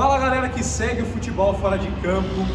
Fala 0.00 0.16
galera 0.16 0.48
que 0.48 0.64
segue 0.64 1.02
o 1.02 1.04
futebol 1.04 1.52
fora 1.58 1.76
de 1.76 1.86
campo. 2.00 2.46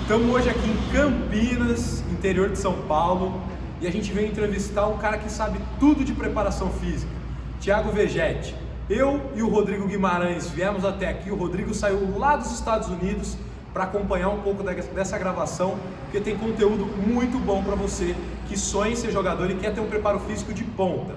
Estamos 0.00 0.34
hoje 0.34 0.48
aqui 0.48 0.66
em 0.66 0.90
Campinas, 0.90 2.00
interior 2.10 2.48
de 2.48 2.58
São 2.58 2.72
Paulo, 2.88 3.42
e 3.78 3.86
a 3.86 3.92
gente 3.92 4.10
veio 4.10 4.28
entrevistar 4.28 4.86
um 4.86 4.96
cara 4.96 5.18
que 5.18 5.30
sabe 5.30 5.60
tudo 5.78 6.02
de 6.02 6.14
preparação 6.14 6.70
física, 6.70 7.12
Thiago 7.60 7.92
Vegetti. 7.92 8.54
Eu 8.88 9.20
e 9.36 9.42
o 9.42 9.50
Rodrigo 9.50 9.86
Guimarães 9.86 10.48
viemos 10.48 10.82
até 10.82 11.06
aqui, 11.06 11.30
o 11.30 11.36
Rodrigo 11.36 11.74
saiu 11.74 12.18
lá 12.18 12.36
dos 12.36 12.50
Estados 12.50 12.88
Unidos 12.88 13.36
para 13.74 13.84
acompanhar 13.84 14.30
um 14.30 14.40
pouco 14.40 14.62
dessa 14.62 15.18
gravação, 15.18 15.76
porque 16.04 16.20
tem 16.20 16.38
conteúdo 16.38 16.86
muito 17.06 17.38
bom 17.38 17.62
para 17.62 17.74
você 17.74 18.16
que 18.48 18.58
sonha 18.58 18.92
em 18.92 18.96
ser 18.96 19.12
jogador 19.12 19.50
e 19.50 19.56
quer 19.56 19.74
ter 19.74 19.80
um 19.82 19.88
preparo 19.88 20.20
físico 20.20 20.54
de 20.54 20.64
ponta. 20.64 21.14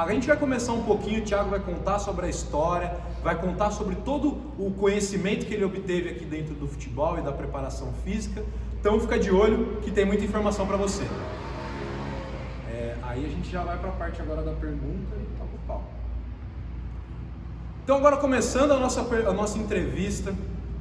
A 0.00 0.10
gente 0.14 0.26
vai 0.26 0.36
começar 0.38 0.72
um 0.72 0.82
pouquinho, 0.82 1.20
o 1.20 1.24
Thiago 1.26 1.50
vai 1.50 1.60
contar 1.60 1.98
sobre 1.98 2.24
a 2.24 2.28
história, 2.30 2.96
vai 3.22 3.38
contar 3.38 3.70
sobre 3.70 3.96
todo 3.96 4.28
o 4.58 4.70
conhecimento 4.70 5.44
que 5.44 5.52
ele 5.52 5.62
obteve 5.62 6.08
aqui 6.08 6.24
dentro 6.24 6.54
do 6.54 6.66
futebol 6.66 7.18
e 7.18 7.20
da 7.20 7.30
preparação 7.30 7.92
física. 8.02 8.42
Então 8.80 8.98
fica 8.98 9.18
de 9.18 9.30
olho 9.30 9.76
que 9.82 9.90
tem 9.90 10.06
muita 10.06 10.24
informação 10.24 10.66
para 10.66 10.78
você. 10.78 11.02
É, 12.72 12.96
aí 13.02 13.26
a 13.26 13.28
gente 13.28 13.50
já 13.50 13.62
vai 13.62 13.76
para 13.76 13.90
a 13.90 13.92
parte 13.92 14.22
agora 14.22 14.40
da 14.42 14.52
pergunta 14.52 15.14
e 15.20 15.38
toca 15.38 15.54
o 15.54 15.66
pau. 15.66 15.84
Então 17.84 17.98
agora 17.98 18.16
começando 18.16 18.72
a 18.72 18.78
nossa, 18.78 19.02
a 19.02 19.32
nossa 19.34 19.58
entrevista, 19.58 20.34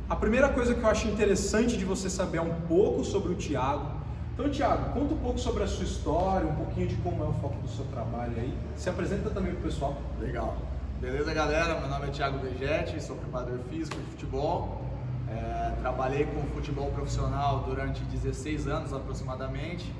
a 0.09 0.15
primeira 0.15 0.47
coisa 0.47 0.73
que 0.73 0.81
eu 0.81 0.87
acho 0.87 1.09
interessante 1.09 1.75
de 1.75 1.83
você 1.83 2.09
saber 2.09 2.37
é 2.37 2.41
um 2.41 2.61
pouco 2.69 3.03
sobre 3.03 3.33
o 3.33 3.35
Thiago, 3.35 3.98
então, 4.39 4.51
Tiago, 4.51 4.93
conta 4.93 5.13
um 5.13 5.17
pouco 5.17 5.37
sobre 5.37 5.63
a 5.63 5.67
sua 5.67 5.83
história, 5.83 6.47
um 6.47 6.55
pouquinho 6.55 6.87
de 6.87 6.95
como 6.95 7.21
é 7.21 7.27
o 7.27 7.33
foco 7.33 7.57
do 7.61 7.67
seu 7.67 7.83
trabalho 7.87 8.31
aí. 8.37 8.57
Se 8.77 8.89
apresenta 8.89 9.29
também 9.29 9.51
para 9.51 9.59
o 9.59 9.63
pessoal. 9.63 9.97
Legal. 10.17 10.55
Beleza, 11.01 11.33
galera? 11.33 11.77
Meu 11.77 11.89
nome 11.89 12.07
é 12.07 12.09
Thiago 12.09 12.39
Vegetti, 12.39 13.03
sou 13.03 13.17
preparador 13.17 13.59
físico 13.69 13.97
de 13.97 14.11
futebol. 14.11 14.81
É, 15.27 15.73
trabalhei 15.81 16.25
com 16.25 16.41
futebol 16.55 16.89
profissional 16.91 17.65
durante 17.67 18.01
16 18.05 18.65
anos 18.69 18.93
aproximadamente. 18.93 19.93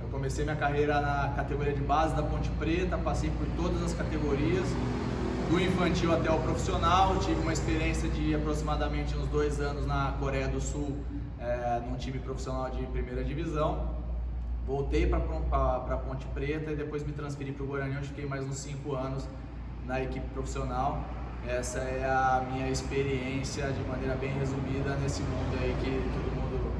Eu 0.00 0.08
comecei 0.08 0.46
minha 0.46 0.56
carreira 0.56 1.02
na 1.02 1.34
categoria 1.36 1.74
de 1.74 1.82
base 1.82 2.14
da 2.14 2.22
Ponte 2.22 2.48
Preta, 2.58 2.96
passei 2.96 3.28
por 3.32 3.46
todas 3.62 3.82
as 3.82 3.92
categorias, 3.92 4.64
do 5.50 5.60
infantil 5.60 6.10
até 6.10 6.30
o 6.30 6.38
profissional. 6.38 7.18
Tive 7.18 7.38
uma 7.42 7.52
experiência 7.52 8.08
de 8.08 8.34
aproximadamente 8.34 9.14
uns 9.14 9.28
dois 9.28 9.60
anos 9.60 9.86
na 9.86 10.14
Coreia 10.18 10.48
do 10.48 10.58
Sul 10.58 10.96
é, 11.44 11.82
num 11.86 11.96
time 11.96 12.18
profissional 12.18 12.70
de 12.70 12.84
primeira 12.86 13.22
divisão. 13.22 13.90
Voltei 14.66 15.06
para 15.06 15.20
Ponte 15.98 16.26
Preta 16.28 16.72
e 16.72 16.76
depois 16.76 17.04
me 17.04 17.12
transferi 17.12 17.52
para 17.52 17.64
o 17.64 17.66
Guarani, 17.66 17.98
onde 17.98 18.08
fiquei 18.08 18.26
mais 18.26 18.44
uns 18.44 18.56
5 18.56 18.94
anos 18.94 19.28
na 19.86 20.02
equipe 20.02 20.26
profissional. 20.28 21.04
Essa 21.46 21.80
é 21.80 22.06
a 22.06 22.42
minha 22.50 22.70
experiência 22.70 23.70
de 23.70 23.80
maneira 23.82 24.14
bem 24.14 24.32
resumida 24.32 24.96
nesse 24.96 25.22
mundo 25.22 25.58
aí 25.60 25.76
que 25.82 25.90
todo 25.90 26.34
mundo, 26.34 26.72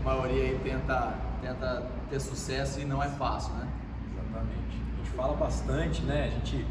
a 0.00 0.04
maioria 0.04 0.44
aí 0.44 0.60
tenta, 0.64 1.14
tenta 1.42 1.86
ter 2.08 2.20
sucesso 2.20 2.80
e 2.80 2.86
não 2.86 3.02
é 3.02 3.08
fácil, 3.10 3.52
né? 3.54 3.68
Exatamente. 4.10 4.82
A 4.94 4.96
gente 4.96 5.10
fala 5.10 5.36
bastante, 5.36 6.02
né? 6.02 6.24
A 6.24 6.30
gente 6.30 6.66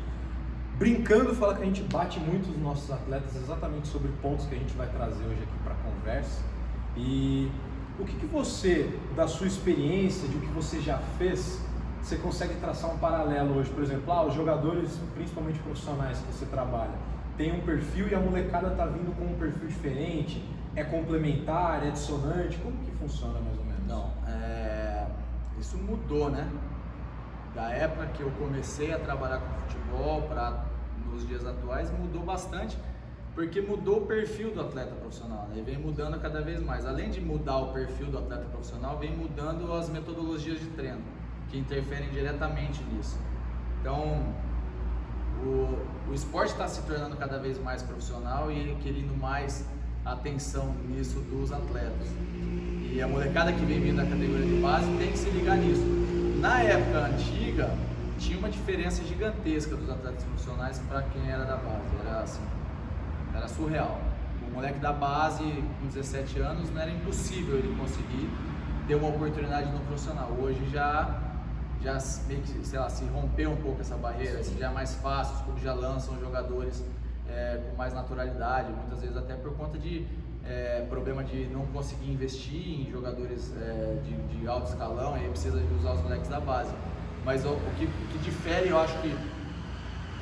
brincando 0.80 1.36
fala 1.36 1.54
que 1.54 1.62
a 1.62 1.66
gente 1.66 1.84
bate 1.84 2.20
muito 2.20 2.50
os 2.50 2.58
nossos 2.58 2.90
atletas 2.90 3.36
exatamente 3.36 3.88
sobre 3.88 4.12
pontos 4.24 4.48
que 4.48 4.56
a 4.56 4.58
gente 4.58 4.74
vai 4.76 4.88
trazer 4.88 5.24
hoje 5.24 5.44
aqui 5.44 5.64
para 5.64 5.74
a 5.74 5.78
conversa. 5.78 6.55
E 6.98 7.52
o 8.00 8.06
que, 8.06 8.16
que 8.16 8.26
você, 8.26 8.90
da 9.16 9.28
sua 9.28 9.48
experiência, 9.48 10.28
de 10.28 10.38
o 10.38 10.40
que 10.40 10.48
você 10.48 10.82
já 10.82 10.98
fez, 11.18 11.62
você 12.02 12.18
consegue 12.18 12.56
traçar 12.56 12.94
um 12.94 12.98
paralelo 12.98 13.58
hoje? 13.58 13.70
Por 13.70 13.84
exemplo, 13.84 14.12
ah, 14.12 14.26
os 14.26 14.34
jogadores, 14.34 15.00
principalmente 15.14 15.60
profissionais 15.60 16.20
que 16.20 16.34
você 16.34 16.46
trabalha, 16.46 16.94
tem 17.38 17.52
um 17.52 17.62
perfil 17.62 18.08
e 18.08 18.16
a 18.16 18.20
molecada 18.20 18.70
está 18.70 18.86
vindo 18.86 19.16
com 19.18 19.26
um 19.26 19.38
perfil 19.38 19.68
diferente? 19.68 20.44
É 20.76 20.84
complementar, 20.84 21.86
é 21.86 21.92
dissonante? 21.92 22.58
Como 22.58 22.78
que 22.78 22.92
funciona 22.92 23.40
mais 23.40 23.58
ou 23.58 23.66
menos? 23.66 23.88
Não, 23.88 24.12
é... 24.28 25.08
isso 25.60 25.78
mudou, 25.78 26.30
né? 26.30 26.50
Da 27.54 27.70
época 27.72 28.08
que 28.08 28.22
eu 28.22 28.32
comecei 28.32 28.94
a 28.94 29.00
trabalhar 29.00 29.40
com 29.40 29.62
futebol 29.62 30.22
para 30.24 30.66
nos 31.10 31.26
dias 31.26 31.46
atuais, 31.46 31.90
mudou 31.98 32.24
bastante 32.24 32.78
porque 33.36 33.60
mudou 33.60 34.04
o 34.04 34.06
perfil 34.06 34.52
do 34.52 34.62
atleta 34.62 34.96
profissional, 34.96 35.48
né? 35.54 35.62
Vem 35.64 35.78
mudando 35.78 36.18
cada 36.22 36.42
vez 36.42 36.64
mais. 36.64 36.86
Além 36.86 37.10
de 37.10 37.20
mudar 37.20 37.58
o 37.58 37.74
perfil 37.74 38.08
do 38.08 38.18
atleta 38.18 38.46
profissional, 38.46 38.98
vem 38.98 39.12
mudando 39.12 39.72
as 39.74 39.90
metodologias 39.90 40.58
de 40.58 40.68
treino, 40.68 41.02
que 41.50 41.58
interferem 41.58 42.10
diretamente 42.12 42.82
nisso. 42.84 43.20
Então, 43.82 44.34
o, 45.44 46.10
o 46.10 46.14
esporte 46.14 46.54
está 46.54 46.66
se 46.66 46.82
tornando 46.84 47.18
cada 47.18 47.38
vez 47.38 47.62
mais 47.62 47.84
profissional 47.84 48.50
e 48.50 48.56
requerindo 48.74 49.14
mais 49.14 49.68
atenção 50.06 50.74
nisso 50.88 51.20
dos 51.20 51.52
atletas. 51.52 52.08
E 52.90 53.02
a 53.02 53.08
molecada 53.08 53.52
que 53.52 53.66
vem 53.66 53.82
vindo 53.82 53.98
da 53.98 54.06
categoria 54.06 54.46
de 54.46 54.62
base 54.62 54.88
tem 54.98 55.12
que 55.12 55.18
se 55.18 55.30
ligar 55.32 55.58
nisso. 55.58 55.84
Na 56.40 56.62
época 56.62 57.08
antiga, 57.08 57.76
tinha 58.18 58.38
uma 58.38 58.50
diferença 58.50 59.04
gigantesca 59.04 59.76
dos 59.76 59.90
atletas 59.90 60.24
profissionais 60.24 60.80
para 60.88 61.02
quem 61.04 61.30
era 61.30 61.44
da 61.44 61.58
base. 61.58 61.84
Era 62.08 62.20
assim, 62.22 62.42
era 63.38 63.48
surreal. 63.48 64.00
O 64.48 64.54
moleque 64.56 64.80
da 64.80 64.94
base, 64.94 65.44
com 65.80 65.88
17 65.88 66.40
anos, 66.40 66.70
não 66.72 66.82
era 66.82 66.92
impossível 66.92 67.58
ele 67.58 67.76
conseguir 67.78 68.30
ter 68.88 68.96
uma 68.96 69.10
oportunidade 69.10 69.72
no 69.72 69.80
profissional. 69.80 70.30
Hoje 70.40 70.68
já, 70.72 71.20
já 71.82 71.98
meio 72.28 72.42
que, 72.42 72.66
sei 72.66 72.80
lá, 72.80 72.90
se 72.90 73.06
rompeu 73.06 73.52
um 73.52 73.58
pouco 73.58 73.82
essa 73.82 73.96
barreira, 73.96 74.40
assim, 74.40 74.58
já 74.58 74.70
é 74.70 74.74
mais 74.74 74.96
fácil, 74.96 75.36
os 75.36 75.42
clubes 75.42 75.64
já 75.64 75.74
lançam 75.74 76.20
jogadores 76.20 76.84
é, 77.28 77.62
com 77.70 77.76
mais 77.76 77.94
naturalidade, 77.94 78.72
muitas 78.72 79.02
vezes 79.02 79.18
até 79.18 79.36
por 79.36 79.56
conta 79.56 79.78
de 79.78 80.06
é, 80.46 80.86
problema 80.88 81.24
de 81.24 81.46
não 81.48 81.66
conseguir 81.68 82.12
investir 82.12 82.82
em 82.82 82.92
jogadores 82.92 83.52
é, 83.60 83.98
de, 84.04 84.38
de, 84.38 84.48
alto 84.48 84.70
escalão, 84.70 85.16
aí 85.16 85.28
precisa 85.30 85.62
usar 85.80 85.94
os 85.94 86.02
moleques 86.02 86.30
da 86.30 86.40
base. 86.40 86.72
Mas 87.26 87.44
o, 87.44 87.50
o, 87.50 87.72
que, 87.78 87.86
o 87.86 88.08
que 88.12 88.18
difere, 88.20 88.70
eu 88.70 88.80
acho 88.80 88.96
que 89.02 89.10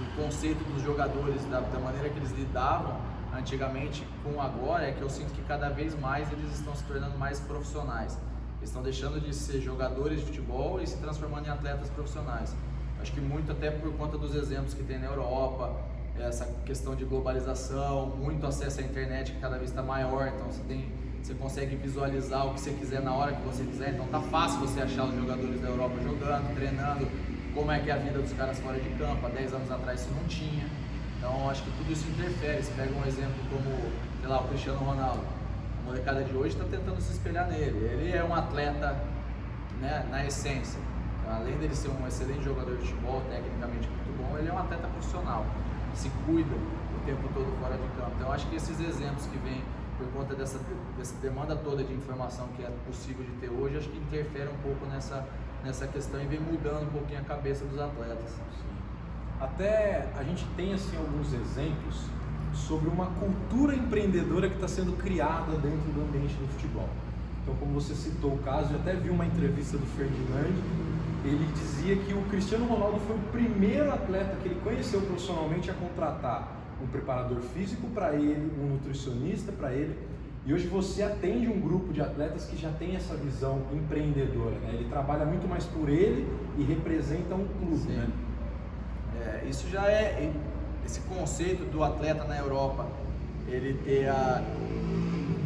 do 0.04 0.24
conceito 0.24 0.64
dos 0.66 0.84
jogadores, 0.84 1.44
da, 1.46 1.60
da, 1.60 1.80
maneira 1.80 2.10
que 2.10 2.18
eles 2.18 2.32
lidavam 2.32 3.00
antigamente 3.34 4.06
com 4.24 4.42
agora, 4.42 4.88
é 4.88 4.92
que 4.92 5.02
eu 5.02 5.10
sinto 5.10 5.34
que 5.34 5.42
cada 5.44 5.70
vez 5.70 5.98
mais 6.00 6.32
eles 6.32 6.54
estão 6.54 6.76
se 6.76 6.84
tornando 6.84 7.18
mais 7.18 7.40
profissionais. 7.40 8.18
Eles 8.58 8.70
estão 8.70 8.84
deixando 8.84 9.20
de 9.20 9.34
ser 9.34 9.60
jogadores 9.60 10.20
de 10.20 10.26
futebol 10.26 10.82
e 10.82 10.88
se 10.88 10.98
transformando 10.98 11.48
em 11.48 11.50
atletas 11.50 11.90
profissionais. 11.90 12.56
Acho 13.02 13.12
que 13.12 13.22
muito 13.22 13.52
até 13.52 13.72
por 13.72 13.92
conta 13.94 14.18
dos 14.18 14.36
exemplos 14.36 14.74
que 14.74 14.84
tem 14.84 15.00
na 15.00 15.08
Europa, 15.08 15.76
essa 16.20 16.46
questão 16.66 16.96
de 16.96 17.04
globalização, 17.06 18.08
muito 18.08 18.46
acesso 18.46 18.80
à 18.80 18.84
internet 18.84 19.32
que 19.32 19.40
cada 19.40 19.58
vez 19.58 19.72
está 19.72 19.82
maior, 19.82 20.28
então 20.28 20.52
você 20.52 20.62
tem 20.64 20.92
você 21.24 21.34
consegue 21.36 21.78
visualizar 21.78 22.46
o 22.46 22.54
que 22.54 22.60
você 22.60 22.72
quiser 22.72 23.02
na 23.02 23.14
hora 23.16 23.32
que 23.32 23.42
você 23.44 23.64
quiser, 23.64 23.94
então 23.94 24.06
tá 24.08 24.20
fácil 24.20 24.60
você 24.60 24.82
achar 24.82 25.06
os 25.06 25.16
jogadores 25.16 25.62
da 25.62 25.70
Europa 25.70 25.96
jogando, 26.04 26.54
treinando, 26.54 27.08
como 27.54 27.72
é 27.72 27.80
que 27.80 27.90
é 27.90 27.94
a 27.94 27.98
vida 27.98 28.20
dos 28.20 28.34
caras 28.34 28.60
fora 28.60 28.80
de 28.80 28.90
campo. 28.92 29.26
Há 29.26 29.30
10 29.30 29.54
anos 29.54 29.72
atrás 29.72 30.02
isso 30.02 30.12
não 30.14 30.24
tinha. 30.26 30.66
Então 31.18 31.50
acho 31.50 31.64
que 31.64 31.72
tudo 31.72 31.92
isso 31.92 32.08
interfere. 32.10 32.62
Você 32.62 32.74
pega 32.74 32.92
um 32.94 33.06
exemplo 33.06 33.36
como, 33.50 33.92
sei 34.20 34.30
lá, 34.30 34.42
o 34.42 34.48
Cristiano 34.48 34.80
Ronaldo. 34.80 35.24
A 35.82 35.86
molecada 35.86 36.24
de 36.24 36.36
hoje 36.36 36.56
está 36.56 36.66
tentando 36.66 37.00
se 37.02 37.14
espelhar 37.14 37.48
nele. 37.48 37.78
Ele 37.86 38.12
é 38.12 38.24
um 38.24 38.34
atleta 38.34 38.98
né, 39.80 40.06
na 40.10 40.26
essência. 40.26 40.80
Além 41.30 41.58
dele 41.58 41.76
ser 41.76 41.90
um 41.90 42.08
excelente 42.08 42.44
jogador 42.44 42.76
de 42.78 42.88
futebol, 42.88 43.22
tecnicamente 43.30 43.88
muito 43.88 44.18
bom, 44.18 44.38
ele 44.38 44.50
é 44.50 44.54
um 44.54 44.60
atleta 44.60 44.88
profissional. 44.88 45.46
Se 45.94 46.10
cuida 46.26 46.54
o 46.54 47.06
tempo 47.06 47.22
todo 47.34 47.46
fora 47.62 47.78
de 47.78 47.88
campo. 48.00 48.12
Então 48.18 48.32
acho 48.32 48.48
que 48.48 48.56
esses 48.56 48.80
exemplos 48.80 49.26
que 49.28 49.38
vêm 49.38 49.62
por 49.98 50.08
conta 50.08 50.36
dessa, 50.36 50.60
dessa 50.98 51.16
demanda 51.22 51.56
toda 51.56 51.84
de 51.84 51.94
informação 51.94 52.48
que 52.56 52.64
é 52.64 52.72
possível 52.86 53.24
de 53.24 53.32
ter 53.34 53.50
hoje, 53.50 53.78
acho 53.78 53.90
que 53.90 53.98
interfere 53.98 54.50
um 54.50 54.58
pouco 54.58 54.86
nessa 54.88 55.26
nessa 55.64 55.88
questão 55.88 56.22
e 56.22 56.26
vem 56.26 56.40
mudando 56.40 56.84
um 56.84 56.92
pouquinho 56.92 57.20
a 57.20 57.24
cabeça 57.24 57.66
dos 57.66 57.80
atletas. 57.80 58.30
Sim. 58.30 58.74
Até 59.40 60.10
a 60.18 60.24
gente 60.24 60.46
tem 60.56 60.74
assim 60.74 60.96
alguns 60.98 61.34
exemplos 61.34 62.06
sobre 62.54 62.90
uma 62.90 63.08
cultura 63.08 63.76
empreendedora 63.76 64.48
que 64.48 64.56
está 64.56 64.68
sendo 64.68 64.96
criada 64.98 65.54
dentro 65.54 65.92
do 65.92 66.02
ambiente 66.02 66.36
do 66.36 66.48
futebol. 66.54 66.90
Então, 67.42 67.56
como 67.56 67.74
você 67.74 67.94
citou 67.94 68.36
o 68.36 68.38
caso, 68.40 68.74
eu 68.74 68.80
até 68.80 68.94
vi 68.96 69.10
uma 69.10 69.26
entrevista 69.26 69.78
do 69.78 69.86
Ferdinand, 69.98 70.54
ele 71.26 71.46
dizia 71.54 71.96
que 71.96 72.14
o 72.14 72.22
Cristiano 72.30 72.66
Ronaldo 72.66 73.00
foi 73.08 73.16
o 73.16 73.20
primeiro 73.32 73.92
atleta 73.92 74.38
que 74.42 74.50
ele 74.50 74.60
conheceu 74.64 75.02
profissionalmente 75.02 75.70
a 75.70 75.74
contratar 75.74 76.58
um 76.82 76.88
preparador 76.88 77.40
físico 77.42 77.88
para 77.90 78.14
ele, 78.14 78.52
um 78.60 78.74
nutricionista 78.74 79.52
para 79.52 79.74
ele, 79.74 79.98
e 80.46 80.54
hoje 80.54 80.68
você 80.68 81.04
atende 81.04 81.48
um 81.48 81.60
grupo 81.60 81.94
de 81.94 82.02
atletas 82.02 82.46
que 82.46 82.58
já 82.58 82.70
tem 82.72 82.96
essa 82.96 83.16
visão 83.16 83.62
empreendedora, 83.74 84.56
né? 84.60 84.72
Ele 84.74 84.90
trabalha 84.90 85.26
muito 85.26 85.48
mais 85.48 85.66
por 85.66 85.88
ele 85.88 86.28
e 86.58 86.64
representa 86.64 87.34
um 87.34 87.48
clube, 87.48 87.78
Sim. 87.78 87.96
né? 87.96 88.08
É, 89.22 89.46
isso 89.48 89.70
já 89.70 89.86
é 89.88 90.32
esse 90.86 91.00
conceito 91.02 91.64
do 91.72 91.84
atleta 91.84 92.26
na 92.26 92.38
Europa, 92.38 92.86
ele 93.48 93.74
ter 93.86 94.10
a 94.10 94.44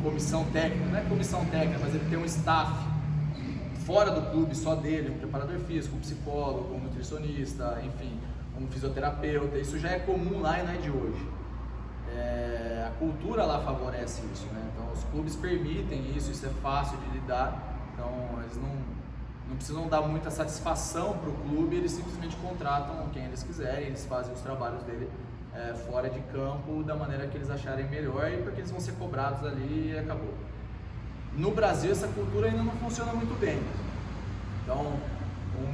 comissão 0.02 0.46
técnica, 0.46 0.86
não 0.86 0.98
é 0.98 1.02
comissão 1.02 1.46
técnica, 1.46 1.80
mas 1.80 1.94
ele 1.94 2.10
tem 2.10 2.18
um 2.18 2.26
staff 2.26 2.74
fora 3.86 4.12
do 4.12 4.32
clube 4.32 4.56
só 4.56 4.76
dele, 4.76 5.12
um 5.12 5.18
preparador 5.18 5.60
físico, 5.60 5.96
um 5.96 6.00
psicólogo, 6.00 6.74
um 6.74 6.80
nutricionista, 6.80 7.82
enfim, 7.86 8.20
um 8.60 8.68
fisioterapeuta. 8.68 9.58
Isso 9.58 9.78
já 9.78 9.92
é 9.92 10.00
comum 10.00 10.42
lá 10.42 10.60
e 10.60 10.64
não 10.64 10.74
é 10.74 10.78
de 10.78 10.90
hoje. 10.90 11.28
É, 12.10 12.67
cultura 12.90 13.44
lá 13.46 13.60
favorece 13.62 14.22
isso, 14.34 14.46
né? 14.48 14.70
Então 14.74 14.92
os 14.92 15.04
clubes 15.06 15.36
permitem 15.36 16.16
isso, 16.16 16.32
isso 16.32 16.46
é 16.46 16.50
fácil 16.62 16.98
de 16.98 17.10
lidar, 17.18 17.78
então 17.94 18.10
eles 18.42 18.58
não, 18.58 18.76
não 19.50 19.56
precisam 19.56 19.88
dar 19.88 20.02
muita 20.02 20.30
satisfação 20.30 21.18
para 21.18 21.30
o 21.30 21.34
clube, 21.34 21.76
eles 21.76 21.92
simplesmente 21.92 22.36
contratam 22.38 23.08
quem 23.14 23.26
eles 23.26 23.44
quiserem, 23.44 23.88
eles 23.88 24.06
fazem 24.06 24.34
os 24.34 24.42
trabalhos 24.42 24.84
dele 24.84 25.10
é, 25.54 25.74
fora 25.74 26.10
de 26.10 26.20
campo 26.32 26.84
da 26.84 26.96
maneira 26.96 27.28
que 27.28 27.38
eles 27.38 27.50
acharem 27.50 27.88
melhor 27.90 28.32
e 28.32 28.38
porque 28.38 28.62
eles 28.62 28.72
vão 28.72 28.80
ser 28.80 28.94
cobrados 28.94 29.44
ali 29.44 29.92
e 29.94 29.98
acabou. 29.98 30.34
No 31.36 31.52
Brasil 31.52 31.92
essa 31.92 32.08
cultura 32.08 32.48
ainda 32.48 32.64
não 32.64 32.74
funciona 32.74 33.14
muito 33.14 33.40
bem. 33.40 33.60
Então, 34.64 34.94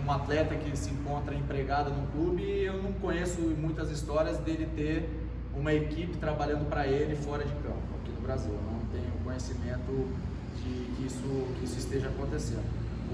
um 0.05 0.11
atleta 0.11 0.55
que 0.55 0.77
se 0.77 0.89
encontra 0.89 1.35
empregado 1.35 1.89
no 1.89 2.07
clube, 2.07 2.43
eu 2.43 2.81
não 2.81 2.93
conheço 2.93 3.41
muitas 3.41 3.89
histórias 3.89 4.37
dele 4.37 4.69
ter 4.75 5.22
uma 5.55 5.73
equipe 5.73 6.17
trabalhando 6.17 6.67
para 6.69 6.87
ele 6.87 7.15
fora 7.15 7.43
de 7.43 7.53
campo 7.55 7.81
aqui 8.01 8.11
no 8.11 8.21
Brasil. 8.21 8.51
Eu 8.51 8.71
não 8.71 8.79
tenho 8.91 9.11
conhecimento 9.23 10.09
de 10.55 10.85
que 10.95 11.05
isso, 11.05 11.47
que 11.59 11.65
isso 11.65 11.79
esteja 11.79 12.07
acontecendo. 12.07 12.63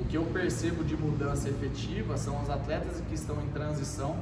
O 0.01 0.05
que 0.05 0.15
eu 0.15 0.25
percebo 0.25 0.83
de 0.83 0.95
mudança 0.95 1.49
efetiva 1.49 2.17
são 2.17 2.41
os 2.41 2.49
atletas 2.49 3.01
que 3.01 3.15
estão 3.15 3.41
em 3.41 3.47
transição, 3.49 4.17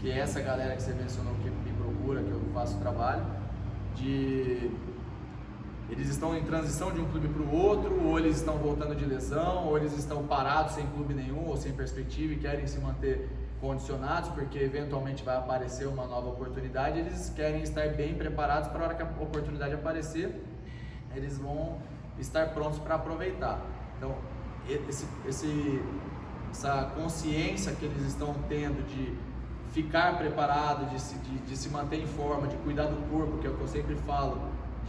que 0.00 0.10
é 0.10 0.18
essa 0.18 0.40
galera 0.40 0.74
que 0.76 0.82
você 0.82 0.92
mencionou 0.92 1.34
que 1.36 1.50
me 1.50 1.72
procura, 1.76 2.22
que 2.22 2.30
eu 2.30 2.40
faço 2.54 2.78
trabalho, 2.78 3.24
de 3.94 4.70
eles 5.90 6.08
estão 6.08 6.36
em 6.36 6.42
transição 6.42 6.92
de 6.92 7.00
um 7.00 7.08
clube 7.10 7.28
para 7.28 7.42
o 7.42 7.54
outro, 7.54 7.98
ou 8.04 8.18
eles 8.18 8.36
estão 8.36 8.58
voltando 8.58 8.94
de 8.94 9.04
lesão, 9.04 9.66
ou 9.66 9.78
eles 9.78 9.96
estão 9.96 10.22
parados 10.26 10.74
sem 10.74 10.86
clube 10.88 11.14
nenhum 11.14 11.46
ou 11.46 11.56
sem 11.56 11.72
perspectiva 11.72 12.34
e 12.34 12.36
querem 12.36 12.66
se 12.66 12.78
manter 12.78 13.28
condicionados 13.60 14.30
porque 14.30 14.58
eventualmente 14.58 15.24
vai 15.24 15.36
aparecer 15.36 15.86
uma 15.86 16.06
nova 16.06 16.28
oportunidade, 16.28 16.98
eles 16.98 17.30
querem 17.34 17.62
estar 17.62 17.88
bem 17.88 18.14
preparados 18.14 18.68
para 18.68 18.80
a 18.80 18.84
hora 18.84 18.94
que 18.94 19.02
a 19.02 19.06
oportunidade 19.20 19.74
aparecer, 19.74 20.42
eles 21.14 21.38
vão 21.38 21.78
estar 22.18 22.48
prontos 22.50 22.78
para 22.78 22.94
aproveitar. 22.94 23.60
Então, 23.96 24.14
esse, 24.68 25.06
esse, 25.26 25.82
essa 26.50 26.92
consciência 26.94 27.72
que 27.72 27.84
eles 27.84 28.02
estão 28.02 28.34
tendo 28.48 28.86
de 28.86 29.16
ficar 29.72 30.16
preparado, 30.18 30.90
de 30.90 31.00
se, 31.00 31.16
de, 31.18 31.38
de 31.38 31.56
se 31.56 31.68
manter 31.68 32.00
em 32.00 32.06
forma, 32.06 32.46
de 32.46 32.56
cuidar 32.58 32.86
do 32.86 33.10
corpo, 33.10 33.38
que 33.38 33.46
é 33.46 33.50
o 33.50 33.54
que 33.54 33.60
eu 33.60 33.68
sempre 33.68 33.94
falo, 33.96 34.40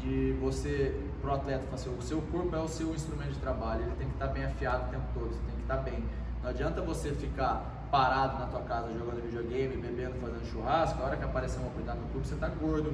de 0.02 0.34
você, 0.40 0.96
pro 1.22 1.34
atleta, 1.34 1.64
assim, 1.74 1.94
o 1.96 2.02
seu 2.02 2.22
corpo 2.22 2.56
é 2.56 2.60
o 2.60 2.68
seu 2.68 2.94
instrumento 2.94 3.32
de 3.32 3.40
trabalho, 3.40 3.84
ele 3.84 3.96
tem 3.98 4.08
que 4.08 4.14
estar 4.14 4.28
bem 4.28 4.46
afiado 4.46 4.88
o 4.88 4.90
tempo 4.90 5.04
todo, 5.14 5.30
você 5.30 5.42
tem 5.46 5.56
que 5.56 5.62
estar 5.62 5.78
bem. 5.78 6.04
Não 6.42 6.50
adianta 6.50 6.82
você 6.82 7.12
ficar 7.12 7.79
parado 7.92 8.40
na 8.40 8.46
tua 8.46 8.62
casa 8.62 8.92
jogando 8.94 9.24
videogame, 9.24 9.78
bebendo, 9.78 10.16
fazendo 10.22 10.46
churrasco, 10.52 11.02
a 11.02 11.06
hora 11.06 11.18
que 11.18 11.24
aparecer 11.24 11.58
uma 11.58 11.68
oportunidade 11.68 12.00
no 12.00 12.08
clube, 12.10 12.28
você 12.28 12.36
está 12.36 12.48
gordo, 12.48 12.94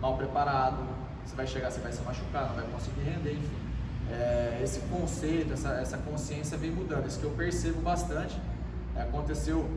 mal 0.00 0.16
preparado, 0.16 0.78
você 1.24 1.34
vai 1.34 1.46
chegar, 1.46 1.70
você 1.70 1.80
vai 1.80 1.92
se 1.92 2.02
machucar, 2.02 2.48
não 2.48 2.56
vai 2.56 2.64
conseguir 2.66 3.02
render, 3.02 3.32
enfim. 3.32 3.56
É, 4.10 4.60
esse 4.62 4.80
conceito, 4.80 5.52
essa, 5.52 5.70
essa 5.74 5.98
consciência 5.98 6.56
vem 6.56 6.70
mudando, 6.70 7.06
isso 7.06 7.18
que 7.18 7.24
eu 7.24 7.30
percebo 7.30 7.80
bastante. 7.80 8.40
É, 8.94 9.02
aconteceu 9.02 9.68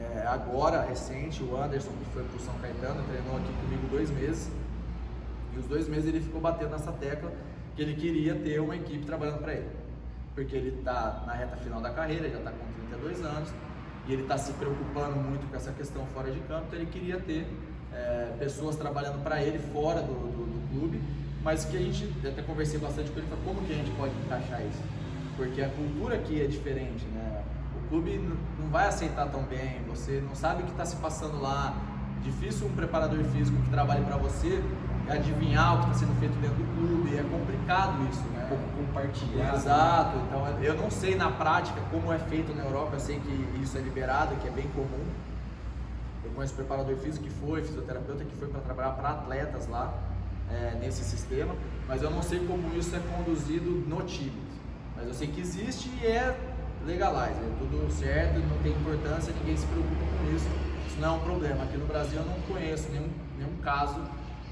é, 0.00 0.26
agora, 0.26 0.82
recente, 0.82 1.42
o 1.42 1.56
Anderson, 1.56 1.90
que 1.90 2.04
foi 2.12 2.24
para 2.24 2.36
o 2.36 2.40
São 2.40 2.54
Caetano, 2.58 3.02
treinou 3.04 3.36
aqui 3.36 3.52
comigo 3.62 3.86
dois 3.90 4.10
meses. 4.10 4.50
E 5.54 5.58
os 5.58 5.66
dois 5.66 5.88
meses 5.88 6.06
ele 6.06 6.20
ficou 6.20 6.40
batendo 6.40 6.70
nessa 6.70 6.92
tecla 6.92 7.32
que 7.74 7.82
ele 7.82 7.94
queria 7.94 8.34
ter 8.34 8.60
uma 8.60 8.74
equipe 8.74 9.04
trabalhando 9.04 9.38
para 9.38 9.54
ele. 9.54 9.68
Porque 10.36 10.54
ele 10.54 10.78
está 10.78 11.24
na 11.26 11.32
reta 11.32 11.56
final 11.56 11.80
da 11.80 11.90
carreira, 11.90 12.28
já 12.28 12.36
está 12.36 12.50
com 12.50 12.64
32 12.90 13.24
anos, 13.24 13.48
e 14.06 14.12
ele 14.12 14.22
está 14.22 14.36
se 14.36 14.52
preocupando 14.52 15.16
muito 15.16 15.48
com 15.48 15.56
essa 15.56 15.72
questão 15.72 16.04
fora 16.14 16.30
de 16.30 16.38
campo, 16.40 16.66
então 16.68 16.78
ele 16.78 16.90
queria 16.90 17.18
ter 17.18 17.46
é, 17.90 18.34
pessoas 18.38 18.76
trabalhando 18.76 19.22
para 19.24 19.42
ele 19.42 19.58
fora 19.58 20.02
do, 20.02 20.12
do, 20.12 20.44
do, 20.44 20.68
clube, 20.68 21.02
mas 21.42 21.64
que 21.64 21.74
a 21.74 21.80
gente, 21.80 22.12
até 22.22 22.42
conversei 22.42 22.78
bastante 22.78 23.10
com 23.10 23.18
ele, 23.18 23.28
falou, 23.28 23.44
como 23.46 23.66
que 23.66 23.72
a 23.72 23.76
gente 23.76 23.90
pode 23.92 24.12
encaixar 24.26 24.60
isso? 24.60 24.82
Porque 25.38 25.62
a 25.62 25.70
cultura 25.70 26.16
aqui 26.16 26.42
é 26.42 26.46
diferente, 26.46 27.06
né? 27.06 27.42
O 27.74 27.88
clube 27.88 28.20
não 28.58 28.68
vai 28.68 28.88
aceitar 28.88 29.26
tão 29.28 29.42
bem, 29.44 29.80
você 29.88 30.20
não 30.20 30.34
sabe 30.34 30.62
o 30.62 30.66
que 30.66 30.72
está 30.72 30.84
se 30.84 30.96
passando 30.96 31.40
lá, 31.40 31.74
difícil 32.22 32.66
um 32.66 32.72
preparador 32.72 33.24
físico 33.24 33.56
que 33.62 33.70
trabalhe 33.70 34.04
para 34.04 34.18
você 34.18 34.62
adivinhar 35.08 35.74
o 35.74 35.78
que 35.78 35.92
está 35.92 36.06
sendo 36.06 36.18
feito 36.18 36.34
dentro 36.40 36.56
do 36.56 36.76
clube, 36.76 37.16
é 37.16 37.22
complicado 37.22 38.08
isso, 38.10 38.22
né? 38.30 38.48
Compartilhar. 38.76 39.54
Exato, 39.54 40.18
então 40.26 40.62
eu 40.62 40.74
não 40.74 40.90
sei 40.90 41.14
na 41.14 41.30
prática 41.30 41.80
como 41.90 42.12
é 42.12 42.18
feito 42.18 42.54
na 42.54 42.64
Europa, 42.64 42.96
eu 42.96 43.00
sei 43.00 43.20
que 43.20 43.60
isso 43.60 43.76
é 43.78 43.80
liberado, 43.80 44.34
que 44.36 44.48
é 44.48 44.50
bem 44.50 44.66
comum. 44.68 45.06
Eu 46.24 46.30
conheço 46.32 46.54
preparador 46.54 46.96
físico 46.96 47.24
que 47.24 47.30
foi, 47.30 47.62
fisioterapeuta 47.62 48.24
que 48.24 48.36
foi 48.36 48.48
para 48.48 48.60
trabalhar 48.60 48.90
para 48.90 49.10
atletas 49.10 49.68
lá 49.68 49.94
é, 50.50 50.76
nesse 50.80 51.04
sistema, 51.04 51.54
mas 51.86 52.02
eu 52.02 52.10
não 52.10 52.22
sei 52.22 52.40
como 52.46 52.76
isso 52.76 52.94
é 52.94 53.00
conduzido 53.16 53.70
no 53.70 54.02
time. 54.02 54.42
Mas 54.96 55.06
eu 55.06 55.14
sei 55.14 55.28
que 55.28 55.40
existe 55.40 55.90
e 56.02 56.06
é 56.06 56.36
legalize, 56.84 57.38
é 57.38 57.52
tudo 57.58 57.92
certo, 57.92 58.38
não 58.38 58.58
tem 58.58 58.72
importância, 58.72 59.32
ninguém 59.40 59.56
se 59.56 59.66
preocupa 59.66 60.04
com 60.18 60.34
isso. 60.34 60.46
Isso 60.86 61.00
não 61.00 61.14
é 61.14 61.18
um 61.18 61.20
problema. 61.20 61.64
Aqui 61.64 61.76
no 61.76 61.86
Brasil 61.86 62.20
eu 62.20 62.26
não 62.26 62.40
conheço 62.42 62.88
nenhum, 62.90 63.08
nenhum 63.38 63.56
caso 63.62 64.00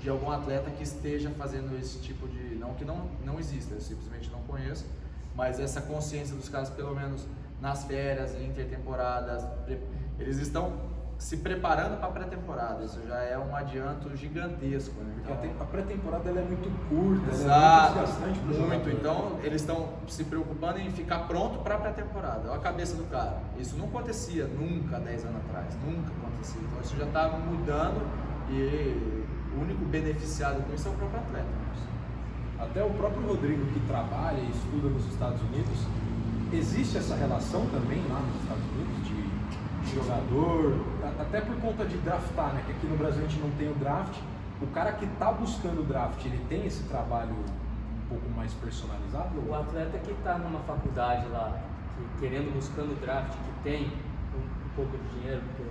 de 0.05 0.11
algum 0.11 0.31
atleta 0.31 0.71
que 0.71 0.83
esteja 0.83 1.31
fazendo 1.31 1.77
esse 1.81 1.99
tipo 1.99 2.29
de. 2.29 2.57
Não 2.57 2.75
que 2.75 2.85
não, 2.85 3.09
não 3.25 3.41
exista, 3.41 3.75
eu 3.75 3.81
simplesmente 3.81 4.31
não 4.31 4.41
conheço, 4.41 4.85
mas 5.35 5.59
essa 5.59 5.81
consciência 5.81 6.37
dos 6.37 6.49
caras, 6.49 6.69
pelo 6.69 6.95
menos 6.95 7.27
nas 7.59 7.85
férias, 7.85 8.39
intertemporadas, 8.39 9.43
eles 10.19 10.37
estão 10.37 10.75
se 11.17 11.39
preparando 11.39 11.97
para 11.97 12.09
a 12.09 12.11
pré-temporada. 12.11 12.85
Isso 12.85 13.01
já 13.09 13.19
é 13.21 13.39
um 13.39 13.57
adianto 13.57 14.15
gigantesco. 14.15 14.95
Né? 15.01 15.15
Então, 15.23 15.37
a 15.59 15.65
pré-temporada 15.65 16.29
é 16.29 16.35
muito 16.35 16.69
curta, 16.91 17.31
exato, 17.31 17.99
é 17.99 18.27
muito 18.27 18.49
desgastante 18.49 18.69
Muito. 18.69 18.91
Então, 18.91 19.39
eles 19.43 19.63
estão 19.63 19.89
se 20.07 20.25
preocupando 20.25 20.81
em 20.81 20.91
ficar 20.91 21.21
pronto 21.21 21.61
para 21.61 21.77
a 21.77 21.79
pré-temporada. 21.79 22.51
Olha 22.51 22.57
a 22.57 22.63
cabeça 22.63 22.95
do 22.95 23.05
cara. 23.05 23.39
Isso 23.59 23.75
não 23.79 23.87
acontecia 23.87 24.47
nunca 24.47 25.01
10 25.01 25.25
anos 25.25 25.41
atrás. 25.49 25.75
Nunca 25.77 26.11
acontecia. 26.13 26.61
Então, 26.61 26.81
isso 26.83 26.95
já 26.95 27.07
está 27.07 27.29
mudando 27.31 28.07
e 28.51 29.24
o 29.57 29.63
único 29.63 29.85
beneficiado 29.87 30.63
com 30.67 30.75
isso 30.75 30.89
é 30.89 30.91
o 30.91 30.95
próprio 30.95 31.21
atleta. 31.21 31.49
Até 32.59 32.85
o 32.85 32.91
próprio 32.91 33.27
Rodrigo 33.27 33.67
que 33.67 33.81
trabalha 33.81 34.39
e 34.39 34.51
estuda 34.51 34.89
nos 34.89 35.07
Estados 35.07 35.41
Unidos, 35.43 35.87
existe 36.53 36.99
essa 36.99 37.15
relação 37.17 37.67
também 37.67 38.03
lá 38.09 38.21
nos 38.21 38.43
Estados 38.43 38.65
Unidos 38.65 39.09
de 39.09 39.95
jogador, 39.95 40.75
até 41.21 41.41
por 41.41 41.57
conta 41.57 41.85
de 41.85 41.97
draftar, 41.99 42.55
né? 42.55 42.63
Que 42.67 42.73
aqui 42.73 42.87
no 42.87 42.97
Brasil 42.97 43.25
a 43.25 43.29
gente 43.29 43.41
não 43.41 43.51
tem 43.53 43.71
o 43.71 43.75
draft. 43.75 44.19
O 44.63 44.67
cara 44.69 44.93
que 44.93 45.05
está 45.05 45.31
buscando 45.33 45.83
o 45.83 45.85
draft, 45.85 46.25
ele 46.25 46.41
tem 46.49 46.67
esse 46.67 46.85
trabalho 46.85 47.33
um 47.35 48.09
pouco 48.09 48.29
mais 48.31 48.53
personalizado? 48.55 49.41
O 49.47 49.55
atleta 49.55 49.99
que 49.99 50.13
está 50.13 50.39
numa 50.39 50.61
faculdade 50.61 51.27
lá, 51.29 51.61
que, 51.97 52.21
querendo, 52.21 52.53
buscando 52.55 52.93
o 52.93 52.97
draft, 52.97 53.33
que 53.33 53.63
tem 53.63 53.87
um, 54.35 54.39
um 54.39 54.69
pouco 54.75 54.97
de 54.97 55.21
dinheiro, 55.21 55.43
porque 55.49 55.71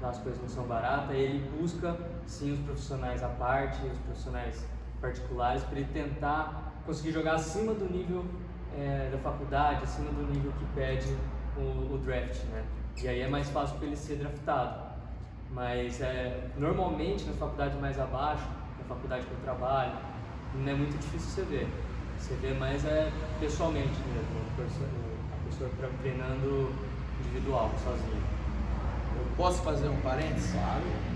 lá 0.00 0.10
as 0.10 0.18
coisas 0.18 0.40
não 0.40 0.48
são 0.48 0.64
baratas, 0.64 1.14
ele 1.14 1.48
busca 1.58 1.96
sim 2.26 2.52
os 2.52 2.60
profissionais 2.60 3.22
à 3.22 3.28
parte, 3.28 3.84
os 3.86 3.98
profissionais 3.98 4.66
particulares, 5.00 5.62
para 5.64 5.78
ele 5.78 5.88
tentar 5.92 6.72
conseguir 6.86 7.12
jogar 7.12 7.34
acima 7.34 7.74
do 7.74 7.90
nível 7.90 8.24
é, 8.76 9.10
da 9.10 9.18
faculdade, 9.18 9.84
acima 9.84 10.10
do 10.10 10.26
nível 10.32 10.52
que 10.52 10.64
pede 10.74 11.16
o, 11.56 11.94
o, 11.94 11.98
draft, 11.98 12.42
né? 12.44 12.64
E 13.02 13.08
aí 13.08 13.20
é 13.20 13.28
mais 13.28 13.48
fácil 13.50 13.76
para 13.76 13.86
ele 13.86 13.96
ser 13.96 14.16
draftado. 14.16 14.94
Mas 15.50 16.00
é, 16.00 16.48
normalmente 16.58 17.24
nas 17.24 17.36
faculdades 17.36 17.78
mais 17.80 17.98
abaixo, 17.98 18.44
na 18.78 18.84
faculdade 18.84 19.24
que 19.26 19.32
eu 19.32 19.38
trabalho, 19.44 19.92
não 20.54 20.68
é 20.68 20.74
muito 20.74 20.98
difícil 20.98 21.30
você 21.30 21.42
ver. 21.42 21.68
Você 22.18 22.34
vê 22.34 22.54
mais 22.54 22.84
é 22.84 23.10
pessoalmente 23.38 23.88
mesmo, 23.88 24.40
a 24.52 25.46
pessoa 25.46 25.70
treinando 26.00 26.72
individual, 27.20 27.70
sozinho. 27.82 28.22
Eu 29.16 29.24
posso 29.36 29.62
fazer 29.62 29.88
um 29.88 30.00
parênteses? 30.00 30.52
Claro. 30.52 31.13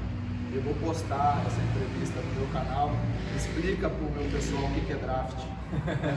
Eu 0.50 0.62
vou 0.62 0.74
postar 0.74 1.42
essa 1.46 1.60
entrevista 1.60 2.20
no 2.20 2.40
meu 2.40 2.46
canal. 2.52 2.90
Explica 3.36 3.90
para 3.90 4.06
o 4.06 4.10
meu 4.10 4.30
pessoal 4.30 4.64
o 4.64 4.70
que 4.72 4.92
é 4.92 4.96
draft. 4.96 5.44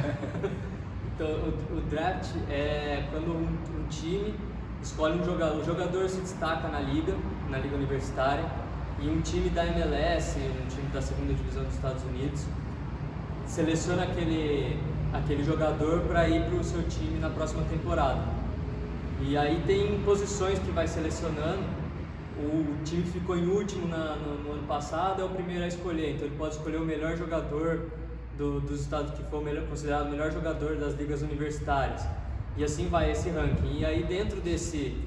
então, 1.13 1.27
o, 1.27 1.77
o, 1.77 1.81
draft 1.89 2.33
é 2.50 3.07
quando 3.11 3.33
um, 3.33 3.57
um, 3.77 3.88
time 3.89 4.33
escolhe 4.81 5.19
um 5.19 5.25
jogador. 5.25 5.59
O 5.59 5.65
jogador 5.65 6.07
se 6.07 6.21
destaca 6.21 6.69
na 6.69 6.79
liga, 6.79 7.13
na 7.50 7.57
liga 7.57 7.75
universitária, 7.75 8.45
e 9.01 9.09
um 9.09 9.19
time 9.19 9.50
da 9.50 9.65
MLS, 9.65 10.39
um 10.39 10.67
time 10.69 10.88
da 10.93 11.01
segunda 11.01 11.33
divisão 11.33 11.63
dos 11.65 11.73
Estados 11.73 12.03
Unidos, 12.05 12.45
seleciona 13.45 14.03
aquele, 14.03 14.79
aquele 15.11 15.43
jogador 15.43 16.01
para 16.01 16.29
ir 16.29 16.45
para 16.45 16.55
o 16.55 16.63
seu 16.63 16.83
time 16.83 17.19
na 17.19 17.29
próxima 17.29 17.63
temporada. 17.63 18.23
E 19.19 19.38
aí 19.38 19.61
tem 19.67 20.01
posições 20.03 20.57
que 20.59 20.71
vai 20.71 20.88
selecionando 20.88 21.80
o 22.45 22.83
time 22.83 23.03
ficou 23.03 23.38
em 23.38 23.48
último 23.48 23.88
na, 23.88 24.15
no, 24.15 24.43
no, 24.43 24.51
ano 24.53 24.67
passado 24.67 25.21
é 25.21 25.25
o 25.25 25.29
primeiro 25.29 25.63
a 25.63 25.67
escolher, 25.67 26.15
então 26.15 26.27
ele 26.27 26.36
pode 26.36 26.55
escolher 26.55 26.77
o 26.77 26.86
melhor 26.86 27.15
jogador 27.15 27.89
do, 28.38 28.60
dos 28.60 28.81
estados 28.81 29.13
que 29.13 29.24
for 29.24 29.41
o 29.41 29.43
melhor, 29.43 29.65
considerado 29.67 30.07
o 30.07 30.10
melhor 30.10 30.31
jogador 30.31 30.75
das 30.75 30.93
ligas 30.95 31.21
universitárias. 31.21 32.05
E 32.57 32.63
assim 32.63 32.88
vai 32.89 33.12
esse 33.12 33.29
ranking. 33.29 33.79
E 33.79 33.86
aí 33.86 34.03
dentro 34.03 34.41
desse, 34.41 34.98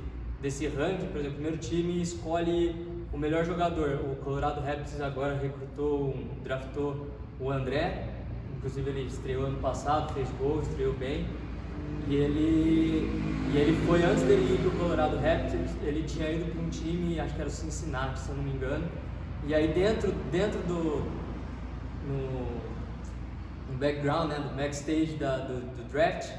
desse 0.40 0.66
ranking, 0.68 1.06
por 1.06 1.18
exemplo, 1.18 1.38
o 1.38 1.40
primeiro 1.40 1.58
time 1.58 2.00
escolhe 2.00 2.74
o 3.12 3.18
melhor 3.18 3.44
jogador, 3.44 4.00
o 4.10 4.16
Colorado 4.16 4.60
Rapids 4.60 5.00
agora 5.00 5.36
recrutou, 5.36 6.14
draftou 6.42 7.06
o 7.38 7.50
André, 7.50 8.08
inclusive 8.56 8.90
ele 8.90 9.06
estreou 9.06 9.44
ano 9.46 9.58
passado, 9.58 10.12
fez 10.14 10.28
gol, 10.38 10.60
estreou 10.62 10.94
bem. 10.94 11.26
E 12.08 12.14
ele, 12.14 13.10
e 13.52 13.56
ele 13.56 13.86
foi 13.86 14.02
antes 14.02 14.22
dele 14.24 14.54
ir 14.54 14.58
para 14.58 14.68
o 14.68 14.78
Colorado 14.78 15.16
Rapids, 15.16 15.74
ele 15.82 16.02
tinha 16.02 16.30
ido 16.30 16.50
para 16.52 16.60
um 16.60 16.68
time, 16.68 17.18
acho 17.18 17.34
que 17.34 17.40
era 17.40 17.48
o 17.48 17.52
Cincinnati, 17.52 18.18
se 18.18 18.28
eu 18.28 18.36
não 18.36 18.42
me 18.44 18.50
engano. 18.50 18.86
E 19.46 19.54
aí 19.54 19.68
dentro, 19.68 20.12
dentro 20.30 20.58
do 20.60 21.02
no, 22.06 23.72
no 23.72 23.78
background, 23.78 24.28
né, 24.28 24.38
no 24.38 24.54
backstage 24.54 25.14
da, 25.14 25.38
do, 25.38 25.60
do 25.76 25.90
draft, 25.90 26.30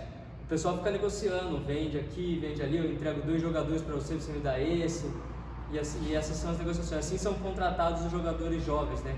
o 0.44 0.48
pessoal 0.48 0.78
fica 0.78 0.92
negociando, 0.92 1.58
vende 1.66 1.98
aqui, 1.98 2.38
vende 2.40 2.62
ali, 2.62 2.78
eu 2.78 2.92
entrego 2.92 3.22
dois 3.22 3.42
jogadores 3.42 3.82
para 3.82 3.96
você, 3.96 4.14
você 4.14 4.32
me 4.32 4.40
dá 4.40 4.60
esse. 4.60 5.10
E, 5.72 5.80
assim, 5.80 6.00
e 6.08 6.16
essas 6.16 6.38
são 6.38 6.52
as 6.52 6.60
negociações. 6.60 7.00
Assim 7.00 7.18
são 7.18 7.34
contratados 7.34 8.06
os 8.06 8.12
jogadores 8.12 8.64
jovens, 8.64 9.02
né? 9.04 9.18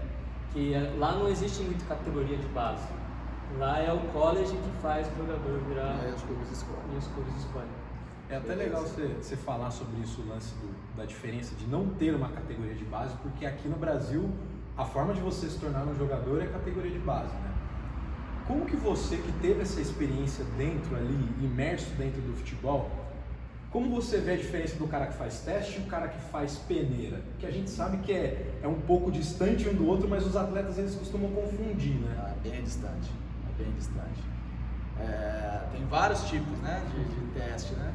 Que 0.54 0.74
é, 0.74 0.94
lá 0.98 1.14
não 1.14 1.28
existe 1.28 1.62
muita 1.64 1.84
categoria 1.86 2.38
de 2.38 2.48
base. 2.48 2.88
Lá 3.58 3.80
é 3.80 3.92
o 3.92 4.00
college 4.12 4.56
que 4.56 4.82
faz 4.82 5.08
o 5.08 5.16
jogador 5.18 5.60
virar. 5.68 5.98
E 6.04 6.08
aí 6.08 6.14
os 6.14 6.22
clubes 6.22 6.52
escolhem. 6.52 6.94
E 6.94 6.98
os 6.98 7.08
clubes 7.08 7.36
escolhem. 7.38 7.70
É 8.30 8.36
até 8.36 8.56
legal 8.56 8.82
você, 8.82 9.08
você 9.22 9.38
falar 9.38 9.72
sobre 9.72 10.02
isso, 10.02 10.22
o 10.22 10.28
lance 10.28 10.54
do, 10.56 10.98
da 10.98 11.06
diferença 11.06 11.56
de 11.56 11.66
não 11.66 11.88
ter 11.88 12.14
uma 12.14 12.28
categoria 12.28 12.76
de 12.76 12.84
base, 12.84 13.16
porque 13.24 13.46
aqui 13.46 13.70
no 13.70 13.78
Brasil 13.78 14.30
a 14.78 14.84
forma 14.84 15.14
de 15.14 15.22
você 15.22 15.50
se 15.50 15.58
tornar 15.58 15.84
um 15.86 15.96
jogador 15.96 16.42
é 16.42 16.48
categoria 16.48 16.92
de 16.92 17.00
base, 17.00 17.34
né? 17.34 17.54
Como 18.46 18.66
que 18.66 18.76
você 18.76 19.18
que 19.18 19.32
teve 19.42 19.62
essa 19.62 19.82
experiência 19.82 20.46
dentro 20.58 20.96
ali, 20.96 21.30
imerso 21.42 21.90
dentro 21.96 22.22
do 22.22 22.36
futebol, 22.36 22.90
como 23.72 23.90
você 23.90 24.20
vê 24.20 24.34
a 24.34 24.38
diferença 24.38 24.76
do 24.78 24.88
cara 24.88 25.08
que 25.08 25.16
faz 25.16 25.40
teste 25.40 25.80
e 25.80 25.84
o 25.84 25.88
cara 25.88 26.08
que 26.08 26.20
faz 26.30 26.58
peneira? 26.58 27.22
Que 27.40 27.46
a 27.46 27.52
gente 27.52 27.70
sabe 27.70 27.98
que 27.98 28.14
é, 28.14 28.60
é 28.62 28.68
um 28.68 28.80
pouco 28.82 29.12
distante 29.12 29.68
um 29.68 29.74
do 29.74 29.88
outro, 29.88 30.08
mas 30.08 30.26
os 30.26 30.36
atletas 30.36 30.78
eles 30.78 30.96
costumam 30.96 31.32
confundir, 31.32 31.96
né? 31.96 32.16
Ah, 32.18 32.34
bem 32.42 32.62
distante, 32.62 33.10
é 33.10 33.27
bem 33.58 33.72
distante. 33.74 34.24
É, 35.00 35.68
tem 35.72 35.86
vários 35.86 36.24
tipos 36.28 36.58
né, 36.60 36.84
de, 36.92 37.04
de 37.04 37.40
teste, 37.40 37.74
né? 37.74 37.94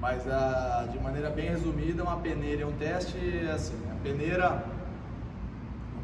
Mas 0.00 0.26
ah, 0.26 0.88
de 0.90 0.98
maneira 0.98 1.30
bem 1.30 1.50
resumida, 1.50 2.02
uma 2.02 2.16
peneira 2.18 2.62
é 2.62 2.66
um 2.66 2.72
teste 2.72 3.18
assim, 3.52 3.76
a 3.90 4.02
peneira 4.02 4.64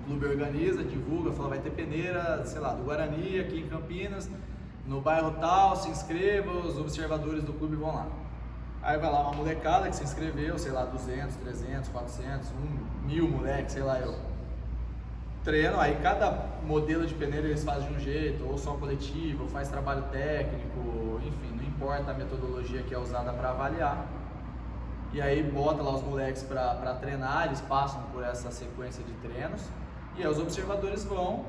clube 0.07 0.27
organiza, 0.27 0.85
divulga, 0.85 1.33
fala 1.33 1.51
vai 1.51 1.59
ter 1.59 1.71
peneira, 1.71 2.45
sei 2.47 2.61
lá, 2.61 2.73
do 2.73 2.85
Guarani 2.85 3.41
aqui 3.41 3.61
em 3.61 3.69
Campinas, 3.69 4.31
no 4.87 5.01
bairro 5.01 5.33
tal, 5.41 5.75
se 5.77 5.89
inscreva, 5.91 6.51
os 6.53 6.79
observadores 6.79 7.43
do 7.43 7.53
clube 7.53 7.75
vão 7.75 7.93
lá. 7.95 8.07
Aí 8.83 8.97
vai 8.99 9.11
lá 9.11 9.23
uma 9.23 9.33
molecada 9.33 9.89
que 9.89 9.97
se 9.97 10.05
inscreveu, 10.05 10.57
sei 10.59 10.71
lá, 10.71 10.85
200, 10.85 11.35
300, 11.37 11.89
400, 11.89 12.51
1, 13.05 13.07
mil 13.07 13.29
moleques, 13.29 13.73
sei 13.73 13.83
lá 13.83 13.99
eu. 13.99 14.15
Treino, 15.47 15.79
aí 15.79 15.97
cada 16.03 16.45
modelo 16.65 17.07
de 17.07 17.15
peneira 17.15 17.47
eles 17.47 17.63
fazem 17.63 17.89
de 17.89 17.95
um 17.95 18.01
jeito, 18.01 18.45
ou 18.45 18.59
só 18.59 18.73
coletivo, 18.73 19.45
ou 19.45 19.49
faz 19.49 19.69
trabalho 19.69 20.03
técnico, 20.11 21.21
enfim, 21.25 21.55
não 21.57 21.63
importa 21.63 22.11
a 22.11 22.15
metodologia 22.15 22.83
que 22.83 22.93
é 22.93 22.99
usada 22.99 23.33
para 23.33 23.51
avaliar. 23.51 24.07
E 25.13 25.23
aí 25.23 25.45
bota 25.45 25.85
lá 25.85 25.95
os 25.95 26.03
moleques 26.03 26.43
para 26.43 26.97
treinar, 26.97 27.47
eles 27.47 27.61
passam 27.61 28.03
por 28.13 28.25
essa 28.25 28.51
sequência 28.51 29.05
de 29.05 29.13
treinos. 29.13 29.71
E 30.17 30.23
aí 30.25 30.29
os 30.29 30.41
observadores 30.41 31.05
vão 31.05 31.47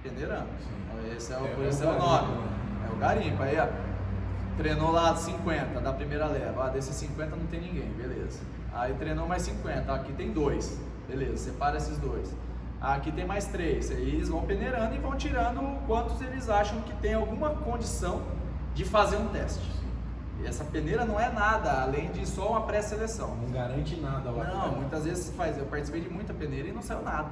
peneirando. 0.00 0.46
Esse 1.12 1.32
é 1.32 1.38
o, 1.38 1.44
é, 1.44 1.68
esse 1.68 1.82
é 1.82 1.88
o 1.88 1.98
nome. 1.98 2.34
É 2.88 2.92
o 2.92 2.96
garimpo. 2.98 3.42
Aí, 3.42 3.58
ó, 3.58 3.66
treinou 4.56 4.92
lá 4.92 5.16
50 5.16 5.80
da 5.80 5.92
primeira 5.92 6.28
leva. 6.28 6.66
Ah, 6.66 6.68
desses 6.68 6.94
50 6.94 7.34
não 7.34 7.46
tem 7.48 7.62
ninguém, 7.62 7.88
beleza. 7.94 8.44
Aí 8.72 8.94
treinou 8.94 9.26
mais 9.26 9.42
50. 9.42 9.92
aqui 9.92 10.12
tem 10.12 10.30
dois. 10.30 10.80
Beleza, 11.08 11.36
separa 11.36 11.76
esses 11.76 11.98
dois. 11.98 12.34
aqui 12.80 13.12
tem 13.12 13.26
mais 13.26 13.46
três. 13.46 13.90
Aí 13.90 14.08
eles 14.08 14.28
vão 14.28 14.42
peneirando 14.42 14.94
e 14.94 14.98
vão 14.98 15.16
tirando 15.16 15.86
quantos 15.86 16.20
eles 16.20 16.48
acham 16.48 16.80
que 16.82 16.92
tem 16.96 17.14
alguma 17.14 17.50
condição 17.50 18.22
de 18.74 18.84
fazer 18.84 19.16
um 19.16 19.28
teste. 19.28 19.76
E 20.40 20.46
essa 20.46 20.64
peneira 20.64 21.04
não 21.04 21.18
é 21.18 21.30
nada, 21.30 21.82
além 21.82 22.10
de 22.12 22.26
só 22.26 22.50
uma 22.50 22.62
pré-seleção. 22.62 23.34
Não 23.36 23.50
garante 23.50 23.98
nada 23.98 24.30
lá. 24.30 24.44
Não, 24.44 24.76
muitas 24.76 25.04
vezes 25.04 25.34
faz. 25.34 25.56
Eu 25.56 25.66
participei 25.66 26.00
de 26.00 26.10
muita 26.10 26.34
peneira 26.34 26.68
e 26.68 26.72
não 26.72 26.82
saiu 26.82 27.02
nada. 27.02 27.30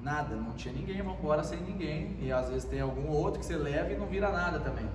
Nada, 0.00 0.34
não 0.34 0.52
tinha 0.52 0.74
ninguém, 0.74 1.00
vamos 1.00 1.18
embora 1.18 1.42
sem 1.42 1.60
ninguém. 1.60 2.16
E 2.20 2.30
às 2.30 2.48
vezes 2.48 2.64
tem 2.64 2.80
algum 2.80 3.08
outro 3.08 3.40
que 3.40 3.46
você 3.46 3.56
leva 3.56 3.92
e 3.92 3.96
não 3.96 4.06
vira 4.06 4.30
nada 4.30 4.60
também. 4.60 4.86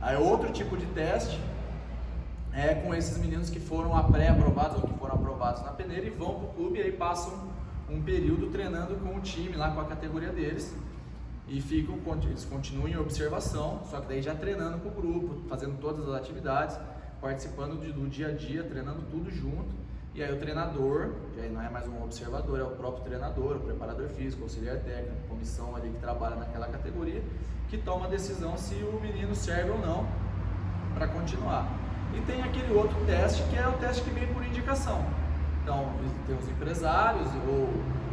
Aí 0.00 0.16
outro 0.16 0.50
tipo 0.52 0.76
de 0.76 0.86
teste 0.86 1.40
é 2.52 2.74
com 2.74 2.94
esses 2.94 3.16
meninos 3.18 3.48
que 3.48 3.60
foram 3.60 3.90
pré-aprovados 4.10 4.82
ou 4.82 4.88
que 4.88 4.98
foram 4.98 5.11
na 5.50 5.72
peneira 5.72 6.06
e 6.06 6.10
vão 6.10 6.34
para 6.34 6.44
o 6.44 6.52
clube 6.54 6.78
e 6.78 6.82
aí 6.82 6.92
passam 6.92 7.50
um 7.90 8.00
período 8.00 8.50
treinando 8.50 8.94
com 8.96 9.16
o 9.16 9.20
time 9.20 9.56
lá 9.56 9.70
com 9.72 9.80
a 9.80 9.84
categoria 9.84 10.30
deles 10.30 10.74
e 11.48 11.60
ficam, 11.60 11.98
eles 12.22 12.44
continuam 12.44 12.88
em 12.88 12.96
observação, 12.96 13.82
só 13.84 14.00
que 14.00 14.08
daí 14.08 14.22
já 14.22 14.34
treinando 14.34 14.78
com 14.78 14.88
o 14.88 14.92
grupo, 14.92 15.48
fazendo 15.48 15.78
todas 15.80 16.08
as 16.08 16.14
atividades, 16.14 16.78
participando 17.20 17.80
de, 17.80 17.92
do 17.92 18.08
dia 18.08 18.28
a 18.28 18.32
dia, 18.32 18.62
treinando 18.62 19.02
tudo 19.10 19.30
junto. 19.30 19.82
E 20.14 20.22
aí 20.22 20.32
o 20.32 20.38
treinador, 20.38 21.14
que 21.34 21.40
aí 21.40 21.50
não 21.50 21.60
é 21.60 21.68
mais 21.68 21.86
um 21.88 22.02
observador, 22.02 22.60
é 22.60 22.62
o 22.62 22.70
próprio 22.70 23.04
treinador, 23.04 23.56
o 23.56 23.60
preparador 23.60 24.08
físico, 24.08 24.42
auxiliar 24.42 24.78
técnico, 24.78 25.28
comissão 25.28 25.74
ali 25.74 25.90
que 25.90 25.98
trabalha 25.98 26.36
naquela 26.36 26.68
categoria, 26.68 27.22
que 27.68 27.78
toma 27.78 28.06
a 28.06 28.08
decisão 28.08 28.56
se 28.56 28.74
o 28.74 29.00
menino 29.00 29.34
serve 29.34 29.70
ou 29.70 29.78
não 29.78 30.06
para 30.94 31.08
continuar. 31.08 31.66
E 32.14 32.20
tem 32.22 32.42
aquele 32.42 32.74
outro 32.74 32.96
teste 33.06 33.42
que 33.44 33.56
é 33.56 33.66
o 33.66 33.72
teste 33.72 34.02
que 34.02 34.10
vem 34.10 34.26
por 34.32 34.44
indicação. 34.44 35.02
Então, 35.62 35.92
tem 36.26 36.36
os 36.36 36.48
empresários 36.48 37.28
ou 37.46 37.68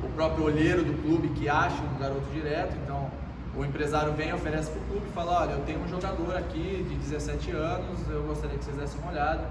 o 0.06 0.12
próprio 0.16 0.46
olheiro 0.46 0.84
do 0.84 1.02
clube 1.02 1.30
que 1.30 1.50
acha 1.50 1.82
um 1.84 1.98
garoto 2.00 2.26
direto. 2.32 2.76
Então, 2.84 3.10
o 3.56 3.66
empresário 3.66 4.14
vem, 4.14 4.32
oferece 4.34 4.70
para 4.72 4.82
o 4.82 4.86
clube 4.86 5.08
e 5.08 5.12
fala: 5.12 5.42
Olha, 5.42 5.52
eu 5.52 5.66
tenho 5.66 5.82
um 5.82 5.88
jogador 5.88 6.38
aqui 6.38 6.86
de 6.88 6.96
17 6.96 7.52
anos, 7.52 8.08
eu 8.10 8.24
gostaria 8.24 8.58
que 8.58 8.64
vocês 8.64 8.78
dessem 8.78 9.02
uma 9.02 9.12
olhada. 9.12 9.44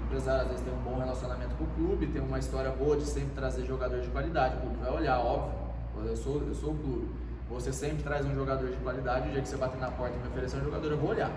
O 0.00 0.04
empresário 0.04 0.42
às 0.42 0.48
vezes 0.48 0.64
tem 0.64 0.72
um 0.72 0.82
bom 0.82 0.98
relacionamento 0.98 1.54
com 1.56 1.64
o 1.64 1.66
clube, 1.68 2.06
tem 2.06 2.22
uma 2.22 2.38
história 2.38 2.70
boa 2.70 2.96
de 2.96 3.04
sempre 3.04 3.30
trazer 3.34 3.64
jogador 3.64 4.00
de 4.00 4.08
qualidade. 4.08 4.56
O 4.56 4.60
clube 4.60 4.76
vai 4.76 4.92
olhar, 4.92 5.18
óbvio, 5.18 5.52
eu 6.04 6.16
sou, 6.16 6.42
eu 6.46 6.54
sou 6.54 6.72
o 6.72 6.78
clube. 6.78 7.08
Você 7.50 7.72
sempre 7.72 8.02
traz 8.02 8.24
um 8.24 8.34
jogador 8.34 8.68
de 8.68 8.76
qualidade, 8.76 9.28
o 9.28 9.32
dia 9.32 9.42
que 9.42 9.48
você 9.48 9.56
bater 9.56 9.78
na 9.78 9.90
porta 9.90 10.16
e 10.16 10.20
me 10.20 10.28
oferecer 10.28 10.56
um 10.58 10.64
jogador, 10.64 10.90
eu 10.90 10.96
vou 10.96 11.10
olhar. 11.10 11.30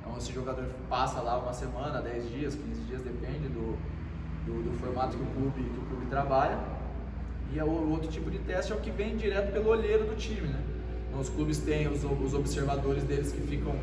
Então, 0.00 0.16
esse 0.16 0.32
jogador 0.32 0.64
passa 0.88 1.20
lá 1.20 1.38
uma 1.38 1.52
semana, 1.52 2.00
10 2.00 2.30
dias, 2.30 2.54
15 2.54 2.80
dias, 2.82 3.02
depende 3.02 3.48
do, 3.48 3.76
do, 4.46 4.62
do 4.62 4.78
formato 4.78 5.16
que 5.16 5.22
o, 5.22 5.26
clube, 5.26 5.62
que 5.62 5.78
o 5.78 5.82
clube 5.88 6.06
trabalha. 6.06 6.58
E 7.54 7.60
o 7.60 7.90
outro 7.90 8.08
tipo 8.10 8.30
de 8.30 8.38
teste 8.38 8.72
é 8.72 8.74
o 8.74 8.78
que 8.78 8.90
vem 8.90 9.16
direto 9.16 9.52
pelo 9.52 9.68
olheiro 9.68 10.04
do 10.04 10.16
time, 10.16 10.48
né? 10.48 10.60
Os 11.18 11.28
clubes 11.28 11.58
têm 11.58 11.88
os, 11.88 12.02
os 12.02 12.32
observadores 12.32 13.04
deles 13.04 13.30
que 13.30 13.40
ficam 13.42 13.74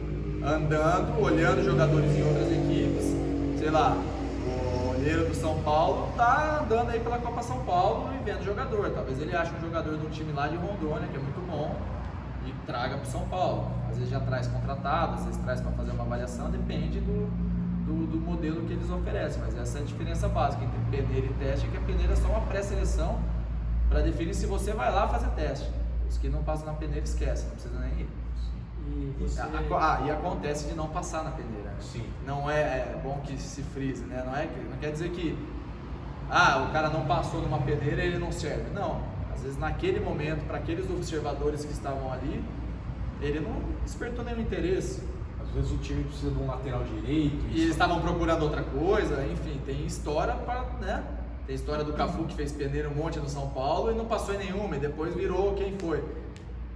andando, 0.43 1.21
olhando 1.21 1.63
jogadores 1.63 2.11
em 2.15 2.23
outras 2.23 2.51
equipes. 2.51 3.15
Sei 3.59 3.69
lá, 3.69 3.95
o 3.95 4.97
olheiro 4.97 5.27
do 5.27 5.35
São 5.35 5.61
Paulo 5.61 6.11
tá 6.17 6.61
andando 6.63 6.89
aí 6.89 6.99
pela 6.99 7.19
Copa 7.19 7.43
São 7.43 7.63
Paulo 7.65 8.09
e 8.19 8.23
vendo 8.23 8.43
jogador. 8.43 8.89
Talvez 8.89 9.21
ele 9.21 9.35
ache 9.35 9.51
um 9.55 9.61
jogador 9.61 9.95
de 9.97 10.05
um 10.07 10.09
time 10.09 10.33
lá 10.33 10.47
de 10.47 10.55
Rondônia, 10.55 11.07
que 11.07 11.17
é 11.17 11.19
muito 11.19 11.45
bom, 11.47 11.75
e 12.47 12.65
traga 12.65 12.95
para 12.95 13.05
São 13.05 13.27
Paulo. 13.27 13.71
Às 13.89 13.97
vezes 13.97 14.11
já 14.11 14.19
traz 14.19 14.47
contratado, 14.47 15.13
às 15.13 15.25
vezes 15.25 15.39
traz 15.41 15.61
para 15.61 15.71
fazer 15.73 15.91
uma 15.91 16.03
avaliação, 16.03 16.49
depende 16.49 16.99
do, 16.99 17.29
do, 17.89 18.05
do, 18.05 18.19
modelo 18.19 18.61
que 18.65 18.73
eles 18.73 18.89
oferecem. 18.89 19.41
Mas 19.41 19.57
essa 19.57 19.79
é 19.79 19.81
a 19.81 19.85
diferença 19.85 20.27
básica 20.27 20.63
entre 20.63 20.79
peneira 20.97 21.25
e 21.25 21.33
teste, 21.33 21.65
é 21.65 21.69
que 21.69 21.77
a 21.77 21.81
peneira 21.81 22.13
é 22.13 22.15
só 22.15 22.27
uma 22.27 22.41
pré-seleção 22.41 23.19
para 23.89 24.01
definir 24.01 24.35
se 24.35 24.45
você 24.45 24.71
vai 24.73 24.91
lá 24.93 25.07
fazer 25.07 25.29
teste. 25.29 25.69
Os 26.07 26.17
que 26.17 26.29
não 26.29 26.43
passam 26.43 26.67
na 26.67 26.73
peneira 26.73 27.03
esquecem, 27.03 27.47
não 27.47 27.53
precisa 27.53 27.79
nem 27.79 28.01
ir. 28.01 28.09
E, 28.91 29.15
você... 29.19 29.41
ah, 29.41 30.01
e 30.05 30.11
acontece 30.11 30.67
de 30.67 30.75
não 30.75 30.87
passar 30.87 31.23
na 31.23 31.31
peneira. 31.31 31.73
Sim. 31.79 32.05
Não 32.25 32.49
é, 32.49 32.61
é 32.61 33.01
bom 33.03 33.21
que 33.25 33.37
se 33.37 33.61
frise, 33.61 34.03
né? 34.05 34.23
Não, 34.25 34.35
é, 34.35 34.47
não 34.69 34.77
quer 34.77 34.91
dizer 34.91 35.09
que 35.09 35.37
ah, 36.29 36.65
o 36.67 36.71
cara 36.71 36.89
não 36.89 37.05
passou 37.05 37.41
numa 37.41 37.59
peneira 37.59 38.03
e 38.03 38.07
ele 38.07 38.19
não 38.19 38.31
serve. 38.31 38.69
Não. 38.71 39.01
Às 39.33 39.41
vezes 39.41 39.57
naquele 39.57 39.99
momento, 39.99 40.45
para 40.45 40.57
aqueles 40.57 40.89
observadores 40.89 41.63
que 41.63 41.71
estavam 41.71 42.11
ali, 42.11 42.43
ele 43.21 43.39
não 43.39 43.61
despertou 43.83 44.23
nenhum 44.23 44.41
interesse. 44.41 45.01
Às 45.49 45.55
vezes 45.55 45.71
o 45.71 45.77
time 45.77 46.03
precisa 46.03 46.31
de 46.31 46.39
um 46.39 46.47
lateral 46.47 46.83
direito. 46.83 47.35
E 47.51 47.61
eles 47.61 47.71
estavam 47.71 47.99
procurando 47.99 48.43
outra 48.43 48.61
coisa, 48.63 49.25
enfim, 49.25 49.59
tem 49.65 49.85
história 49.85 50.33
para, 50.35 50.61
né? 50.79 51.03
Tem 51.47 51.55
história 51.55 51.83
do 51.83 51.93
Cafu 51.93 52.25
que 52.25 52.35
fez 52.35 52.51
peneira 52.51 52.87
um 52.87 52.93
monte 52.93 53.19
no 53.19 53.27
São 53.27 53.49
Paulo 53.49 53.91
e 53.91 53.95
não 53.95 54.05
passou 54.05 54.35
em 54.35 54.37
nenhuma, 54.37 54.75
e 54.75 54.79
depois 54.79 55.15
virou 55.15 55.55
quem 55.55 55.75
foi. 55.79 56.03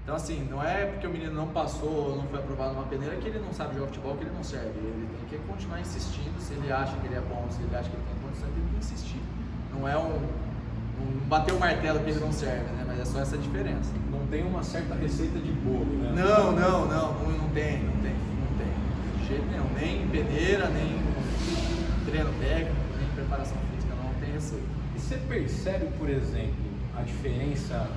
Então, 0.03 0.15
assim, 0.15 0.45
não 0.49 0.61
é 0.61 0.85
porque 0.87 1.07
o 1.07 1.09
menino 1.09 1.33
não 1.33 1.47
passou 1.47 2.09
ou 2.09 2.15
não 2.17 2.23
foi 2.23 2.39
aprovado 2.39 2.73
numa 2.73 2.83
peneira 2.83 3.15
que 3.15 3.27
ele 3.27 3.39
não 3.39 3.53
sabe 3.53 3.75
jogar 3.75 3.87
futebol, 3.87 4.17
que 4.17 4.23
ele 4.23 4.35
não 4.35 4.43
serve. 4.43 4.67
Ele 4.67 5.07
tem 5.29 5.39
que 5.39 5.45
continuar 5.47 5.79
insistindo. 5.79 6.33
Se 6.41 6.53
ele 6.53 6.71
acha 6.71 6.97
que 6.97 7.07
ele 7.07 7.15
é 7.15 7.21
bom, 7.21 7.47
se 7.49 7.61
ele 7.61 7.73
acha 7.73 7.89
que 7.89 7.95
ele 7.95 8.03
tem 8.03 8.21
condição, 8.21 8.47
ele 8.49 8.61
tem 8.61 8.69
que 8.69 8.77
insistir. 8.79 9.21
Não 9.73 9.87
é 9.87 9.97
um, 9.97 10.17
um 10.99 11.27
bater 11.29 11.53
o 11.53 11.59
martelo 11.59 11.99
que 12.01 12.09
ele 12.09 12.19
não 12.19 12.33
serve, 12.33 12.69
né? 12.73 12.83
Mas 12.85 12.99
é 12.99 13.05
só 13.05 13.21
essa 13.21 13.37
diferença. 13.37 13.91
Não 14.11 14.27
tem 14.27 14.43
uma 14.43 14.61
certa 14.61 14.93
receita 14.93 15.39
de 15.39 15.51
bolo, 15.53 15.85
né? 15.85 16.11
Não, 16.15 16.51
não, 16.51 16.85
não, 16.85 17.13
não, 17.13 17.31
não 17.37 17.49
tem, 17.49 17.83
não 17.83 18.01
tem. 18.01 18.12
Jeito 19.33 19.45
nenhum. 19.47 19.73
Nem 19.73 20.07
peneira, 20.09 20.69
nem 20.69 21.01
treino 22.05 22.31
técnico, 22.39 22.75
nem 22.99 23.07
preparação 23.15 23.57
física 23.71 23.93
aceita. 24.35 24.63
E 24.95 24.99
você 24.99 25.17
percebe, 25.17 25.87
por 25.97 26.09
exemplo, 26.09 26.53
a 26.95 27.01
diferença 27.01 27.89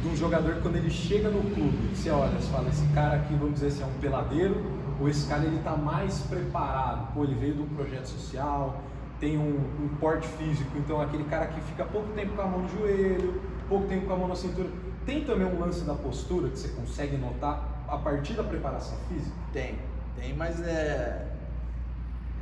de 0.00 0.08
um 0.08 0.16
jogador 0.16 0.60
quando 0.62 0.76
ele 0.76 0.90
chega 0.90 1.28
no 1.28 1.42
clube? 1.54 1.94
Você 1.94 2.10
olha, 2.10 2.32
você 2.32 2.50
fala, 2.50 2.68
esse 2.68 2.86
cara 2.88 3.16
aqui, 3.16 3.34
vamos 3.34 3.54
dizer 3.54 3.68
assim, 3.68 3.82
é 3.82 3.86
um 3.86 4.00
peladeiro, 4.00 4.64
ou 5.00 5.08
esse 5.08 5.26
cara 5.28 5.44
ele 5.44 5.56
está 5.56 5.76
mais 5.76 6.20
preparado? 6.20 7.12
Pô, 7.12 7.24
ele 7.24 7.34
veio 7.34 7.54
de 7.54 7.62
um 7.62 7.68
projeto 7.68 8.06
social, 8.06 8.80
tem 9.20 9.36
um, 9.36 9.58
um, 9.82 9.88
porte 10.00 10.26
físico, 10.26 10.70
então 10.78 11.00
aquele 11.00 11.24
cara 11.24 11.46
que 11.48 11.60
fica 11.62 11.84
pouco 11.84 12.08
tempo 12.12 12.34
com 12.34 12.42
a 12.42 12.46
mão 12.46 12.60
no 12.60 12.68
joelho, 12.68 13.42
pouco 13.68 13.86
tempo 13.88 14.06
com 14.06 14.12
a 14.14 14.16
mão 14.16 14.28
na 14.28 14.36
cintura. 14.36 14.68
Tem 15.04 15.24
também 15.24 15.46
um 15.46 15.58
lance 15.58 15.84
da 15.84 15.94
postura 15.94 16.48
que 16.48 16.58
você 16.58 16.68
consegue 16.68 17.16
notar 17.16 17.84
a 17.88 17.96
partir 17.96 18.34
da 18.34 18.44
preparação 18.44 18.96
física? 19.08 19.34
Tem, 19.52 19.76
tem, 20.18 20.34
mas 20.34 20.60
é, 20.60 21.26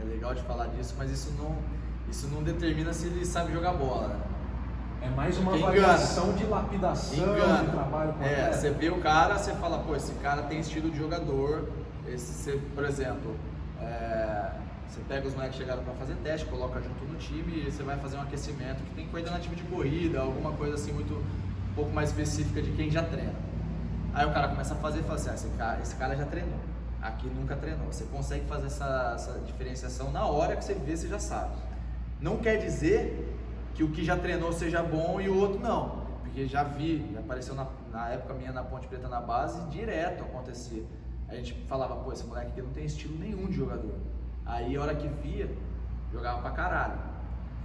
é 0.01 0.05
legal 0.05 0.35
de 0.35 0.43
falar 0.43 0.67
disso, 0.69 0.95
mas 0.99 1.11
isso 1.11 1.33
não, 1.39 1.57
isso 2.11 2.29
não 2.29 2.43
determina 2.43 2.93
se 2.93 3.07
ele 3.07 3.25
sabe 3.25 3.53
jogar 3.53 3.73
bola. 3.75 4.09
Né? 4.09 4.21
É 5.03 5.11
mais 5.11 5.39
uma 5.39 5.55
avaliação 5.55 6.33
de 6.33 6.45
lapidação, 6.45 7.35
engana. 7.35 7.65
de 7.65 7.71
trabalho 7.71 8.13
com 8.15 8.25
É, 8.25 8.53
você 8.53 8.71
vê 8.71 8.89
o 8.89 8.99
cara, 8.99 9.39
você 9.39 9.53
fala, 9.55 9.79
pô, 9.79 9.95
esse 9.95 10.13
cara 10.15 10.43
tem 10.43 10.59
estilo 10.59 10.91
de 10.91 10.99
jogador. 10.99 11.69
Esse, 12.09 12.33
você, 12.33 12.61
por 12.75 12.85
exemplo, 12.85 13.37
é, 13.81 14.51
você 14.89 15.01
pega 15.09 15.27
os 15.29 15.35
moleques 15.35 15.57
que 15.57 15.63
chegaram 15.63 15.85
para 15.85 15.95
fazer 15.95 16.15
teste, 16.25 16.47
coloca 16.47 16.81
junto 16.81 17.05
no 17.05 17.17
time 17.19 17.67
e 17.67 17.71
você 17.71 17.83
vai 17.83 17.99
fazer 17.99 18.17
um 18.17 18.23
aquecimento 18.23 18.83
que 18.83 18.95
tem 18.95 19.07
coisa 19.09 19.31
na 19.31 19.39
time 19.39 19.55
de 19.55 19.63
corrida, 19.65 20.21
alguma 20.21 20.53
coisa 20.53 20.75
assim 20.75 20.93
muito 20.93 21.15
um 21.15 21.75
pouco 21.75 21.91
mais 21.93 22.09
específica 22.11 22.63
de 22.63 22.71
quem 22.73 22.91
já 22.91 23.03
treina. 23.03 23.35
Aí 24.15 24.25
o 24.25 24.33
cara 24.33 24.49
começa 24.49 24.73
a 24.73 24.77
fazer 24.79 25.01
e 25.01 25.03
fala 25.03 25.17
assim, 25.17 25.29
ah, 25.29 25.35
esse, 25.35 25.49
cara, 25.59 25.81
esse 25.83 25.95
cara 25.97 26.17
já 26.17 26.25
treinou, 26.25 26.59
aqui 27.07 27.29
nunca 27.29 27.57
treinou. 27.57 27.87
Você 27.87 28.05
consegue 28.05 28.47
fazer 28.47 28.67
essa, 28.67 29.13
essa 29.15 29.39
diferenciação 29.41 30.11
na 30.11 30.27
hora 30.27 30.57
que 30.57 30.65
você 30.65 30.75
vê, 30.75 30.97
você 30.97 31.09
já 31.09 31.19
sabe. 31.19 31.55
Não 32.21 32.39
quer 32.39 32.57
dizer 32.57 33.35
que 33.75 33.85
o 33.85 33.91
que 33.91 34.05
já 34.05 34.17
treinou 34.17 34.53
seja 34.53 34.83
bom 34.83 35.21
e 35.21 35.29
o 35.29 35.39
outro 35.39 35.61
não. 35.61 36.07
Porque 36.23 36.47
já 36.47 36.65
vi, 36.65 37.17
apareceu 37.19 37.55
na, 37.55 37.67
na 37.93 38.09
época 38.11 38.35
minha 38.35 38.53
na 38.53 38.63
Ponte 38.63 38.87
Preta 38.87 39.09
na 39.09 39.21
base, 39.21 39.61
direto 39.69 40.23
acontecia. 40.23 40.83
A 41.29 41.35
gente 41.35 41.55
falava, 41.69 41.97
pô, 41.97 42.13
esse 42.13 42.25
moleque 42.25 42.53
aqui 42.53 42.63
não 42.63 42.71
tem 42.71 42.85
estilo 42.85 43.19
nenhum 43.19 43.47
de 43.47 43.57
jogador. 43.57 43.95
Aí 44.45 44.77
a 44.77 44.81
hora 44.81 44.95
que 44.95 45.09
via, 45.09 45.51
jogava 46.13 46.41
pra 46.41 46.51
caralho. 46.51 46.99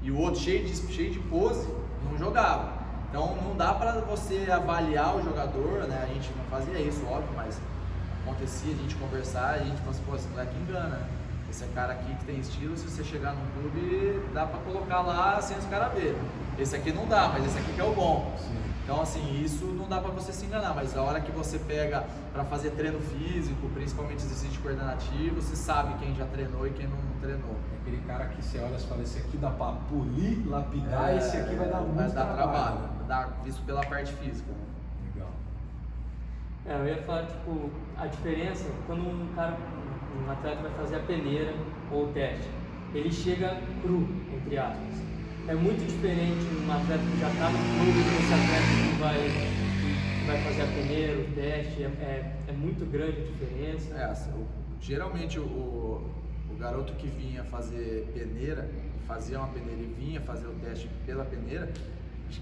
E 0.01 0.12
o 0.12 0.17
outro 0.17 0.41
cheio 0.41 0.65
de, 0.65 0.75
cheio 0.75 1.12
de 1.12 1.19
pose, 1.19 1.67
não 2.03 2.17
jogava. 2.17 2.81
Então 3.10 3.36
não 3.36 3.55
dá 3.55 3.74
pra 3.74 4.00
você 4.00 4.50
avaliar 4.50 5.15
o 5.15 5.21
jogador, 5.21 5.88
né? 5.88 6.01
A 6.03 6.13
gente 6.13 6.31
não 6.36 6.45
fazia 6.45 6.79
isso, 6.79 7.05
óbvio, 7.05 7.31
mas 7.36 7.60
acontecia 8.22 8.74
a 8.74 8.78
gente 8.78 8.96
conversar 8.96 9.58
e 9.58 9.62
a 9.62 9.63
gente 9.66 9.78
falava 9.78 9.92
assim, 9.92 10.04
pô, 10.06 10.16
esse 10.16 10.28
moleque 10.30 10.56
engana? 10.58 11.01
Esse 11.50 11.66
é 11.66 11.68
cara 11.75 11.94
aqui 11.94 12.16
que 12.16 12.25
tem 12.25 12.40
estilo, 12.40 12.78
se 12.78 12.90
você 12.90 13.04
chegar 13.04 13.34
num 13.34 13.46
clube, 13.51 14.24
dá 14.34 14.46
pra 14.46 14.60
colocar 14.62 15.01
lá 15.01 15.42
sem 15.42 15.58
os 15.58 15.66
caras 15.66 15.94
verem. 15.94 16.16
Esse 16.58 16.75
aqui 16.78 16.94
não 16.94 17.06
dá, 17.06 17.28
mas 17.28 17.46
esse 17.46 17.58
aqui 17.58 17.74
que 17.74 17.82
é 17.82 17.84
o 17.84 17.94
bom. 17.94 18.34
Sim. 18.40 18.62
Então, 18.84 19.01
assim, 19.01 19.42
isso 19.44 19.66
não 19.66 19.88
dá 19.88 20.00
pra 20.00 20.12
você 20.12 20.32
se 20.34 20.46
enganar, 20.46 20.74
mas 20.74 20.98
a 20.98 21.01
hora 21.01 21.20
que 21.20 21.32
você 21.32 21.60
pega 21.60 22.06
para 22.34 22.44
fazer 22.46 22.72
treino 22.72 23.00
físico, 23.00 23.70
principalmente 23.70 24.24
exercício 24.24 24.62
coordenativo, 24.62 25.42
você 25.42 25.56
sabe 25.56 25.94
quem 26.00 26.16
já 26.16 26.25
treinou 26.25 26.66
e 26.66 26.72
quem 26.72 26.88
não 26.88 26.98
treinou. 27.20 27.56
É 27.74 27.82
aquele 27.82 28.01
cara 28.08 28.25
que 28.25 28.42
você 28.44 28.60
olha 28.60 28.75
e 28.75 28.82
fala, 28.82 29.01
esse 29.01 29.20
aqui 29.20 29.38
dá 29.38 29.50
pra 29.50 29.74
polir, 29.90 30.48
lapidar, 30.48 31.10
é, 31.10 31.18
esse 31.18 31.38
aqui 31.38 31.56
vai 31.56 31.70
dar 31.70 31.82
muito 31.82 31.96
vai 31.96 32.12
dar 32.12 32.34
trabalho. 32.34 32.78
trabalho. 32.78 33.08
Dar, 33.08 33.42
visto 33.44 33.62
pela 33.63 33.82
parte 33.86 34.13
física. 34.13 34.51
É, 36.65 36.75
eu 36.75 36.88
ia 36.88 36.98
falar, 37.03 37.25
tipo, 37.25 37.72
a 37.98 38.06
diferença, 38.06 38.70
quando 38.86 39.01
um 39.01 39.34
cara 39.34 39.58
um 40.13 40.30
atleta 40.30 40.62
vai 40.62 40.72
fazer 40.72 40.98
a 40.98 41.00
peneira 41.00 41.53
ou 41.91 42.06
o 42.06 42.13
teste, 42.13 42.48
ele 42.94 43.12
chega 43.12 43.60
cru, 43.82 44.08
entre 44.36 44.58
aspas. 44.58 45.01
É 45.48 45.56
muito 45.56 45.84
diferente 45.88 46.46
um 46.63 46.72
atleta 46.72 47.01
que 47.03 47.20
já 47.20 47.30
está 47.30 47.50
no 47.50 47.58
clube 47.58 48.03
desse 48.03 48.34
atleta 48.34 48.70
que 48.86 49.00
vai, 49.00 49.18
que 50.20 50.27
vai 50.27 50.44
fazer 50.44 50.62
a 50.62 50.68
peneira, 50.68 51.20
o 51.20 51.32
teste, 51.34 51.84
é, 51.84 51.88
é, 51.88 52.36
é 52.47 52.52
muito 52.52 52.86
grande 52.91 53.21
a 53.21 53.26
diferença. 53.26 53.95
É, 53.95 54.04
assim, 54.04 54.32
o, 54.32 54.45
geralmente 54.80 55.39
o, 55.39 55.43
o 55.43 56.56
garoto 56.60 56.93
que 56.93 57.08
vinha 57.08 57.43
fazer 57.45 58.08
peneira, 58.13 58.69
fazia 59.08 59.39
uma 59.39 59.47
peneira 59.47 59.82
e 59.82 59.95
vinha 60.00 60.21
fazer 60.21 60.45
o 60.45 60.54
teste 60.63 60.88
pela 61.08 61.26
peneira, 61.26 61.74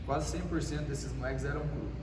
quase 0.06 0.38
100% 0.38 0.88
desses 0.88 1.14
moleques 1.14 1.46
eram 1.46 1.62
cru 1.62 1.99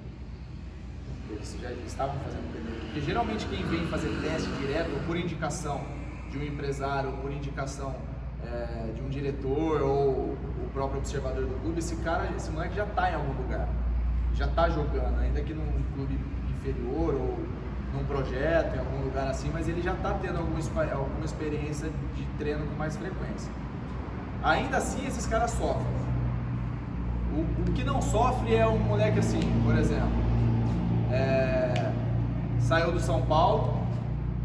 eles 1.30 1.56
já 1.60 1.70
estavam 1.86 2.14
fazendo 2.20 2.52
peneira. 2.52 2.80
Porque 2.84 3.00
geralmente 3.00 3.46
quem 3.46 3.64
vem 3.64 3.86
fazer 3.86 4.08
teste 4.22 4.48
direto, 4.60 4.90
ou 4.92 5.00
por 5.00 5.16
indicação 5.16 5.80
de 6.30 6.38
um 6.38 6.42
empresário, 6.42 7.10
ou 7.10 7.16
por 7.18 7.32
indicação 7.32 7.94
é, 8.44 8.92
de 8.94 9.02
um 9.02 9.08
diretor, 9.08 9.82
ou 9.82 10.36
o 10.64 10.70
próprio 10.72 10.98
observador 10.98 11.46
do 11.46 11.60
clube, 11.60 11.78
esse 11.78 11.96
cara, 11.96 12.30
esse 12.36 12.50
moleque 12.50 12.76
já 12.76 12.84
está 12.84 13.10
em 13.10 13.14
algum 13.14 13.32
lugar, 13.42 13.68
já 14.34 14.46
está 14.46 14.68
jogando, 14.68 15.18
ainda 15.20 15.40
que 15.40 15.54
num 15.54 15.82
clube 15.94 16.18
inferior 16.50 17.14
ou 17.14 17.38
num 17.94 18.04
projeto, 18.04 18.74
em 18.74 18.78
algum 18.78 19.04
lugar 19.04 19.28
assim, 19.28 19.50
mas 19.52 19.68
ele 19.68 19.80
já 19.80 19.92
está 19.92 20.12
tendo 20.14 20.38
alguma, 20.38 20.58
alguma 20.92 21.24
experiência 21.24 21.90
de 22.14 22.24
treino 22.38 22.66
com 22.66 22.74
mais 22.74 22.96
frequência. 22.96 23.50
Ainda 24.42 24.76
assim, 24.76 25.06
esses 25.06 25.26
caras 25.26 25.50
sofrem. 25.52 25.86
O, 27.32 27.70
o 27.70 27.72
que 27.72 27.84
não 27.84 28.00
sofre 28.00 28.54
é 28.54 28.66
um 28.66 28.78
moleque 28.78 29.18
assim, 29.18 29.40
por 29.64 29.76
exemplo, 29.76 30.25
é, 31.16 31.92
saiu 32.60 32.92
do 32.92 33.00
São 33.00 33.22
Paulo, 33.22 33.86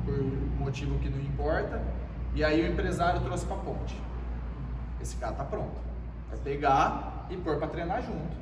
por 0.06 0.18
motivo 0.60 0.98
que 1.00 1.10
não 1.10 1.20
importa, 1.20 1.82
e 2.34 2.44
aí 2.44 2.64
o 2.64 2.72
empresário 2.72 3.20
trouxe 3.22 3.46
para 3.46 3.58
ponte. 3.58 4.02
Esse 5.02 5.16
cara 5.18 5.34
tá 5.34 5.44
pronto. 5.44 5.80
Vai 6.30 6.40
pegar 6.40 7.28
e 7.30 7.38
pôr 7.38 7.58
para 7.58 7.68
treinar 7.68 8.02
junto. 8.02 8.42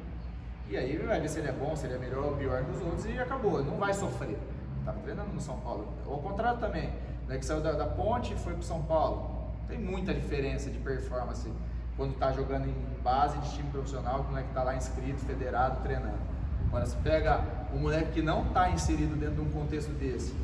E 0.70 0.78
aí 0.78 0.98
vai 0.98 1.20
ver 1.20 1.30
se 1.30 1.40
ele 1.40 1.48
é 1.48 1.52
bom, 1.52 1.76
se 1.76 1.88
ele 1.88 1.96
é 1.96 1.98
melhor 1.98 2.26
ou 2.26 2.36
pior 2.36 2.64
dos 2.64 2.82
outros 2.82 3.06
e 3.06 3.18
acabou. 3.18 3.64
Não 3.64 3.78
vai 3.78 3.94
sofrer. 3.94 4.38
Tava 4.86 5.00
treinando 5.00 5.34
no 5.34 5.42
São 5.42 5.58
Paulo. 5.62 5.88
Ao 6.06 6.20
contrário 6.20 6.60
também. 6.60 6.94
Né, 7.28 7.38
que 7.38 7.46
saiu 7.46 7.62
da, 7.62 7.72
da 7.72 7.86
ponte 7.86 8.34
e 8.34 8.38
foi 8.38 8.54
pro 8.54 8.64
São 8.64 8.84
Paulo. 8.84 9.50
Tem 9.68 9.80
muita 9.80 10.14
diferença 10.14 10.70
de 10.70 10.78
performance 10.80 11.52
quando 12.00 12.18
tá 12.18 12.32
jogando 12.32 12.68
em 12.68 13.02
base 13.04 13.38
de 13.40 13.56
time 13.56 13.70
profissional, 13.72 14.26
não 14.32 14.38
é 14.38 14.44
que 14.44 14.54
tá 14.54 14.64
lá 14.64 14.74
inscrito, 14.74 15.20
federado, 15.26 15.82
treinando. 15.84 16.29
Agora, 16.70 16.86
se 16.86 16.96
pega 16.98 17.42
um 17.74 17.80
moleque 17.80 18.12
que 18.12 18.22
não 18.22 18.44
está 18.44 18.70
inserido 18.70 19.16
dentro 19.16 19.36
de 19.38 19.42
um 19.42 19.50
contexto 19.50 19.90
desse, 19.94 20.36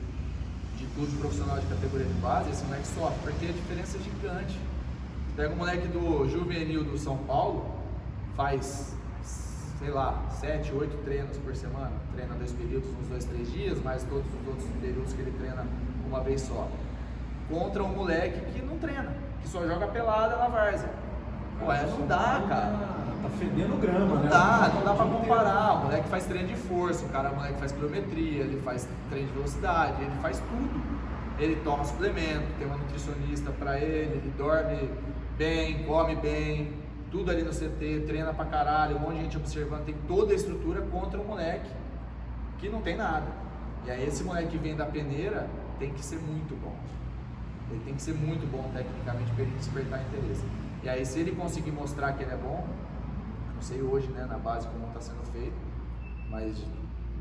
de 0.76 0.88
clube 0.88 1.16
profissional 1.18 1.60
de 1.60 1.68
categoria 1.68 2.08
de 2.08 2.14
base, 2.14 2.50
esse 2.50 2.64
moleque 2.66 2.88
sofre, 2.88 3.20
porque 3.22 3.46
a 3.46 3.52
diferença 3.52 3.98
é 3.98 4.02
gigante. 4.02 4.60
Pega 5.36 5.54
um 5.54 5.58
moleque 5.58 5.88
do 5.88 6.28
juvenil 6.28 6.84
do 6.84 6.98
São 6.98 7.16
Paulo, 7.18 7.76
faz, 8.36 8.96
sei 9.78 9.92
lá, 9.92 10.20
sete, 10.32 10.74
oito 10.74 10.98
treinos 11.04 11.38
por 11.38 11.56
semana, 11.56 11.92
treina 12.16 12.34
dois 12.34 12.52
períodos, 12.54 12.90
uns 13.04 13.08
dois, 13.08 13.26
três 13.26 13.52
dias, 13.52 13.80
mais 13.84 14.02
todos 14.04 14.26
os 14.26 14.48
outros 14.48 14.68
períodos 14.82 15.14
que 15.14 15.22
ele 15.22 15.32
treina 15.38 15.64
uma 16.08 16.22
vez 16.22 16.42
só. 16.42 16.68
Contra 17.48 17.84
um 17.84 17.90
moleque 17.90 18.52
que 18.52 18.64
não 18.64 18.80
treina, 18.80 19.14
que 19.44 19.48
só 19.48 19.64
joga 19.68 19.88
pelada 19.90 20.38
na 20.38 20.48
várzea. 20.48 20.90
Ué, 21.62 21.86
não 21.86 22.08
dá, 22.08 22.44
cara. 22.50 23.05
Tá 23.22 23.30
fedendo 23.38 23.80
grama, 23.80 24.16
não 24.16 24.24
né? 24.24 24.30
Dá, 24.30 24.72
não 24.74 24.84
dá 24.84 24.94
pra 24.94 25.06
comparar. 25.06 25.74
O 25.74 25.84
moleque 25.86 26.08
faz 26.10 26.26
treino 26.26 26.48
de 26.48 26.56
força, 26.56 27.06
o 27.06 27.10
cara 27.10 27.32
o 27.32 27.36
moleque 27.36 27.60
faz 27.60 27.72
quilometria, 27.72 28.44
ele 28.44 28.62
faz 28.62 28.88
treino 29.10 29.28
de 29.28 29.34
velocidade, 29.34 30.02
ele 30.02 30.16
faz 30.22 30.40
tudo. 30.40 30.82
Ele 31.38 31.56
toma 31.64 31.84
suplemento, 31.84 32.46
tem 32.58 32.66
uma 32.66 32.78
nutricionista 32.78 33.52
para 33.52 33.78
ele, 33.78 34.16
ele 34.16 34.34
dorme 34.38 34.90
bem, 35.38 35.84
come 35.84 36.16
bem, 36.16 36.74
tudo 37.12 37.30
ali 37.30 37.44
no 37.44 37.52
CT, 37.52 38.04
treina 38.08 38.34
pra 38.34 38.46
caralho, 38.46 38.98
um 38.98 39.00
monte 39.00 39.16
de 39.16 39.24
gente 39.24 39.38
observando, 39.38 39.86
tem 39.86 39.96
toda 40.08 40.32
a 40.32 40.36
estrutura 40.36 40.82
contra 40.82 41.20
o 41.20 41.26
moleque 41.26 41.70
que 42.58 42.70
não 42.70 42.82
tem 42.82 42.96
nada. 42.96 43.28
E 43.86 43.92
aí 43.92 44.08
esse 44.08 44.24
moleque 44.24 44.50
que 44.50 44.58
vem 44.58 44.76
da 44.76 44.86
peneira 44.86 45.48
tem 45.78 45.94
que 45.94 46.04
ser 46.04 46.20
muito 46.20 46.56
bom. 46.60 46.76
Ele 47.70 47.82
tem 47.84 47.96
que 47.96 48.02
ser 48.02 48.14
muito 48.14 48.50
bom 48.50 48.70
tecnicamente 48.74 49.32
para 49.32 49.44
ele 49.44 49.56
despertar 49.58 50.02
interesse. 50.02 50.44
E 50.84 50.90
aí 50.90 51.06
se 51.06 51.20
ele 51.20 51.32
conseguir 51.32 51.72
mostrar 51.72 52.14
que 52.14 52.24
ele 52.24 52.34
é 52.34 52.38
bom, 52.38 52.66
não 53.56 53.62
sei 53.62 53.82
hoje, 53.82 54.08
né, 54.10 54.26
na 54.26 54.38
base 54.38 54.68
como 54.68 54.88
está 54.88 55.02
sendo 55.02 55.26
feito, 55.32 55.56
mas 56.30 56.62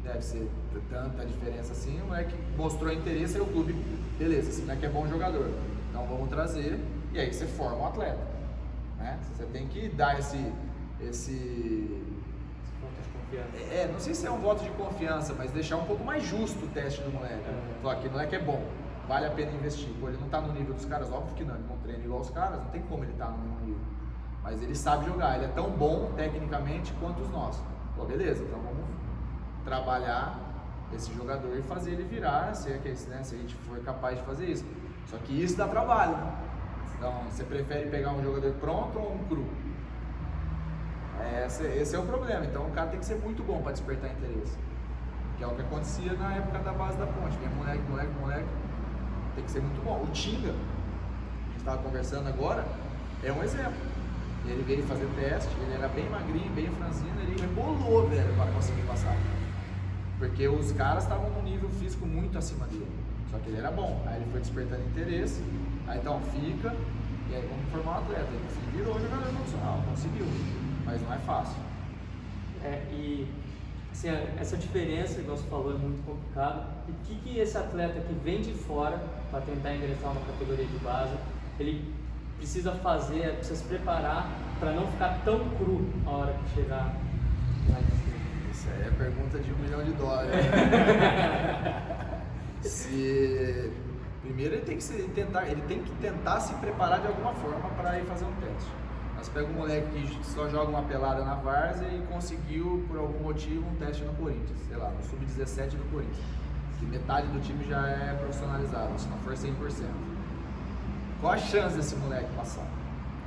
deve 0.02 0.22
ser 0.22 0.48
tanta 0.90 1.24
diferença 1.24 1.72
assim. 1.72 2.00
O 2.02 2.06
moleque 2.06 2.34
mostrou 2.56 2.92
interesse, 2.92 3.36
aí 3.36 3.40
o 3.40 3.46
clube, 3.46 3.72
beleza, 4.18 4.50
esse 4.50 4.62
moleque 4.62 4.86
é 4.86 4.88
bom 4.88 5.06
jogador, 5.06 5.48
então 5.88 6.06
vamos 6.06 6.28
trazer, 6.28 6.78
e 7.12 7.18
aí 7.18 7.32
você 7.32 7.46
forma 7.46 7.76
um 7.76 7.86
atleta. 7.86 8.34
Né? 8.98 9.18
Você 9.32 9.44
tem 9.46 9.66
que 9.68 9.88
dar 9.88 10.18
esse. 10.18 10.52
esse 11.00 12.02
é, 13.32 13.82
é, 13.82 13.90
não 13.92 13.98
sei 13.98 14.14
se 14.14 14.26
é 14.26 14.30
um 14.30 14.38
voto 14.38 14.62
de 14.62 14.70
confiança, 14.70 15.34
mas 15.36 15.50
deixar 15.50 15.76
um 15.76 15.84
pouco 15.84 16.04
mais 16.04 16.24
justo 16.24 16.64
o 16.64 16.68
teste 16.68 17.00
do 17.02 17.10
moleque. 17.10 17.34
É. 17.34 17.82
Falar 17.82 17.96
que 17.96 18.08
o 18.08 18.10
moleque 18.10 18.36
é 18.36 18.38
bom, 18.38 18.62
vale 19.08 19.26
a 19.26 19.30
pena 19.30 19.52
investir. 19.52 19.88
Pô, 20.00 20.08
ele 20.08 20.18
não 20.18 20.26
está 20.26 20.40
no 20.40 20.52
nível 20.52 20.74
dos 20.74 20.84
caras, 20.84 21.10
óbvio 21.10 21.34
que 21.34 21.44
não, 21.44 21.54
ele 21.54 21.64
não 21.68 21.76
treina 21.78 22.04
igual 22.04 22.20
os 22.20 22.30
caras, 22.30 22.60
não 22.62 22.70
tem 22.70 22.82
como 22.82 23.02
ele 23.02 23.12
estar 23.12 23.26
tá 23.26 23.30
no 23.32 23.38
mesmo 23.38 23.60
nível. 23.60 23.80
Mas 24.44 24.62
ele 24.62 24.74
sabe 24.74 25.06
jogar, 25.06 25.36
ele 25.36 25.46
é 25.46 25.48
tão 25.48 25.70
bom 25.70 26.12
tecnicamente 26.14 26.92
quanto 27.00 27.20
os 27.22 27.30
nossos. 27.30 27.64
Pô, 27.96 28.04
beleza, 28.04 28.44
então 28.44 28.60
vamos 28.60 28.84
trabalhar 29.64 30.38
esse 30.94 31.12
jogador 31.12 31.56
e 31.56 31.62
fazer 31.62 31.92
ele 31.92 32.04
virar, 32.04 32.54
se, 32.54 32.70
é 32.70 32.78
que, 32.78 32.88
né, 33.08 33.24
se 33.24 33.34
a 33.34 33.38
gente 33.38 33.56
for 33.56 33.80
capaz 33.80 34.18
de 34.18 34.24
fazer 34.24 34.46
isso. 34.46 34.64
Só 35.06 35.16
que 35.16 35.32
isso 35.42 35.56
dá 35.56 35.66
trabalho, 35.66 36.16
né? 36.16 36.32
Então, 36.96 37.12
você 37.28 37.42
prefere 37.42 37.90
pegar 37.90 38.12
um 38.12 38.22
jogador 38.22 38.52
pronto 38.60 38.98
ou 38.98 39.14
um 39.14 39.24
cru? 39.24 39.44
é, 41.24 41.46
esse, 41.46 41.64
esse 41.64 41.96
é 41.96 41.98
o 41.98 42.02
problema. 42.02 42.44
Então 42.44 42.66
o 42.66 42.70
cara 42.70 42.88
tem 42.88 42.98
que 42.98 43.06
ser 43.06 43.16
muito 43.16 43.42
bom 43.42 43.62
para 43.62 43.72
despertar 43.72 44.10
interesse. 44.10 44.56
Que 45.38 45.44
é 45.44 45.46
o 45.46 45.54
que 45.54 45.62
acontecia 45.62 46.12
na 46.14 46.34
época 46.34 46.58
da 46.58 46.72
base 46.72 46.96
da 46.98 47.06
ponte. 47.06 47.36
Moleque, 47.56 47.82
moleque, 47.88 48.12
moleque. 48.20 48.48
Tem 49.34 49.44
que 49.44 49.50
ser 49.50 49.60
muito 49.60 49.82
bom. 49.84 50.02
O 50.02 50.06
Tinga, 50.12 50.50
a 50.50 51.48
gente 51.48 51.58
estava 51.58 51.82
conversando 51.82 52.28
agora, 52.28 52.64
é 53.22 53.32
um 53.32 53.42
exemplo. 53.42 53.93
Ele 54.46 54.62
veio 54.62 54.82
fazer 54.82 55.08
teste, 55.16 55.50
ele 55.62 55.74
era 55.74 55.88
bem 55.88 56.08
magrinho, 56.10 56.50
bem 56.54 56.70
franzino, 56.72 57.20
ele 57.22 57.40
rebolou, 57.40 58.06
velho, 58.08 58.34
para 58.34 58.50
conseguir 58.52 58.82
passar. 58.82 59.16
Porque 60.18 60.46
os 60.46 60.72
caras 60.72 61.04
estavam 61.04 61.30
num 61.30 61.42
nível 61.42 61.68
físico 61.70 62.06
muito 62.06 62.36
acima 62.36 62.66
dele. 62.66 62.86
Só 63.30 63.38
que 63.38 63.48
ele 63.48 63.58
era 63.58 63.70
bom. 63.70 64.02
Aí 64.06 64.16
ele 64.16 64.30
foi 64.30 64.40
despertando 64.40 64.82
interesse, 64.82 65.42
aí 65.88 65.98
então 65.98 66.20
fica, 66.20 66.74
e 67.30 67.34
aí 67.34 67.48
vamos 67.48 67.68
formar 67.70 68.00
um 68.00 68.04
atleta. 68.04 68.28
Ele 68.30 68.76
virou 68.76 69.00
jogador 69.00 69.32
profissional, 69.32 69.82
conseguiu. 69.88 70.26
Mas 70.84 71.02
não 71.02 71.14
é 71.14 71.18
fácil. 71.18 71.56
É, 72.62 72.82
e 72.92 73.26
assim, 73.90 74.08
essa 74.38 74.56
diferença, 74.56 75.20
igual 75.20 75.36
você 75.36 75.48
falou, 75.48 75.74
é 75.74 75.78
muito 75.78 76.04
complicado. 76.04 76.66
E 76.86 76.90
o 76.90 76.94
que, 77.04 77.14
que 77.16 77.38
esse 77.38 77.56
atleta 77.56 78.00
que 78.00 78.12
vem 78.12 78.42
de 78.42 78.52
fora 78.52 79.02
para 79.30 79.40
tentar 79.40 79.74
ingressar 79.74 80.12
uma 80.12 80.20
categoria 80.20 80.66
de 80.66 80.78
base, 80.78 81.14
ele 81.58 81.92
precisa 82.38 82.72
fazer, 82.72 83.36
precisa 83.36 83.56
se 83.56 83.64
preparar 83.64 84.30
para 84.58 84.72
não 84.72 84.90
ficar 84.92 85.20
tão 85.24 85.48
cru 85.50 85.86
a 86.06 86.10
hora 86.10 86.34
que 86.34 86.60
chegar 86.60 86.96
lá 87.70 87.80
em 87.80 87.96
cima? 87.96 88.16
Isso 88.50 88.68
aí 88.70 88.82
é 88.86 88.90
pergunta 88.90 89.38
de 89.38 89.52
um 89.52 89.56
milhão 89.58 89.84
de 89.84 89.92
dólares. 89.92 90.32
se 92.62 93.70
primeiro 94.22 94.54
ele 94.54 94.64
tem 94.64 94.76
que 94.76 94.82
se, 94.82 95.02
tentar, 95.14 95.46
ele 95.46 95.62
tem 95.62 95.82
que 95.82 95.90
tentar 95.96 96.40
se 96.40 96.54
preparar 96.54 97.00
de 97.00 97.06
alguma 97.06 97.34
forma 97.34 97.68
para 97.70 97.98
ir 97.98 98.04
fazer 98.04 98.24
um 98.24 98.32
teste. 98.34 98.70
Mas 99.16 99.28
pega 99.28 99.46
um 99.46 99.52
moleque 99.52 99.88
que 99.90 100.26
só 100.26 100.48
joga 100.48 100.70
uma 100.70 100.82
pelada 100.82 101.24
na 101.24 101.34
várzea 101.34 101.88
e 101.88 102.02
conseguiu 102.10 102.84
por 102.88 102.98
algum 102.98 103.22
motivo 103.22 103.66
um 103.68 103.74
teste 103.76 104.02
no 104.02 104.12
Corinthians, 104.14 104.58
sei 104.66 104.76
lá, 104.76 104.90
no 104.90 105.02
sub-17 105.02 105.70
do 105.70 105.90
Corinthians, 105.90 106.26
que 106.78 106.86
metade 106.86 107.28
do 107.28 107.40
time 107.40 107.64
já 107.64 107.86
é 107.86 108.14
profissionalizado, 108.14 108.98
se 108.98 109.08
não 109.08 109.18
for 109.18 109.34
100%. 109.34 110.13
Qual 111.24 111.32
a 111.32 111.38
chance 111.38 111.74
desse 111.74 111.96
moleque 111.96 112.28
passar? 112.36 112.66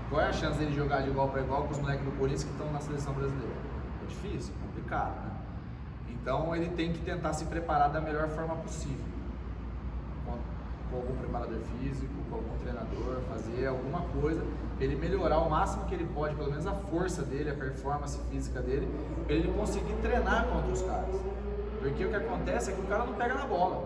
Qual 0.07 0.21
é 0.21 0.27
a 0.27 0.31
chance 0.31 0.60
dele 0.60 0.71
jogar 0.71 1.01
de 1.01 1.10
igual 1.10 1.29
para 1.29 1.41
igual 1.41 1.63
com 1.63 1.71
os 1.71 1.79
moleques 1.79 2.05
do 2.05 2.12
Corinthians 2.12 2.43
que 2.43 2.51
estão 2.51 2.71
na 2.71 2.79
seleção 2.79 3.12
brasileira? 3.12 3.55
É 4.03 4.05
difícil, 4.07 4.53
complicado, 4.62 5.15
né? 5.15 5.31
Então 6.12 6.55
ele 6.55 6.69
tem 6.69 6.93
que 6.93 6.99
tentar 6.99 7.33
se 7.33 7.45
preparar 7.45 7.89
da 7.89 7.99
melhor 7.99 8.27
forma 8.27 8.55
possível 8.57 9.03
com 10.91 10.95
algum 10.95 11.15
preparador 11.15 11.57
físico, 11.79 12.13
com 12.29 12.36
algum 12.36 12.55
treinador, 12.60 13.19
fazer 13.31 13.65
alguma 13.65 14.01
coisa, 14.21 14.45
ele 14.79 14.95
melhorar 14.95 15.39
o 15.39 15.49
máximo 15.49 15.86
que 15.86 15.95
ele 15.95 16.05
pode, 16.13 16.36
pelo 16.36 16.51
menos 16.51 16.67
a 16.67 16.73
força 16.73 17.23
dele, 17.23 17.49
a 17.49 17.55
performance 17.55 18.19
física 18.29 18.62
dele, 18.62 18.88
para 19.25 19.36
ele 19.36 19.51
conseguir 19.53 19.93
treinar 20.03 20.45
contra 20.45 20.71
os 20.71 20.83
caras. 20.83 21.15
Porque 21.79 22.05
o 22.05 22.10
que 22.10 22.15
acontece 22.15 22.69
é 22.69 22.75
que 22.75 22.81
o 22.81 22.86
cara 22.86 23.05
não 23.05 23.15
pega 23.15 23.33
na 23.33 23.47
bola. 23.47 23.83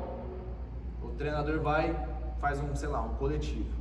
O 1.02 1.12
treinador 1.12 1.62
vai, 1.62 1.96
faz 2.42 2.60
um, 2.60 2.76
sei 2.76 2.90
lá, 2.90 3.02
um 3.02 3.16
coletivo. 3.16 3.81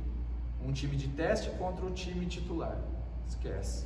Um 0.65 0.71
time 0.71 0.95
de 0.95 1.07
teste 1.09 1.49
contra 1.51 1.85
o 1.85 1.91
time 1.91 2.25
titular. 2.25 2.77
Esquece. 3.27 3.85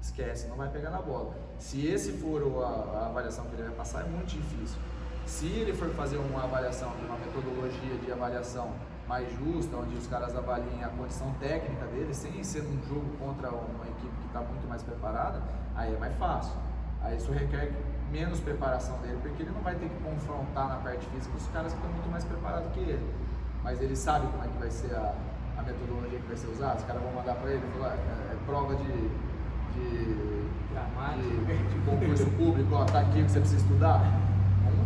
Esquece, 0.00 0.48
não 0.48 0.56
vai 0.56 0.68
pegar 0.68 0.90
na 0.90 1.00
bola. 1.00 1.34
Se 1.58 1.86
esse 1.86 2.12
for 2.12 2.42
a, 2.64 2.98
a 2.98 3.06
avaliação 3.06 3.44
que 3.46 3.54
ele 3.54 3.62
vai 3.64 3.72
passar, 3.72 4.00
é 4.00 4.08
muito 4.08 4.26
difícil. 4.26 4.78
Se 5.26 5.46
ele 5.46 5.72
for 5.72 5.88
fazer 5.90 6.16
uma 6.16 6.42
avaliação, 6.42 6.92
uma 7.06 7.16
metodologia 7.16 7.96
de 8.04 8.10
avaliação 8.10 8.72
mais 9.06 9.30
justa, 9.38 9.76
onde 9.76 9.94
os 9.96 10.06
caras 10.06 10.34
avaliem 10.34 10.82
a 10.82 10.88
condição 10.88 11.32
técnica 11.34 11.86
dele, 11.86 12.12
sem 12.14 12.42
ser 12.42 12.62
um 12.62 12.82
jogo 12.88 13.16
contra 13.18 13.50
uma 13.50 13.84
equipe 13.84 14.14
que 14.20 14.26
está 14.26 14.40
muito 14.40 14.66
mais 14.68 14.82
preparada, 14.82 15.40
aí 15.74 15.94
é 15.94 15.98
mais 15.98 16.16
fácil. 16.16 16.54
Aí 17.00 17.16
isso 17.16 17.30
requer 17.30 17.72
menos 18.10 18.40
preparação 18.40 18.98
dele, 18.98 19.18
porque 19.22 19.42
ele 19.42 19.50
não 19.50 19.60
vai 19.60 19.74
ter 19.74 19.88
que 19.88 20.02
confrontar 20.02 20.68
na 20.68 20.76
parte 20.76 21.06
física 21.06 21.36
os 21.36 21.46
caras 21.48 21.72
que 21.72 21.78
estão 21.78 21.92
muito 21.92 22.10
mais 22.10 22.24
preparados 22.24 22.72
que 22.72 22.80
ele. 22.80 23.14
Mas 23.62 23.80
ele 23.80 23.94
sabe 23.94 24.26
como 24.26 24.44
é 24.44 24.48
que 24.48 24.58
vai 24.58 24.70
ser 24.70 24.94
a, 24.94 25.14
a 25.62 25.66
metodologia 25.66 26.18
que 26.18 26.28
vai 26.28 26.36
ser 26.36 26.48
usada, 26.48 26.78
os 26.78 26.84
caras 26.84 27.02
vão 27.02 27.12
mandar 27.12 27.34
para 27.34 27.50
ele, 27.50 27.62
falar, 27.78 27.94
é, 27.94 28.32
é 28.32 28.36
prova 28.44 28.74
de, 28.74 28.84
de, 28.84 29.88
de, 30.04 31.68
de 31.72 31.78
concurso 31.86 32.26
público, 32.36 32.74
ó, 32.74 32.84
tá 32.84 33.00
aqui 33.00 33.22
que 33.22 33.30
você 33.30 33.40
precisa 33.40 33.62
estudar 33.62 34.22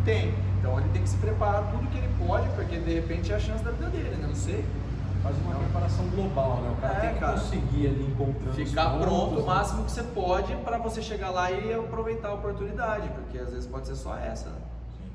tem. 0.07 0.33
Então 0.59 0.79
ele 0.79 0.89
tem 0.91 1.03
que 1.03 1.09
se 1.09 1.17
preparar 1.17 1.71
tudo 1.71 1.91
que 1.91 1.99
ele 1.99 2.09
pode, 2.27 2.49
porque 2.51 2.79
de 2.79 2.95
repente 2.95 3.33
é 3.33 3.37
a 3.37 3.41
chance 3.41 3.63
da 3.63 3.73
vida 3.73 3.91
dele, 3.91 4.17
né? 4.17 4.27
Não 4.27 4.35
sei. 4.35 4.65
Faz 5.23 5.37
uma 5.39 5.57
preparação 5.57 6.07
global, 6.09 6.61
né? 6.63 6.75
O 6.79 6.81
cara 6.81 6.95
é, 6.95 7.01
tem 7.01 7.15
que 7.15 7.21
cara, 7.21 7.33
conseguir 7.33 7.87
ali 7.89 8.05
encontrando 8.05 8.53
Ficar 8.53 8.91
pronto 8.99 9.35
o 9.35 9.41
né? 9.41 9.47
máximo 9.47 9.85
que 9.85 9.91
você 9.91 10.03
pode 10.05 10.55
para 10.57 10.79
você 10.79 11.03
chegar 11.03 11.31
lá 11.31 11.51
e 11.51 11.75
aproveitar 11.75 12.29
a 12.29 12.35
oportunidade, 12.35 13.09
porque 13.09 13.39
às 13.39 13.51
vezes 13.51 13.67
pode 13.67 13.89
ser 13.89 13.97
só 13.97 14.17
essa, 14.17 14.49
né? 14.49 14.59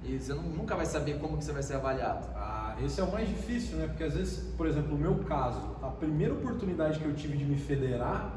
E 0.03 0.19
você 0.19 0.33
não, 0.33 0.43
nunca 0.43 0.75
vai 0.75 0.85
saber 0.85 1.17
como 1.19 1.37
que 1.37 1.45
você 1.45 1.53
vai 1.53 1.63
ser 1.63 1.75
avaliado. 1.75 2.27
Ah, 2.35 2.60
esse 2.85 2.99
é 2.99 3.03
o 3.03 3.11
mais 3.11 3.27
difícil, 3.27 3.77
né? 3.77 3.87
Porque 3.87 4.03
às 4.03 4.13
vezes, 4.13 4.39
por 4.57 4.67
exemplo, 4.67 4.91
no 4.91 4.97
meu 4.97 5.15
caso, 5.25 5.75
a 5.81 5.87
primeira 5.87 6.33
oportunidade 6.33 6.99
que 6.99 7.05
eu 7.05 7.13
tive 7.13 7.37
de 7.37 7.45
me 7.45 7.57
federar, 7.57 8.33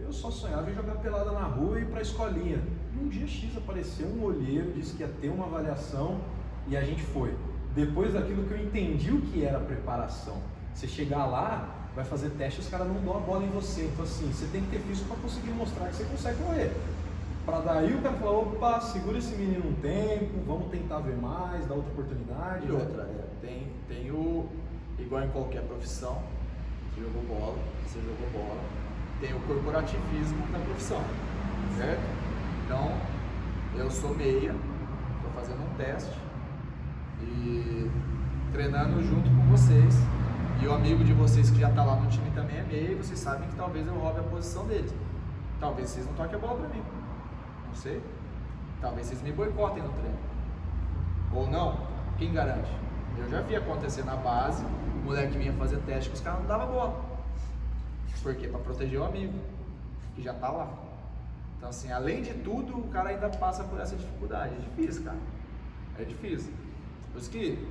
eu 0.00 0.12
só 0.12 0.30
sonhava 0.30 0.70
em 0.70 0.74
jogar 0.74 0.94
pelada 0.96 1.32
na 1.32 1.42
rua 1.42 1.78
e 1.78 1.82
ir 1.82 1.86
pra 1.86 2.00
escolinha. 2.00 2.62
E 2.94 2.98
um 2.98 3.08
dia 3.08 3.26
X 3.26 3.56
apareceu 3.56 4.06
um 4.06 4.22
olheiro, 4.22 4.72
disse 4.72 4.94
que 4.94 5.02
ia 5.02 5.08
ter 5.20 5.28
uma 5.28 5.46
avaliação 5.46 6.18
e 6.66 6.76
a 6.76 6.82
gente 6.82 7.02
foi. 7.02 7.34
Depois 7.74 8.14
daquilo 8.14 8.44
que 8.44 8.52
eu 8.52 8.58
entendi 8.58 9.12
o 9.12 9.20
que 9.20 9.44
era 9.44 9.58
preparação. 9.58 10.36
Você 10.72 10.86
chegar 10.86 11.26
lá, 11.26 11.90
vai 11.94 12.04
fazer 12.04 12.30
teste, 12.30 12.60
os 12.60 12.68
caras 12.68 12.86
não 12.86 13.00
dão 13.02 13.16
a 13.16 13.20
bola 13.20 13.44
em 13.44 13.50
você. 13.50 13.84
Então 13.92 14.04
assim, 14.04 14.26
você 14.32 14.46
tem 14.46 14.62
que 14.62 14.70
ter 14.70 14.78
físico 14.80 15.08
para 15.08 15.16
conseguir 15.18 15.50
mostrar 15.50 15.88
que 15.88 15.96
você 15.96 16.04
consegue 16.04 16.42
correr. 16.42 16.72
Para 17.48 17.60
daí 17.60 17.94
o 17.94 18.02
cara 18.02 18.14
falar, 18.16 18.32
opa, 18.32 18.78
segura 18.82 19.16
esse 19.16 19.34
menino 19.34 19.70
um 19.70 19.74
tempo, 19.80 20.38
vamos 20.46 20.68
tentar 20.68 20.98
ver 20.98 21.16
mais, 21.16 21.66
dar 21.66 21.76
outra 21.76 21.90
oportunidade. 21.92 22.68
E 22.68 22.70
outra, 22.70 23.04
é, 23.04 23.24
tem, 23.40 23.72
tem 23.88 24.10
o, 24.10 24.46
igual 24.98 25.22
em 25.22 25.30
qualquer 25.30 25.62
profissão, 25.62 26.22
você 26.90 27.00
jogou 27.00 27.22
bola, 27.22 27.56
você 27.86 28.00
jogou 28.00 28.28
bola, 28.34 28.60
tem 29.22 29.34
o 29.34 29.40
corporativismo 29.40 30.46
da 30.52 30.58
profissão, 30.58 31.00
certo? 31.78 32.02
Então, 32.66 32.92
eu 33.78 33.90
sou 33.90 34.14
meia, 34.14 34.54
estou 35.16 35.30
fazendo 35.34 35.62
um 35.62 35.74
teste 35.78 36.20
e 37.22 37.90
treinando 38.52 39.02
junto 39.02 39.30
com 39.30 39.56
vocês. 39.56 39.94
E 40.60 40.66
o 40.66 40.74
amigo 40.74 41.02
de 41.02 41.14
vocês 41.14 41.48
que 41.48 41.60
já 41.60 41.70
está 41.70 41.82
lá 41.82 41.96
no 41.96 42.10
time 42.10 42.30
também 42.32 42.58
é 42.58 42.62
meia 42.62 42.92
e 42.92 42.94
vocês 42.94 43.18
sabem 43.18 43.48
que 43.48 43.56
talvez 43.56 43.86
eu 43.86 43.94
roube 43.94 44.20
a 44.20 44.24
posição 44.24 44.66
deles. 44.66 44.92
Talvez 45.58 45.88
vocês 45.88 46.04
não 46.04 46.12
toquem 46.12 46.34
a 46.34 46.38
bola 46.38 46.56
para 46.56 46.68
mim. 46.68 46.97
Não 47.68 47.74
sei. 47.74 48.02
Talvez 48.80 49.06
vocês 49.06 49.22
me 49.22 49.32
boicotem 49.32 49.82
no 49.82 49.90
treino. 49.90 50.18
Ou 51.34 51.46
não, 51.48 51.86
quem 52.16 52.32
garante? 52.32 52.70
Eu 53.16 53.28
já 53.28 53.40
vi 53.40 53.56
acontecer 53.56 54.04
na 54.04 54.16
base, 54.16 54.64
o 54.64 55.04
moleque 55.04 55.36
vinha 55.36 55.52
fazer 55.54 55.78
teste 55.78 56.10
que 56.10 56.16
os 56.16 56.20
caras 56.20 56.40
não 56.40 56.46
davam 56.46 56.68
bola. 56.68 57.04
Por 58.22 58.34
quê? 58.34 58.48
Para 58.48 58.60
proteger 58.60 59.00
o 59.00 59.04
amigo, 59.04 59.38
que 60.14 60.22
já 60.22 60.32
está 60.32 60.50
lá. 60.50 60.68
Então, 61.56 61.70
assim, 61.70 61.90
além 61.90 62.22
de 62.22 62.34
tudo, 62.34 62.78
o 62.78 62.88
cara 62.88 63.10
ainda 63.10 63.28
passa 63.28 63.64
por 63.64 63.80
essa 63.80 63.96
dificuldade. 63.96 64.54
É 64.54 64.58
difícil, 64.58 65.04
cara. 65.04 65.18
É 65.98 66.04
difícil. 66.04 66.52
Por 67.12 67.20
isso 67.20 67.30
que 67.30 67.68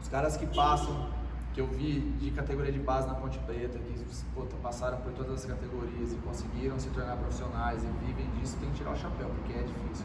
os 0.00 0.08
caras 0.08 0.36
que 0.36 0.46
passam, 0.46 1.08
que 1.54 1.60
eu 1.60 1.66
vi 1.66 2.00
de 2.20 2.30
categoria 2.32 2.72
de 2.72 2.80
base 2.80 3.06
na 3.06 3.14
Ponte 3.14 3.38
Preta, 3.40 3.78
que 3.78 4.04
puta, 4.34 4.56
passaram 4.56 4.98
por 4.98 5.12
todas 5.12 5.32
as 5.32 5.44
categorias 5.44 6.12
e 6.12 6.16
conseguiram 6.16 6.78
se 6.78 6.90
tornar 6.90 7.16
profissionais 7.16 7.82
e 7.82 7.86
vivem 8.04 8.28
disso, 8.38 8.56
tem 8.60 8.68
que 8.70 8.76
tirar 8.76 8.90
o 8.90 8.96
chapéu, 8.96 9.28
porque 9.28 9.52
é 9.52 9.62
difícil. 9.62 10.04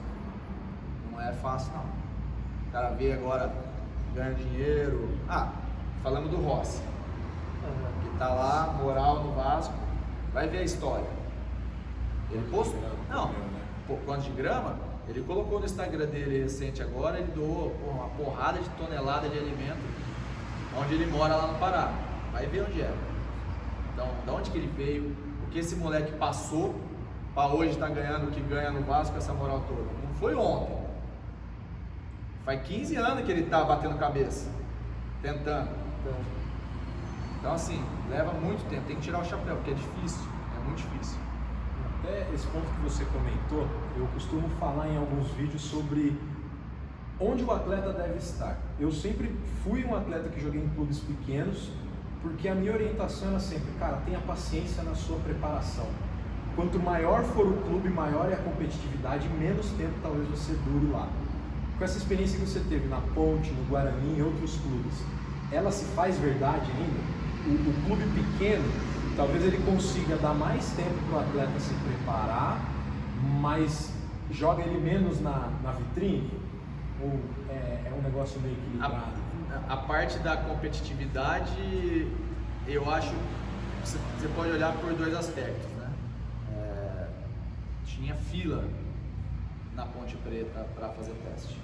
Não 1.11 1.19
é 1.19 1.33
fácil, 1.33 1.73
não. 1.73 1.85
O 2.67 2.71
cara 2.71 2.91
vê 2.91 3.13
agora 3.13 3.51
ganhar 4.13 4.33
dinheiro. 4.35 5.17
Ah, 5.27 5.51
falamos 6.03 6.29
do 6.29 6.37
Rossi, 6.37 6.81
que 8.03 8.17
tá 8.17 8.29
lá, 8.29 8.77
moral 8.81 9.23
no 9.23 9.33
Vasco. 9.33 9.73
Vai 10.31 10.47
ver 10.47 10.59
a 10.59 10.63
história 10.63 11.19
ele 12.31 12.47
postou. 12.51 12.79
Não, 13.09 13.31
quanto 14.05 14.23
de 14.23 14.31
grama? 14.31 14.75
Ele 15.07 15.21
colocou 15.23 15.59
no 15.59 15.65
Instagram 15.65 16.05
dele 16.05 16.43
recente 16.43 16.83
agora, 16.83 17.17
ele 17.17 17.31
doou 17.31 17.75
uma 17.87 18.09
porrada 18.09 18.59
de 18.59 18.69
tonelada 18.69 19.27
de 19.27 19.37
alimento 19.37 19.79
onde 20.77 20.93
ele 20.93 21.05
mora 21.05 21.35
lá 21.35 21.47
no 21.47 21.57
Pará. 21.57 21.91
Vai 22.31 22.45
ver 22.45 22.65
onde 22.67 22.81
é. 22.81 22.93
Então, 23.93 24.07
de 24.25 24.29
onde 24.29 24.51
que 24.51 24.57
ele 24.57 24.71
veio, 24.75 25.15
o 25.45 25.49
que 25.49 25.59
esse 25.59 25.75
moleque 25.75 26.11
passou 26.13 26.75
para 27.33 27.53
hoje 27.53 27.71
estar 27.71 27.87
tá 27.87 27.93
ganhando 27.93 28.27
o 28.27 28.31
que 28.31 28.41
ganha 28.41 28.71
no 28.71 28.81
Vasco 28.81 29.17
essa 29.17 29.33
moral 29.33 29.63
toda. 29.67 29.81
Não 29.81 30.13
foi 30.19 30.35
ontem. 30.35 30.77
Faz 32.45 32.61
15 32.63 32.95
anos 32.95 33.25
que 33.25 33.31
ele 33.31 33.41
está 33.41 33.63
batendo 33.63 33.97
cabeça, 33.97 34.49
tentando. 35.21 35.69
Então 37.39 37.53
assim, 37.53 37.83
leva 38.09 38.33
muito 38.33 38.67
tempo, 38.69 38.83
tem 38.87 38.95
que 38.95 39.03
tirar 39.03 39.19
o 39.19 39.25
chapéu, 39.25 39.55
porque 39.55 39.71
é 39.71 39.73
difícil, 39.73 40.27
é 40.57 40.65
muito 40.65 40.77
difícil 40.77 41.19
até 42.09 42.33
esse 42.33 42.47
ponto 42.47 42.65
que 42.65 42.81
você 42.81 43.05
comentou, 43.05 43.67
eu 43.97 44.07
costumo 44.07 44.49
falar 44.59 44.87
em 44.87 44.97
alguns 44.97 45.29
vídeos 45.31 45.61
sobre 45.61 46.17
onde 47.19 47.43
o 47.43 47.51
atleta 47.51 47.91
deve 47.91 48.17
estar. 48.17 48.57
Eu 48.79 48.91
sempre 48.91 49.35
fui 49.63 49.83
um 49.83 49.95
atleta 49.95 50.29
que 50.29 50.39
joguei 50.39 50.61
em 50.61 50.69
clubes 50.69 50.99
pequenos, 50.99 51.69
porque 52.21 52.47
a 52.47 52.55
minha 52.55 52.71
orientação 52.71 53.29
era 53.29 53.39
sempre, 53.39 53.71
cara, 53.77 53.97
tenha 54.05 54.19
paciência 54.19 54.83
na 54.83 54.95
sua 54.95 55.17
preparação. 55.19 55.87
quanto 56.55 56.77
maior 56.77 57.23
for 57.23 57.47
o 57.47 57.53
clube, 57.61 57.89
maior 57.89 58.29
é 58.29 58.33
a 58.33 58.37
competitividade, 58.37 59.29
menos 59.29 59.69
tempo 59.71 59.93
talvez 60.01 60.27
você 60.27 60.53
dure 60.65 60.91
lá. 60.91 61.07
Com 61.77 61.85
essa 61.85 61.97
experiência 61.97 62.37
que 62.37 62.45
você 62.45 62.59
teve 62.67 62.85
na 62.87 62.99
Ponte, 63.13 63.49
no 63.51 63.63
Guarani 63.69 64.17
e 64.17 64.21
outros 64.21 64.57
clubes, 64.57 64.93
ela 65.51 65.71
se 65.71 65.85
faz 65.95 66.17
verdade 66.17 66.69
ainda? 66.71 66.99
O, 67.47 67.69
o 67.69 67.85
clube 67.85 68.03
pequeno, 68.13 68.65
talvez 69.15 69.43
ele 69.45 69.57
consiga 69.63 70.17
dar 70.17 70.33
mais 70.33 70.69
tempo 70.71 70.95
para 71.09 71.17
o 71.17 71.21
atleta 71.21 71.59
se 71.59 71.73
preparar, 71.73 72.59
mas 73.39 73.93
joga 74.29 74.63
ele 74.63 74.79
menos 74.79 75.21
na, 75.21 75.49
na 75.63 75.71
vitrine? 75.71 76.29
Ou 77.01 77.19
é, 77.49 77.87
é 77.87 77.93
um 77.97 78.01
negócio 78.01 78.39
meio 78.41 78.55
equilibrado? 78.55 79.13
A, 79.67 79.73
a 79.73 79.77
parte 79.77 80.19
da 80.19 80.37
competitividade, 80.37 82.07
eu 82.67 82.89
acho 82.91 83.09
que 83.09 83.99
você 84.15 84.27
pode 84.35 84.51
olhar 84.51 84.73
por 84.77 84.93
dois 84.93 85.15
aspectos. 85.15 85.69
Né? 85.71 85.91
É, 86.53 87.07
tinha 87.85 88.15
fila 88.15 88.67
na 89.75 89.85
Ponte 89.85 90.15
Preta 90.17 90.67
para 90.75 90.89
fazer 90.89 91.13
teste. 91.13 91.57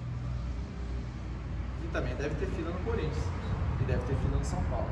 E 1.83 1.87
também 1.89 2.15
deve 2.15 2.35
ter 2.35 2.47
fila 2.47 2.71
no 2.71 2.79
Corinthians. 2.79 3.25
E 3.81 3.83
deve 3.83 4.03
ter 4.05 4.15
fila 4.15 4.37
no 4.37 4.45
São 4.45 4.63
Paulo. 4.63 4.87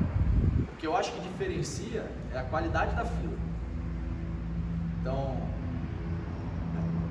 O 0.72 0.76
que 0.76 0.86
eu 0.86 0.94
acho 0.96 1.12
que 1.12 1.20
diferencia 1.20 2.04
é 2.32 2.38
a 2.38 2.44
qualidade 2.44 2.94
da 2.94 3.04
fila. 3.04 3.38
Então, 5.00 5.36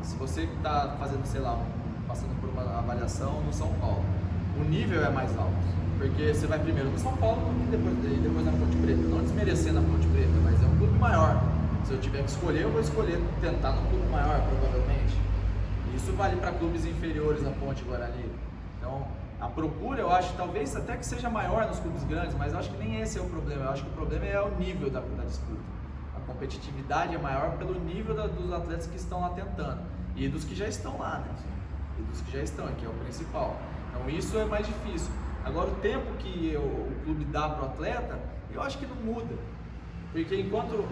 se 0.04 0.16
você 0.18 0.44
está 0.44 0.96
fazendo, 1.00 1.26
sei 1.26 1.42
lá, 1.42 1.54
um, 1.54 1.83
passando 2.14 2.40
por 2.40 2.50
uma 2.52 2.78
avaliação 2.78 3.42
no 3.42 3.52
São 3.52 3.74
Paulo, 3.82 4.06
o 4.60 4.64
nível 4.64 5.04
é 5.04 5.10
mais 5.10 5.36
alto. 5.36 5.52
Porque 5.98 6.32
você 6.32 6.46
vai 6.46 6.60
primeiro 6.60 6.92
no 6.92 7.00
São 7.00 7.18
Paulo 7.18 7.42
e 7.66 7.72
depois, 7.72 7.96
e 8.06 8.20
depois 8.20 8.46
na 8.46 8.52
Ponte 8.52 8.78
Preta. 8.78 9.02
Não 9.02 9.20
desmerecendo 9.20 9.80
a 9.80 9.82
Ponte 9.82 10.06
Preta, 10.08 10.38
mas 10.44 10.62
é 10.62 10.66
um 10.68 10.78
clube 10.78 11.00
maior. 11.00 11.42
Se 11.84 11.94
eu 11.94 12.00
tiver 12.00 12.24
que 12.24 12.30
escolher, 12.30 12.62
eu 12.62 12.72
vou 12.72 12.82
escolher 12.82 13.20
tentar 13.42 13.72
no 13.72 13.90
clube 13.90 14.06
maior, 14.12 14.40
provavelmente. 14.48 15.18
Isso 15.96 16.12
vale 16.14 16.36
para 16.36 16.52
clubes 16.52 16.86
inferiores 16.86 17.46
à 17.48 17.50
Ponte 17.50 17.84
Guarani. 17.84 18.26
Então, 18.78 19.08
a 19.42 19.48
procura, 19.48 20.02
eu 20.02 20.12
acho, 20.12 20.34
talvez 20.36 20.76
até 20.76 20.96
que 20.96 21.06
seja 21.06 21.30
maior 21.30 21.66
nos 21.66 21.80
clubes 21.80 22.04
grandes, 22.04 22.36
mas 22.38 22.54
eu 22.54 22.60
acho 22.60 22.70
que 22.70 22.78
nem 22.78 23.02
esse 23.02 23.18
é 23.18 23.22
o 23.22 23.26
problema. 23.26 23.64
Eu 23.66 23.72
acho 23.72 23.84
que 23.84 23.90
o 23.90 23.94
problema 23.94 24.26
é 24.26 24.40
o 24.40 24.52
nível 24.60 24.90
da, 24.92 25.00
da 25.00 25.24
disputa. 25.24 25.62
A 26.16 26.20
competitividade 26.32 27.16
é 27.16 27.18
maior 27.18 27.58
pelo 27.58 27.74
nível 27.80 28.14
da, 28.14 28.28
dos 28.28 28.54
atletas 28.54 28.86
que 28.86 28.98
estão 28.98 29.22
lá 29.22 29.30
tentando 29.30 29.80
e 30.16 30.28
dos 30.28 30.44
que 30.44 30.54
já 30.54 30.68
estão 30.68 31.00
lá, 31.00 31.20
né? 31.20 31.53
E 32.00 32.02
dos 32.02 32.22
que 32.22 32.32
já 32.32 32.44
estão, 32.44 32.68
que 32.68 32.86
é 32.86 32.90
o 32.90 32.94
principal. 32.94 33.56
Então 33.90 34.10
isso 34.10 34.38
é 34.38 34.46
mais 34.46 34.66
difícil. 34.66 35.12
Agora 35.46 35.70
o 35.70 35.76
tempo 35.76 36.14
que 36.20 36.56
o, 36.56 36.60
o 36.62 37.02
clube 37.04 37.26
dá 37.26 37.50
para 37.50 37.64
o 37.64 37.66
atleta, 37.66 38.20
eu 38.52 38.62
acho 38.62 38.78
que 38.78 38.86
não 38.86 38.96
muda. 38.96 39.36
Porque 40.12 40.36
enquanto, 40.40 40.86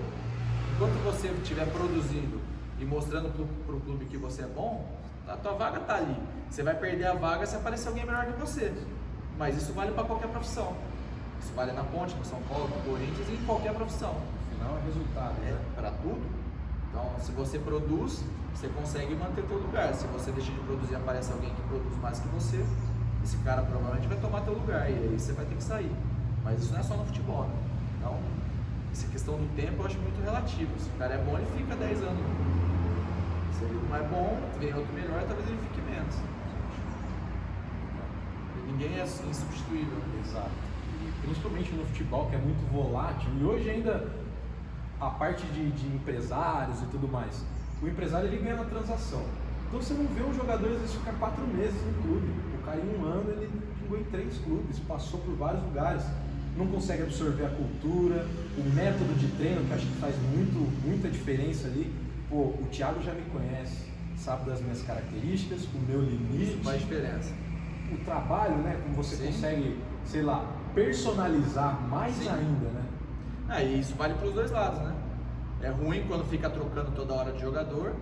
enquanto 0.75 0.93
você 1.03 1.27
estiver 1.27 1.65
produzindo 1.71 2.39
e 2.79 2.85
mostrando 2.85 3.29
para 3.65 3.75
o 3.75 3.79
clube 3.79 4.05
que 4.05 4.17
você 4.17 4.41
é 4.43 4.47
bom, 4.47 4.87
a 5.27 5.37
tua 5.37 5.53
vaga 5.53 5.79
está 5.79 5.95
ali. 5.95 6.15
Você 6.49 6.63
vai 6.63 6.75
perder 6.75 7.05
a 7.05 7.13
vaga 7.13 7.45
se 7.45 7.55
aparecer 7.55 7.87
alguém 7.87 8.05
melhor 8.05 8.25
que 8.25 8.39
você. 8.39 8.73
Mas 9.37 9.55
isso 9.55 9.71
vale 9.73 9.91
para 9.91 10.03
qualquer 10.03 10.27
profissão. 10.27 10.75
Isso 11.39 11.53
vale 11.53 11.71
na 11.71 11.83
Ponte, 11.83 12.13
no 12.15 12.25
São 12.25 12.39
Paulo, 12.49 12.67
no 12.67 12.81
Corinthians 12.83 13.29
e 13.29 13.33
em 13.33 13.45
qualquer 13.45 13.73
profissão. 13.73 14.15
Afinal 14.51 14.77
é 14.77 14.85
resultado, 14.85 15.35
É, 15.43 15.51
né? 15.51 15.59
para 15.75 15.91
tudo. 15.91 16.21
Então, 16.91 17.09
se 17.19 17.31
você 17.31 17.57
produz, 17.57 18.21
você 18.53 18.67
consegue 18.67 19.15
manter 19.15 19.43
teu 19.45 19.57
lugar. 19.57 19.93
Se 19.93 20.05
você 20.07 20.31
deixa 20.31 20.51
de 20.51 20.59
produzir, 20.59 20.95
aparece 20.95 21.31
alguém 21.31 21.49
que 21.49 21.61
produz 21.63 21.97
mais 22.01 22.19
que 22.19 22.27
você, 22.27 22.63
esse 23.23 23.37
cara 23.37 23.61
provavelmente 23.61 24.07
vai 24.07 24.17
tomar 24.17 24.41
teu 24.41 24.53
lugar 24.53 24.91
e 24.91 24.93
aí 24.93 25.15
você 25.17 25.31
vai 25.31 25.45
ter 25.45 25.55
que 25.55 25.63
sair. 25.63 25.91
Mas 26.43 26.61
isso 26.61 26.73
não 26.73 26.79
é 26.81 26.83
só 26.83 26.97
no 26.97 27.05
futebol, 27.05 27.43
né? 27.43 27.55
Então, 27.97 28.19
essa 28.91 29.07
questão 29.07 29.35
do 29.35 29.55
tempo 29.55 29.81
eu 29.81 29.85
acho 29.85 29.97
muito 29.99 30.21
relativo. 30.21 30.71
Se 30.77 30.89
o 30.89 30.93
cara 30.99 31.13
é 31.13 31.17
bom, 31.17 31.37
ele 31.37 31.47
fica 31.57 31.75
10 31.75 32.03
anos. 32.03 32.23
Se 33.57 33.63
ele 33.63 33.79
não 33.87 33.95
é 33.95 34.03
bom, 34.03 34.37
vem 34.59 34.73
outro 34.73 34.93
melhor, 34.93 35.23
talvez 35.25 35.47
ele 35.47 35.59
fique 35.63 35.81
menos. 35.89 36.15
Ninguém 38.67 38.99
é 38.99 39.03
insubstituível. 39.03 39.97
Exato. 40.25 40.51
E 41.01 41.21
principalmente 41.21 41.71
no 41.71 41.85
futebol, 41.85 42.27
que 42.27 42.35
é 42.35 42.39
muito 42.39 42.69
volátil, 42.71 43.29
e 43.39 43.43
hoje 43.43 43.69
ainda 43.69 44.11
a 45.01 45.09
parte 45.09 45.43
de, 45.47 45.71
de 45.71 45.87
empresários 45.87 46.79
e 46.83 46.85
tudo 46.85 47.07
mais. 47.07 47.43
O 47.81 47.87
empresário 47.87 48.27
ele 48.27 48.37
ganha 48.37 48.55
na 48.57 48.65
transação. 48.65 49.23
Então 49.67 49.81
você 49.81 49.95
não 49.95 50.05
vê 50.05 50.21
um 50.21 50.33
jogador 50.33 50.67
às 50.67 50.77
vezes 50.79 50.93
ficar 50.93 51.13
quatro 51.13 51.45
meses 51.47 51.81
no 51.81 52.03
clube. 52.03 52.27
O 52.59 52.63
cara 52.63 52.77
em 52.79 52.99
um 52.99 53.05
ano 53.05 53.31
ele 53.31 53.49
pingou 53.79 53.97
em 53.97 54.03
três 54.03 54.37
clubes, 54.37 54.77
passou 54.79 55.19
por 55.21 55.35
vários 55.35 55.63
lugares, 55.63 56.03
não 56.55 56.67
consegue 56.67 57.01
absorver 57.03 57.45
a 57.45 57.49
cultura, 57.49 58.27
o 58.57 58.75
método 58.75 59.17
de 59.17 59.27
treino, 59.37 59.65
que 59.65 59.73
acho 59.73 59.87
que 59.87 59.95
faz 59.95 60.15
muito, 60.35 60.85
muita 60.85 61.09
diferença 61.09 61.67
ali. 61.67 61.91
Pô, 62.29 62.35
o 62.61 62.67
Thiago 62.71 63.01
já 63.01 63.13
me 63.13 63.23
conhece, 63.23 63.89
sabe 64.15 64.49
das 64.49 64.61
minhas 64.61 64.83
características, 64.83 65.63
o 65.73 65.79
meu 65.79 66.01
limite 66.01 66.53
Isso 66.53 66.63
faz 66.63 66.79
diferença. 66.79 67.33
o 67.91 67.97
trabalho, 68.05 68.57
né? 68.57 68.79
Como 68.83 68.95
você 68.95 69.15
Sim. 69.15 69.25
consegue, 69.27 69.79
sei 70.05 70.21
lá, 70.21 70.45
personalizar 70.75 71.81
mais 71.89 72.15
Sim. 72.15 72.29
ainda, 72.29 72.69
né? 72.69 72.85
Ah, 73.53 73.61
e 73.61 73.81
isso 73.81 73.93
vale 73.95 74.13
para 74.13 74.27
os 74.27 74.33
dois 74.33 74.49
lados, 74.49 74.79
né? 74.79 74.95
É 75.61 75.67
ruim 75.67 76.05
quando 76.07 76.23
fica 76.29 76.49
trocando 76.49 76.89
toda 76.91 77.13
hora 77.13 77.33
de 77.33 77.41
jogador 77.41 77.93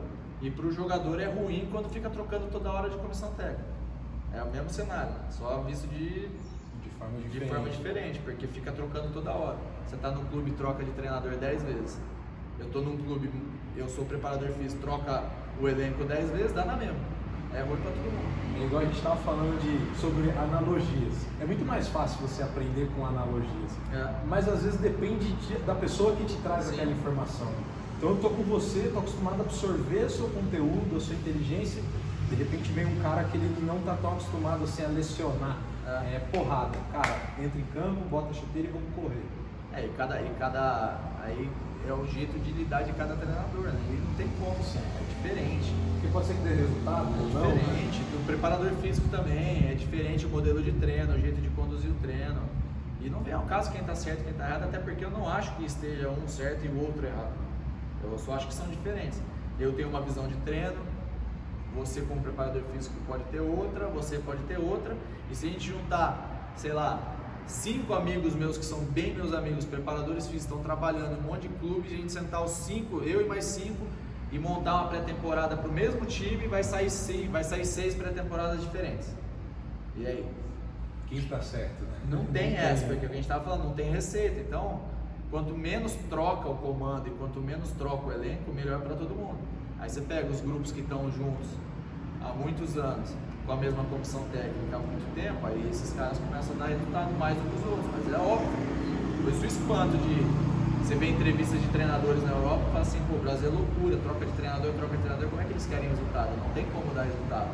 e 0.43 0.51
para 0.51 0.67
o 0.67 0.71
jogador 0.71 1.19
é 1.19 1.25
ruim 1.25 1.67
quando 1.71 1.89
fica 1.89 2.07
trocando 2.07 2.45
toda 2.51 2.71
hora 2.71 2.87
de 2.87 2.95
comissão 2.97 3.31
técnica. 3.31 3.63
É 4.31 4.43
o 4.43 4.51
mesmo 4.51 4.69
cenário, 4.69 5.11
só 5.31 5.61
visto 5.61 5.87
de, 5.87 6.27
De 6.83 6.89
forma 6.99 7.17
de 7.17 7.23
diferente. 7.23 7.49
forma 7.49 7.69
diferente, 7.69 8.19
porque 8.19 8.45
fica 8.45 8.71
trocando 8.71 9.11
toda 9.11 9.31
hora. 9.31 9.57
Você 9.87 9.95
está 9.95 10.11
no 10.11 10.23
clube 10.25 10.51
troca 10.51 10.83
de 10.83 10.91
treinador 10.91 11.35
10 11.35 11.63
vezes. 11.63 11.99
Eu 12.59 12.67
estou 12.67 12.83
num 12.83 12.95
clube, 12.97 13.31
eu 13.75 13.89
sou 13.89 14.05
preparador 14.05 14.49
físico, 14.49 14.83
troca 14.83 15.23
o 15.59 15.67
elenco 15.67 16.03
10 16.03 16.29
vezes, 16.29 16.53
dá 16.53 16.63
na 16.63 16.77
mesma. 16.77 16.99
É 17.53 17.61
ruim 17.61 17.77
para 17.81 17.91
todo 17.91 18.03
mundo. 18.03 18.61
É 18.61 18.65
igual 18.65 18.81
a 18.81 18.85
gente 18.85 18.97
estava 18.97 19.15
falando 19.17 19.59
de, 19.61 19.99
sobre 19.99 20.29
analogias. 20.31 21.13
É 21.41 21.45
muito 21.45 21.65
mais 21.65 21.87
fácil 21.87 22.19
você 22.27 22.43
aprender 22.43 22.89
com 22.95 23.05
analogias. 23.05 23.71
É. 23.93 24.13
Mas 24.27 24.47
às 24.47 24.63
vezes 24.63 24.79
depende 24.79 25.31
de- 25.33 25.57
da 25.65 25.73
pessoa 25.75 26.15
que 26.15 26.25
te 26.25 26.35
traz 26.37 26.65
Sim. 26.65 26.73
aquela 26.75 26.91
informação. 26.91 27.47
Então 27.97 28.09
eu 28.11 28.17
tô 28.17 28.29
com 28.29 28.43
você, 28.43 28.89
tô 28.93 28.99
acostumado 28.99 29.41
a 29.41 29.43
absorver 29.45 30.05
o 30.05 30.09
seu 30.09 30.27
conteúdo, 30.29 30.95
a 30.95 30.99
sua 30.99 31.15
inteligência. 31.15 31.81
De 32.29 32.35
repente 32.35 32.71
vem 32.71 32.85
um 32.85 33.01
cara 33.01 33.23
que 33.23 33.35
ele 33.37 33.65
não 33.65 33.79
tá 33.79 33.97
tão 34.01 34.11
acostumado 34.11 34.63
assim 34.63 34.83
a 34.83 34.87
lecionar. 34.87 35.57
É. 35.87 36.15
É 36.15 36.19
porrada. 36.31 36.77
Cara, 36.93 37.15
entra 37.39 37.59
em 37.59 37.65
campo, 37.73 38.01
bota 38.09 38.29
a 38.29 38.33
chuteira 38.33 38.67
e 38.67 38.71
vamos 38.71 38.93
correr. 38.93 39.25
É, 39.73 39.85
e 39.85 39.89
cada, 39.97 40.21
e 40.21 40.29
cada. 40.37 40.99
Aí 41.23 41.49
é 41.87 41.93
o 41.93 42.05
jeito 42.05 42.37
de 42.39 42.51
lidar 42.51 42.83
de 42.83 42.91
cada 42.93 43.15
treinador, 43.15 43.63
né? 43.73 43.79
E 43.89 43.93
não 44.07 44.13
tem 44.15 44.27
como, 44.39 44.63
Sim. 44.63 44.79
é 44.79 45.13
diferente. 45.15 45.73
Porque 45.99 46.07
pode 46.13 46.27
ser 46.27 46.33
que 46.35 46.41
dê 46.41 46.55
resultado 46.55 47.07
É 47.13 47.19
ou 47.19 47.29
não. 47.29 47.55
né? 47.55 47.61
diferente, 47.61 48.01
o 48.15 48.25
preparador 48.25 48.71
físico 48.81 49.07
também, 49.09 49.69
é 49.69 49.73
diferente 49.75 50.25
o 50.25 50.29
modelo 50.29 50.61
de 50.63 50.71
treino, 50.71 51.13
o 51.13 51.19
jeito 51.19 51.41
de 51.41 51.49
conduzir 51.49 51.91
o 51.91 51.95
treino. 51.95 52.41
E 53.01 53.09
não 53.09 53.21
vem 53.21 53.33
ao 53.33 53.43
caso 53.43 53.71
quem 53.71 53.81
está 53.81 53.95
certo 53.95 54.21
e 54.21 54.23
quem 54.23 54.31
está 54.31 54.47
errado, 54.47 54.63
até 54.63 54.77
porque 54.77 55.03
eu 55.03 55.11
não 55.11 55.27
acho 55.27 55.53
que 55.55 55.65
esteja 55.65 56.09
um 56.09 56.27
certo 56.27 56.65
e 56.65 56.69
o 56.69 56.79
outro 56.81 57.05
errado. 57.05 57.31
Eu 58.03 58.17
só 58.17 58.33
acho 58.35 58.47
que 58.47 58.53
são 58.53 58.67
diferentes. 58.67 59.21
Eu 59.59 59.73
tenho 59.73 59.89
uma 59.89 60.01
visão 60.01 60.25
de 60.27 60.35
treino, 60.37 60.77
você 61.75 62.01
como 62.01 62.21
preparador 62.21 62.61
físico 62.73 62.95
pode 63.05 63.23
ter 63.25 63.41
outra, 63.41 63.87
você 63.87 64.17
pode 64.19 64.41
ter 64.43 64.57
outra. 64.57 64.95
E 65.29 65.35
se 65.35 65.47
a 65.47 65.49
gente 65.49 65.67
juntar, 65.67 66.53
sei 66.55 66.71
lá, 66.71 67.15
cinco 67.45 67.93
amigos 67.93 68.35
meus 68.35 68.57
que 68.57 68.65
são 68.65 68.79
bem 68.79 69.13
meus 69.13 69.33
amigos, 69.33 69.65
preparadores 69.65 70.25
físicos, 70.27 70.43
estão 70.43 70.59
trabalhando 70.63 71.17
em 71.17 71.19
um 71.19 71.27
monte 71.27 71.47
de 71.47 71.49
clube, 71.55 71.87
a 71.93 71.97
gente 71.97 72.11
sentar 72.11 72.43
os 72.43 72.51
cinco, 72.51 73.01
eu 73.01 73.21
e 73.21 73.27
mais 73.27 73.43
cinco, 73.45 73.85
e 74.31 74.37
montar 74.37 74.75
uma 74.75 74.87
pré-temporada 74.87 75.57
para 75.57 75.67
o 75.67 75.71
mesmo 75.71 76.05
time, 76.05 76.47
vai 76.47 76.63
sair 76.63 76.89
seis, 76.89 77.29
vai 77.29 77.43
sair 77.43 77.65
seis 77.65 77.95
pré-temporadas 77.95 78.61
diferentes. 78.61 79.09
E 79.95 80.05
aí? 80.05 80.25
Quem 81.07 81.21
tá 81.23 81.41
certo, 81.41 81.81
né? 81.81 81.97
Não 82.07 82.25
tem 82.25 82.55
essa, 82.55 82.85
porque 82.85 83.05
o 83.05 83.09
que 83.09 83.13
a 83.13 83.15
gente 83.15 83.23
estava 83.23 83.43
falando, 83.43 83.63
não 83.65 83.73
tem 83.73 83.91
receita. 83.91 84.39
Então, 84.39 84.81
quanto 85.31 85.55
menos 85.55 85.93
troca 86.09 86.47
o 86.47 86.55
comando 86.55 87.07
e 87.07 87.11
quanto 87.11 87.39
menos 87.39 87.71
troca 87.71 88.07
o 88.07 88.11
elenco, 88.11 88.51
melhor 88.51 88.81
para 88.81 88.95
todo 88.95 89.15
mundo. 89.15 89.39
Aí 89.79 89.89
você 89.89 90.01
pega 90.01 90.29
os 90.29 90.41
grupos 90.41 90.71
que 90.71 90.81
estão 90.81 91.09
juntos 91.11 91.47
há 92.21 92.31
muitos 92.33 92.77
anos, 92.77 93.15
com 93.45 93.53
a 93.53 93.55
mesma 93.55 93.83
comissão 93.85 94.23
técnica 94.31 94.75
há 94.75 94.79
muito 94.79 95.15
tempo, 95.15 95.47
aí 95.47 95.67
esses 95.71 95.91
caras 95.93 96.19
começam 96.19 96.55
a 96.55 96.59
dar 96.59 96.65
resultado 96.67 97.11
mais 97.17 97.35
do 97.35 97.49
que 97.49 97.55
os 97.55 97.71
outros. 97.71 97.91
Mas 97.93 98.13
é 98.13 98.17
óbvio. 98.17 98.49
Por 99.23 99.31
isso 99.31 99.41
o 99.41 99.45
espanto 99.45 99.97
de 99.97 100.58
você 100.89 100.95
ver 100.95 101.11
entrevistas 101.11 101.61
de 101.61 101.67
treinadores 101.67 102.23
na 102.23 102.31
Europa 102.31 102.63
e 102.67 102.71
fala 102.71 102.81
assim, 102.81 102.99
pô, 103.07 103.13
o 103.13 103.19
Brasil 103.19 103.47
é 103.47 103.51
loucura, 103.51 103.97
troca 103.97 104.25
de 104.25 104.31
treinador, 104.31 104.73
troca 104.73 104.97
de 104.97 105.03
treinador, 105.03 105.29
como 105.29 105.39
é 105.39 105.45
que 105.45 105.51
eles 105.51 105.67
querem 105.67 105.87
resultado? 105.87 106.31
Não 106.35 106.49
tem 106.55 106.65
como 106.65 106.91
dar 106.95 107.03
resultado. 107.03 107.49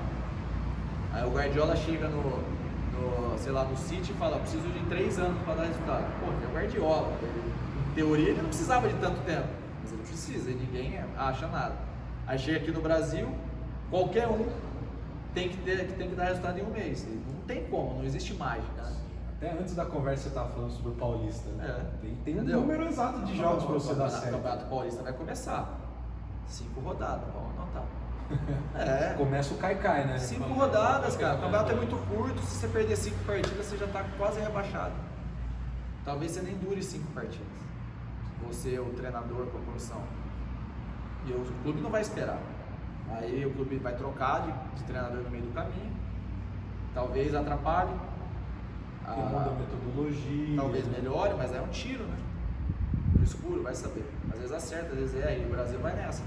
Aí 1.12 1.26
o 1.26 1.32
Guardiola 1.32 1.76
chega 1.76 2.08
no, 2.08 2.22
no, 2.22 3.38
sei 3.38 3.52
lá, 3.52 3.66
no 3.66 3.76
City 3.76 4.14
e 4.14 4.16
fala, 4.16 4.40
preciso 4.40 4.66
de 4.70 4.80
três 4.86 5.20
anos 5.20 5.38
para 5.44 5.56
dar 5.56 5.64
resultado. 5.66 6.06
Pô, 6.22 6.28
é 6.28 6.48
o 6.50 6.56
Guardiola. 6.56 7.12
Em 7.90 7.94
teoria 7.94 8.30
ele 8.30 8.42
não 8.42 8.48
precisava 8.48 8.88
de 8.88 8.96
tanto 9.00 9.20
tempo, 9.26 9.50
mas 9.84 9.92
ele 9.92 10.02
precisa 10.04 10.52
e 10.52 10.54
ninguém 10.54 10.98
acha 11.18 11.46
nada. 11.48 11.76
Aí 12.26 12.40
chega 12.40 12.60
aqui 12.60 12.72
no 12.72 12.80
Brasil, 12.80 13.28
qualquer 13.90 14.30
um 14.30 14.48
tem 15.34 15.50
que, 15.50 15.58
ter, 15.58 15.86
tem 15.98 16.10
que 16.10 16.16
dar 16.16 16.28
resultado 16.28 16.58
em 16.58 16.64
um 16.64 16.72
mês. 16.72 17.06
Não 17.06 17.42
tem 17.46 17.66
como, 17.66 17.96
não 17.96 18.06
existe 18.06 18.34
mágica. 18.34 18.94
Até 19.38 19.52
antes 19.52 19.76
da 19.76 19.86
conversa 19.86 20.30
você 20.30 20.36
tava 20.36 20.50
falando 20.50 20.72
sobre 20.72 20.92
o 20.92 20.96
Paulista, 20.96 21.50
né? 21.52 21.66
É. 21.68 22.02
Tem, 22.02 22.16
tem 22.16 22.40
um 22.40 22.44
número 22.62 22.84
exato 22.88 23.20
de 23.26 23.36
jogos 23.36 23.66
para 23.66 23.74
você 23.74 23.94
dar 23.94 24.06
O 24.06 24.10
certo. 24.10 24.32
Campeonato 24.32 24.66
Paulista 24.66 25.04
vai 25.04 25.14
começar. 25.14 25.78
Cinco 26.48 26.80
rodadas, 26.80 27.28
vamos 27.34 27.52
anotar. 27.58 27.84
É. 28.76 29.14
Começa 29.16 29.54
o 29.54 29.58
cai-cai, 29.58 30.06
né? 30.06 30.18
Cinco 30.18 30.52
rodadas, 30.54 31.16
cara. 31.16 31.36
O 31.36 31.42
campeonato 31.42 31.72
é 31.72 31.76
muito 31.76 31.96
curto. 32.08 32.42
Se 32.42 32.56
você 32.56 32.68
perder 32.70 32.96
cinco 32.96 33.24
partidas, 33.24 33.66
você 33.66 33.78
já 33.78 33.86
está 33.86 34.04
quase 34.18 34.40
rebaixado. 34.40 34.94
Talvez 36.04 36.32
você 36.32 36.42
nem 36.42 36.56
dure 36.56 36.82
cinco 36.82 37.12
partidas. 37.12 37.46
Você, 38.48 38.80
o 38.80 38.86
treinador 38.94 39.48
a 39.48 39.66
comissão. 39.66 40.02
E 41.26 41.32
o 41.32 41.46
clube 41.64 41.82
não 41.82 41.90
vai 41.90 42.02
esperar. 42.02 42.40
Aí 43.12 43.46
o 43.46 43.54
clube 43.54 43.78
vai 43.78 43.96
trocar 43.96 44.42
de, 44.42 44.52
de 44.80 44.84
treinador 44.86 45.22
no 45.22 45.30
meio 45.30 45.44
do 45.44 45.54
caminho. 45.54 45.94
Talvez 46.94 47.36
atrapalhe. 47.36 47.92
Que 49.14 49.20
muda 49.20 49.50
a 49.50 49.54
metodologia. 49.54 50.56
Talvez 50.56 50.88
melhore, 50.88 51.34
mas 51.38 51.54
é 51.54 51.62
um 51.62 51.68
tiro, 51.68 52.04
né? 52.04 52.18
No 53.18 53.24
escuro, 53.24 53.64
vai 53.64 53.76
saber. 53.76 54.06
Às 54.32 54.40
vezes 54.40 54.52
acerta, 54.52 54.94
às 54.94 55.00
vezes 55.00 55.16
é. 55.16 55.28
Aí 55.30 55.46
o 55.46 55.50
Brasil 55.50 55.80
vai 55.80 55.96
nessa. 55.96 56.24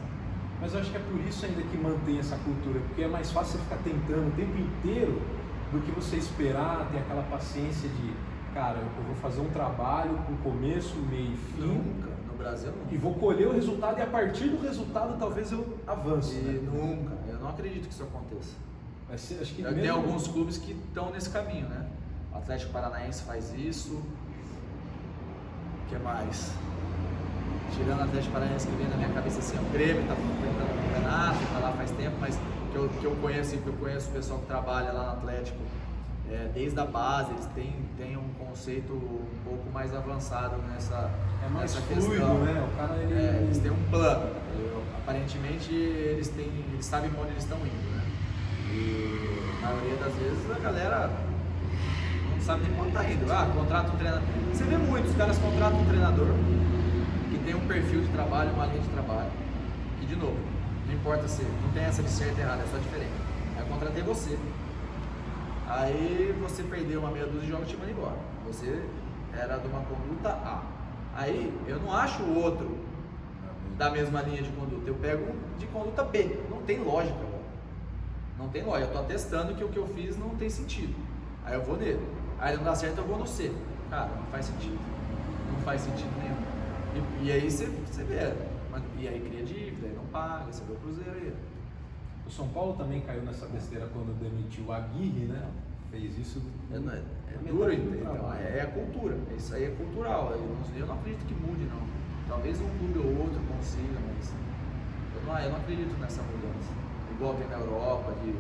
Mas 0.61 0.75
eu 0.75 0.81
acho 0.81 0.91
que 0.91 0.97
é 0.97 1.01
por 1.01 1.21
isso 1.21 1.47
ainda 1.47 1.63
que 1.63 1.77
mantém 1.77 2.19
essa 2.19 2.37
cultura, 2.37 2.81
porque 2.81 3.03
é 3.03 3.09
mais 3.09 3.31
fácil 3.31 3.59
você 3.59 3.65
ficar 3.65 3.77
tentando 3.77 4.29
o 4.29 4.33
tempo 4.33 4.59
inteiro 4.59 5.23
do 5.71 5.81
que 5.81 5.91
você 5.93 6.17
esperar, 6.17 6.89
ter 6.91 6.99
aquela 6.99 7.23
paciência 7.25 7.89
de, 7.89 8.13
cara, 8.53 8.79
eu 8.79 9.05
vou 9.05 9.15
fazer 9.17 9.41
um 9.41 9.51
trabalho 9.51 10.19
com 10.27 10.37
começo, 10.39 10.97
meio 10.97 11.33
e 11.33 11.37
fim. 11.37 11.63
Nunca, 11.63 12.09
no 12.27 12.37
Brasil 12.37 12.73
nunca. 12.73 12.93
E 12.93 12.99
vou 12.99 13.15
colher 13.15 13.47
o 13.47 13.53
resultado 13.53 13.99
e 13.99 14.03
a 14.03 14.07
partir 14.07 14.49
do 14.49 14.61
resultado 14.61 15.17
talvez 15.19 15.53
eu 15.53 15.79
avance. 15.87 16.35
E 16.35 16.43
né? 16.43 16.61
nunca, 16.73 17.17
eu 17.29 17.39
não 17.39 17.51
acredito 17.51 17.87
que 17.87 17.93
isso 17.93 18.03
aconteça. 18.03 18.57
Mas, 19.09 19.41
acho 19.41 19.55
que 19.55 19.63
mesmo... 19.63 19.81
Tem 19.81 19.91
alguns 19.91 20.27
clubes 20.27 20.59
que 20.59 20.73
estão 20.73 21.11
nesse 21.11 21.31
caminho, 21.31 21.69
né? 21.69 21.87
O 22.49 22.51
Atlético 22.51 22.73
Paranaense 22.73 23.23
faz 23.25 23.53
isso. 23.53 23.93
O 23.93 25.89
que 25.91 25.99
mais? 25.99 26.55
tirando 27.77 28.01
até 28.01 28.05
Atlético 28.05 28.33
Paranaense 28.33 28.67
que 28.67 28.77
vem 28.77 28.89
na 28.89 28.97
minha 28.97 29.11
cabeça 29.11 29.39
assim, 29.41 29.59
o 29.59 29.71
Grêmio 29.71 30.01
está 30.01 30.15
tentando 30.15 30.65
o 30.65 30.83
campeonato, 30.83 31.43
está 31.43 31.59
lá 31.59 31.73
faz 31.73 31.91
tempo, 31.91 32.17
mas 32.19 32.39
que 32.73 32.77
eu, 32.77 32.89
que 32.89 33.05
eu 33.05 33.17
conheço, 33.17 33.59
que 33.59 33.67
eu 33.67 33.75
conheço 33.75 34.09
o 34.09 34.13
pessoal 34.13 34.39
que 34.41 34.47
trabalha 34.47 34.93
lá 34.93 35.05
no 35.05 35.13
Atlético, 35.19 35.59
é, 36.31 36.51
desde 36.55 36.81
a 36.81 36.87
base, 36.87 37.33
eles 37.33 37.45
têm, 37.55 37.75
têm 37.99 38.17
um 38.17 38.31
conceito 38.43 38.95
um 38.95 39.45
pouco 39.45 39.71
mais 39.71 39.95
avançado 39.95 40.57
nessa, 40.69 41.11
é 41.45 41.49
mais 41.51 41.75
nessa 41.75 41.87
fluido, 41.87 42.09
questão. 42.09 42.39
Né? 42.39 42.67
O 42.67 42.77
cara, 42.79 42.97
ele... 42.97 43.15
é, 43.15 43.43
eles 43.43 43.59
têm 43.59 43.71
um 43.71 43.91
plano. 43.91 44.25
Eu, 44.59 44.83
aparentemente 45.03 45.75
eles, 45.75 46.29
têm, 46.29 46.47
eles 46.73 46.87
sabem 46.87 47.11
onde 47.11 47.33
eles 47.33 47.43
estão 47.43 47.59
indo. 47.59 47.91
Né? 47.95 48.05
E 48.73 49.63
a 49.63 49.67
maioria 49.67 49.97
das 49.97 50.15
vezes 50.15 50.51
a 50.51 50.59
galera 50.59 51.28
sabe 52.49 52.63
nem 52.65 52.81
onde 52.81 52.89
está 52.89 53.05
indo. 53.05 53.33
Ah, 53.33 53.51
contrata 53.55 53.93
um 53.93 53.97
treinador. 53.97 54.23
Você 54.53 54.65
vê 54.65 54.77
muito, 54.77 55.09
os 55.09 55.17
caras 55.17 55.39
contratam 55.39 55.81
um 55.81 55.87
treinador 55.87 56.29
tem 57.49 57.57
um 57.57 57.67
perfil 57.67 58.03
de 58.03 58.09
trabalho, 58.09 58.53
uma 58.53 58.67
linha 58.67 58.83
de 58.83 58.89
trabalho. 58.91 59.31
E 60.03 60.05
de 60.05 60.15
novo, 60.17 60.37
não 60.87 60.95
importa 60.95 61.27
se 61.27 61.43
não 61.43 61.73
tem 61.73 61.83
essa 61.83 62.03
de 62.03 62.11
certo 62.11 62.37
e 62.37 62.43
errado, 62.43 62.61
é 62.61 62.67
só 62.67 62.77
diferente. 62.77 63.11
Aí 63.57 63.63
eu 63.63 63.67
contratei 63.67 64.03
você. 64.03 64.39
Aí 65.67 66.37
você 66.43 66.63
perdeu 66.63 67.01
uma 67.01 67.11
meia 67.11 67.25
dúzia 67.25 67.41
de 67.41 67.49
jogos 67.49 67.67
e 67.67 67.71
te 67.71 67.77
mandou 67.79 67.95
embora. 67.95 68.19
Você 68.47 68.83
era 69.33 69.57
de 69.57 69.67
uma 69.67 69.81
conduta 69.81 70.29
A. 70.29 70.63
Aí 71.17 71.51
eu 71.67 71.81
não 71.81 71.91
acho 71.91 72.23
o 72.23 72.39
outro 72.39 72.77
da 73.79 73.91
mesma 73.91 74.21
linha 74.21 74.43
de 74.43 74.51
conduta. 74.51 74.87
Eu 74.87 74.97
pego 74.97 75.35
de 75.59 75.67
conduta 75.69 76.05
B. 76.05 76.41
Não 76.51 76.61
tem 76.61 76.81
lógica, 76.81 77.17
Não 78.39 78.49
tem 78.49 78.63
lógica. 78.63 78.85
Eu 78.85 78.89
estou 78.89 79.03
atestando 79.05 79.55
que 79.55 79.65
o 79.65 79.69
que 79.71 79.79
eu 79.79 79.87
fiz 79.89 80.19
não 80.19 80.37
tem 80.37 80.51
sentido. 80.51 80.95
Aí 81.47 81.55
eu 81.55 81.63
vou 81.63 81.79
nele. 81.79 82.18
Aí 82.41 82.57
não 82.57 82.65
dá 82.65 82.75
certo, 82.75 82.99
eu 82.99 83.05
vou 83.05 83.19
no 83.19 83.27
C. 83.27 83.53
Cara, 83.91 84.11
não 84.15 84.27
faz 84.27 84.47
sentido. 84.47 84.79
Não 85.53 85.61
faz 85.61 85.81
sentido 85.81 86.11
nenhum. 86.23 87.23
E, 87.23 87.27
e 87.27 87.33
aí 87.33 87.51
você, 87.51 87.67
você 87.67 88.05
vê, 88.05 88.33
e 88.99 89.09
aí 89.09 89.21
cria 89.21 89.45
dívida, 89.45 89.87
aí 89.89 89.95
não 89.95 90.05
paga, 90.07 90.53
você 90.53 90.63
vê 90.65 90.73
o 90.73 90.77
Cruzeiro 90.77 91.13
aí. 91.13 91.35
O 92.27 92.31
São 92.31 92.49
Paulo 92.49 92.75
também 92.75 93.01
caiu 93.01 93.23
nessa 93.23 93.47
besteira 93.47 93.89
quando 93.93 94.19
demitiu 94.21 94.67
o 94.67 94.73
Aguirre, 94.73 95.27
né? 95.27 95.49
Fez 95.91 96.19
isso. 96.19 96.43
É, 96.71 96.77
é, 96.77 97.03
é 97.35 97.49
duro, 97.49 97.73
então, 97.73 98.33
é, 98.35 98.59
é, 98.59 98.63
a 98.63 98.67
cultura. 98.67 99.17
Isso 99.37 99.55
aí 99.55 99.65
é 99.65 99.71
cultural. 99.71 100.33
Eu 100.33 100.41
não, 100.41 100.79
eu 100.79 100.87
não 100.87 100.95
acredito 100.95 101.27
que 101.27 101.35
mude, 101.35 101.65
não. 101.65 101.81
Talvez 102.29 102.61
um 102.61 102.69
clube 102.79 102.99
ou 102.99 103.23
outro 103.25 103.41
consiga, 103.49 103.99
mas 104.07 104.33
eu 105.17 105.23
não, 105.27 105.39
eu 105.41 105.51
não 105.51 105.59
acredito 105.59 105.99
nessa 105.99 106.23
mudança. 106.23 106.71
Igual 107.11 107.35
tem 107.35 107.49
na 107.49 107.57
Europa, 107.57 108.13
de 108.23 108.35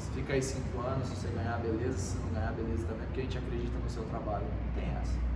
se 0.00 0.10
fica 0.12 0.32
aí 0.32 0.42
cinco 0.42 0.80
anos, 0.80 1.08
se 1.08 1.16
você 1.16 1.28
ganhar, 1.28 1.58
beleza, 1.58 1.98
se 1.98 2.18
não 2.18 2.30
ganhar, 2.32 2.52
beleza 2.52 2.86
também, 2.86 3.06
porque 3.06 3.20
a 3.20 3.22
gente 3.24 3.38
acredita 3.38 3.78
no 3.78 3.90
seu 3.90 4.02
trabalho. 4.04 4.44
Não 4.44 4.72
tem 4.72 4.90
essa 4.96 5.30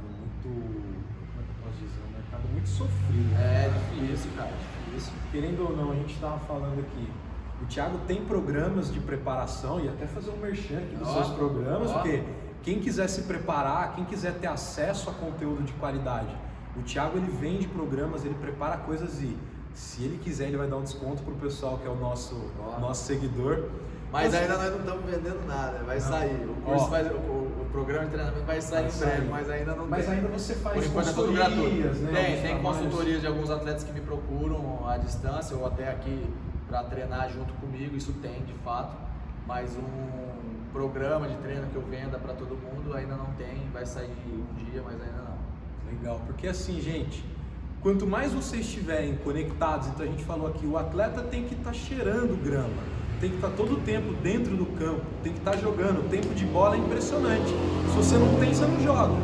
muito, 0.00 0.48
como 0.48 1.40
é 1.40 1.44
que 1.44 1.50
eu 1.50 1.64
posso 1.64 1.78
dizer, 1.78 2.00
um 2.08 2.12
mercado 2.12 2.48
muito 2.52 2.68
sofrido. 2.68 3.36
É 3.38 3.68
difícil, 3.68 4.30
cara, 4.36 4.52
difícil. 4.86 5.12
Querendo 5.32 5.62
ou 5.62 5.76
não, 5.76 5.92
a 5.92 5.94
gente 5.94 6.14
estava 6.14 6.38
falando 6.40 6.80
aqui, 6.80 7.08
o 7.62 7.66
Thiago 7.66 7.98
tem 8.06 8.24
programas 8.24 8.92
de 8.92 9.00
preparação 9.00 9.80
e 9.80 9.88
até 9.88 10.06
fazer 10.06 10.30
um 10.30 10.36
merchan 10.36 10.78
aqui 10.78 10.96
dos 10.96 11.08
seus 11.08 11.28
programas, 11.30 11.90
porque 11.92 12.24
quem 12.62 12.80
quiser 12.80 13.08
se 13.08 13.22
preparar, 13.22 13.94
quem 13.94 14.04
quiser 14.04 14.34
ter 14.34 14.46
acesso 14.46 15.10
a 15.10 15.14
conteúdo 15.14 15.62
de 15.62 15.72
qualidade, 15.74 16.34
o 16.76 16.82
Thiago 16.82 17.18
ele 17.18 17.30
vende 17.30 17.66
programas, 17.68 18.24
ele 18.24 18.36
prepara 18.40 18.76
coisas 18.78 19.20
e 19.20 19.36
se 19.74 20.04
ele 20.04 20.18
quiser 20.18 20.48
ele 20.48 20.56
vai 20.56 20.68
dar 20.68 20.76
um 20.76 20.82
desconto 20.82 21.22
pro 21.22 21.34
pessoal 21.34 21.78
que 21.78 21.86
é 21.86 21.90
o 21.90 21.96
nosso, 21.96 22.34
nosso 22.80 23.04
seguidor. 23.04 23.68
Mas 24.12 24.34
ainda 24.34 24.58
nós 24.58 24.70
não 24.72 24.80
estamos 24.80 25.04
vendendo 25.04 25.46
nada, 25.46 25.78
vai 25.84 26.00
não. 26.00 26.08
sair. 26.08 26.48
O 26.48 26.54
curso 26.62 26.90
vai, 26.90 27.04
o, 27.04 27.66
programa 27.70 28.06
de 28.06 28.10
treinamento 28.10 28.44
vai 28.44 28.60
sair 28.60 28.88
em 28.88 28.98
breve, 28.98 29.28
mas 29.28 29.48
ainda 29.48 29.74
não 29.76 29.86
mas 29.86 30.04
tem. 30.04 30.14
ainda 30.14 30.28
você 30.28 30.54
faz 30.56 30.74
Por 30.74 30.84
enquanto 30.84 31.30
é 31.30 31.32
gratuito. 31.32 31.98
Né, 32.00 32.22
tem, 32.24 32.42
tem 32.42 32.62
consultorias 32.62 33.20
de 33.20 33.26
alguns 33.28 33.48
atletas 33.48 33.84
que 33.84 33.92
me 33.92 34.00
procuram 34.00 34.88
à 34.88 34.96
distância 34.98 35.56
ou 35.56 35.64
até 35.64 35.88
aqui 35.88 36.28
para 36.68 36.84
treinar 36.84 37.28
junto 37.30 37.52
comigo, 37.54 37.96
isso 37.96 38.12
tem 38.14 38.44
de 38.44 38.52
fato, 38.64 38.96
mas 39.46 39.76
um 39.76 40.70
programa 40.72 41.28
de 41.28 41.36
treino 41.38 41.66
que 41.68 41.76
eu 41.76 41.82
venda 41.82 42.18
para 42.18 42.34
todo 42.34 42.56
mundo 42.56 42.94
ainda 42.94 43.16
não 43.16 43.32
tem, 43.32 43.68
vai 43.72 43.84
sair 43.84 44.10
um 44.10 44.54
dia, 44.54 44.82
mas 44.82 44.94
ainda 45.00 45.22
não. 45.22 45.38
Legal, 45.90 46.20
porque 46.26 46.46
assim, 46.46 46.80
gente, 46.80 47.24
quanto 47.82 48.06
mais 48.06 48.32
vocês 48.32 48.66
estiverem 48.66 49.16
conectados, 49.16 49.88
então 49.88 50.04
a 50.04 50.08
gente 50.08 50.24
falou 50.24 50.48
aqui, 50.48 50.66
o 50.66 50.76
atleta 50.76 51.22
tem 51.22 51.44
que 51.44 51.54
estar 51.54 51.70
tá 51.70 51.72
cheirando 51.72 52.42
grama 52.42 53.00
tem 53.20 53.28
que 53.28 53.36
estar 53.36 53.50
todo 53.50 53.74
o 53.74 53.80
tempo 53.80 54.14
dentro 54.22 54.56
do 54.56 54.64
campo, 54.78 55.02
tem 55.22 55.32
que 55.32 55.38
estar 55.38 55.56
jogando. 55.58 56.00
O 56.00 56.08
tempo 56.08 56.34
de 56.34 56.46
bola 56.46 56.74
é 56.74 56.78
impressionante. 56.78 57.50
Se 57.90 57.96
você 57.96 58.16
não 58.16 58.40
tem, 58.40 58.54
você 58.54 58.64
não 58.64 58.82
joga. 58.82 59.14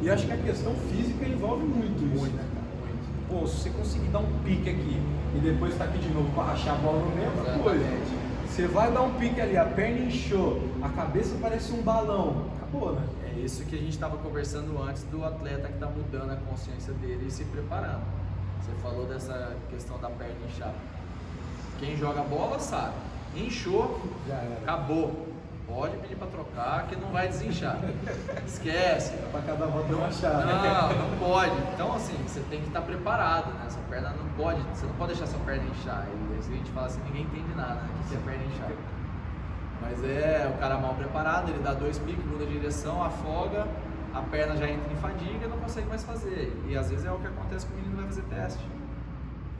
E 0.00 0.08
acho 0.08 0.26
que 0.26 0.32
a 0.32 0.36
questão 0.38 0.74
física 0.90 1.26
envolve 1.26 1.64
muito 1.64 2.02
isso. 2.06 2.20
Muito, 2.20 2.36
né, 2.36 2.44
cara? 2.54 2.64
Muito. 2.80 3.42
Pô, 3.42 3.46
se 3.46 3.56
você 3.56 3.70
conseguir 3.70 4.08
dar 4.08 4.20
um 4.20 4.32
pique 4.44 4.70
aqui 4.70 4.98
e 5.36 5.38
depois 5.40 5.72
estar 5.72 5.84
tá 5.84 5.90
aqui 5.90 5.98
de 5.98 6.08
novo 6.08 6.30
para 6.34 6.44
rachar 6.44 6.74
a 6.74 6.78
bola 6.78 7.00
no 7.00 7.14
meio, 7.14 7.28
é 7.28 7.58
coisa. 7.58 7.84
Você 8.48 8.66
vai 8.66 8.90
dar 8.90 9.02
um 9.02 9.12
pique 9.14 9.40
ali, 9.40 9.58
a 9.58 9.64
perna 9.66 10.06
inchou, 10.06 10.62
a 10.80 10.88
cabeça 10.88 11.36
parece 11.40 11.70
um 11.72 11.82
balão. 11.82 12.46
Acabou, 12.56 12.92
né? 12.92 13.02
É 13.44 13.46
isso 13.46 13.62
que 13.66 13.76
a 13.76 13.78
gente 13.78 13.90
estava 13.90 14.16
conversando 14.16 14.82
antes 14.82 15.02
do 15.02 15.22
atleta 15.22 15.68
que 15.68 15.74
está 15.74 15.86
mudando 15.86 16.30
a 16.30 16.36
consciência 16.36 16.94
dele 16.94 17.26
e 17.28 17.30
se 17.30 17.44
preparando. 17.44 18.00
Você 18.58 18.72
falou 18.82 19.04
dessa 19.04 19.54
questão 19.68 19.98
da 20.00 20.08
perna 20.08 20.34
inchar. 20.48 20.72
Quem 21.78 21.94
joga 21.94 22.22
bola 22.22 22.58
sabe 22.58 22.94
Inchou, 23.36 24.00
acabou. 24.62 25.28
Pode 25.66 25.94
pedir 25.98 26.16
para 26.16 26.28
trocar 26.28 26.86
que 26.86 26.96
não 26.96 27.08
vai 27.08 27.28
desinchar. 27.28 27.76
Esquece. 28.48 29.12
para 29.30 29.42
cada 29.42 29.66
volta 29.66 29.92
não, 29.92 30.04
achar. 30.06 30.46
Não, 30.46 31.10
não 31.10 31.18
pode. 31.18 31.54
Então 31.74 31.92
assim, 31.92 32.16
você 32.26 32.40
tem 32.48 32.62
que 32.62 32.68
estar 32.68 32.80
preparado, 32.80 33.52
né? 33.58 33.68
Sua 33.68 33.82
perna 33.90 34.08
não 34.08 34.26
pode, 34.42 34.62
você 34.74 34.86
não 34.86 34.94
pode 34.94 35.12
deixar 35.12 35.26
sua 35.26 35.40
perna 35.40 35.64
inchar. 35.64 36.08
E 36.08 36.38
a 36.38 36.56
gente 36.56 36.70
fala 36.70 36.86
assim, 36.86 37.02
ninguém 37.08 37.24
entende 37.24 37.54
nada, 37.54 37.74
né? 37.74 37.88
O 38.06 38.08
que 38.08 38.14
é 38.14 38.18
perna 38.20 38.44
inchar. 38.44 38.70
Mas 39.84 40.02
é 40.02 40.50
o 40.54 40.58
cara 40.58 40.78
mal 40.78 40.94
preparado, 40.94 41.50
ele 41.50 41.62
dá 41.62 41.74
dois 41.74 41.98
picos, 41.98 42.24
muda 42.24 42.46
de 42.46 42.52
direção, 42.52 43.04
afoga, 43.04 43.66
a 44.14 44.22
perna 44.22 44.56
já 44.56 44.68
entra 44.68 44.90
em 44.90 44.96
fadiga 44.96 45.44
e 45.44 45.48
não 45.48 45.58
consegue 45.58 45.86
mais 45.88 46.02
fazer. 46.02 46.56
E 46.68 46.76
às 46.76 46.88
vezes 46.88 47.04
é 47.04 47.12
o 47.12 47.18
que 47.18 47.26
acontece 47.26 47.66
com 47.66 47.74
o 47.74 47.76
menino 47.76 47.96
vai 47.96 48.06
fazer 48.06 48.22
teste. 48.22 48.64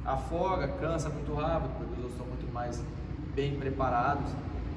Afoga, 0.04 0.68
cansa 0.68 1.08
muito 1.10 1.34
rápido, 1.34 1.70
porque 1.76 1.92
os 1.92 1.98
outros 1.98 2.12
estão 2.12 2.26
muito 2.26 2.52
mais 2.52 2.82
bem 3.34 3.56
preparados. 3.56 4.30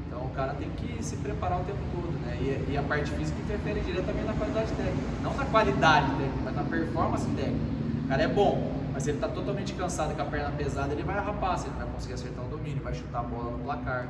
Então 0.07 0.26
o 0.26 0.30
cara 0.30 0.53
tem 0.53 0.69
que 0.72 1.03
se 1.03 1.17
preparar 1.17 1.61
o 1.61 1.63
tempo 1.63 1.80
todo, 1.93 2.11
né? 2.26 2.38
E, 2.39 2.72
e, 2.72 2.78
a 2.78 2.84
parte 2.84 3.11
física 3.11 3.39
interfere 3.39 3.82
diretamente 3.82 4.26
na 4.26 4.34
qualidade 4.34 4.72
técnica. 4.72 5.07
Não 5.22 5.34
na 5.36 5.45
qualidade 5.45 6.07
técnica, 6.07 6.41
mas 6.43 6.55
na 6.55 6.63
performance 6.63 7.28
técnica. 7.28 7.65
O 8.05 8.07
cara 8.07 8.24
é 8.24 8.28
bom, 8.28 8.72
mas 8.93 9.03
se 9.03 9.09
ele 9.09 9.17
está 9.17 9.28
totalmente 9.28 9.74
cansado 9.74 10.15
com 10.15 10.22
a 10.22 10.26
perna 10.26 10.51
pesada, 10.51 10.93
ele 10.93 11.03
vai 11.03 11.17
arrapar, 11.17 11.59
ele 11.59 11.76
vai 11.78 11.88
conseguir 11.88 12.13
acertar 12.13 12.45
o 12.45 12.47
domínio, 12.47 12.82
vai 12.82 12.93
chutar 12.93 13.19
a 13.19 13.24
bola 13.24 13.51
no 13.51 13.59
placar. 13.59 14.07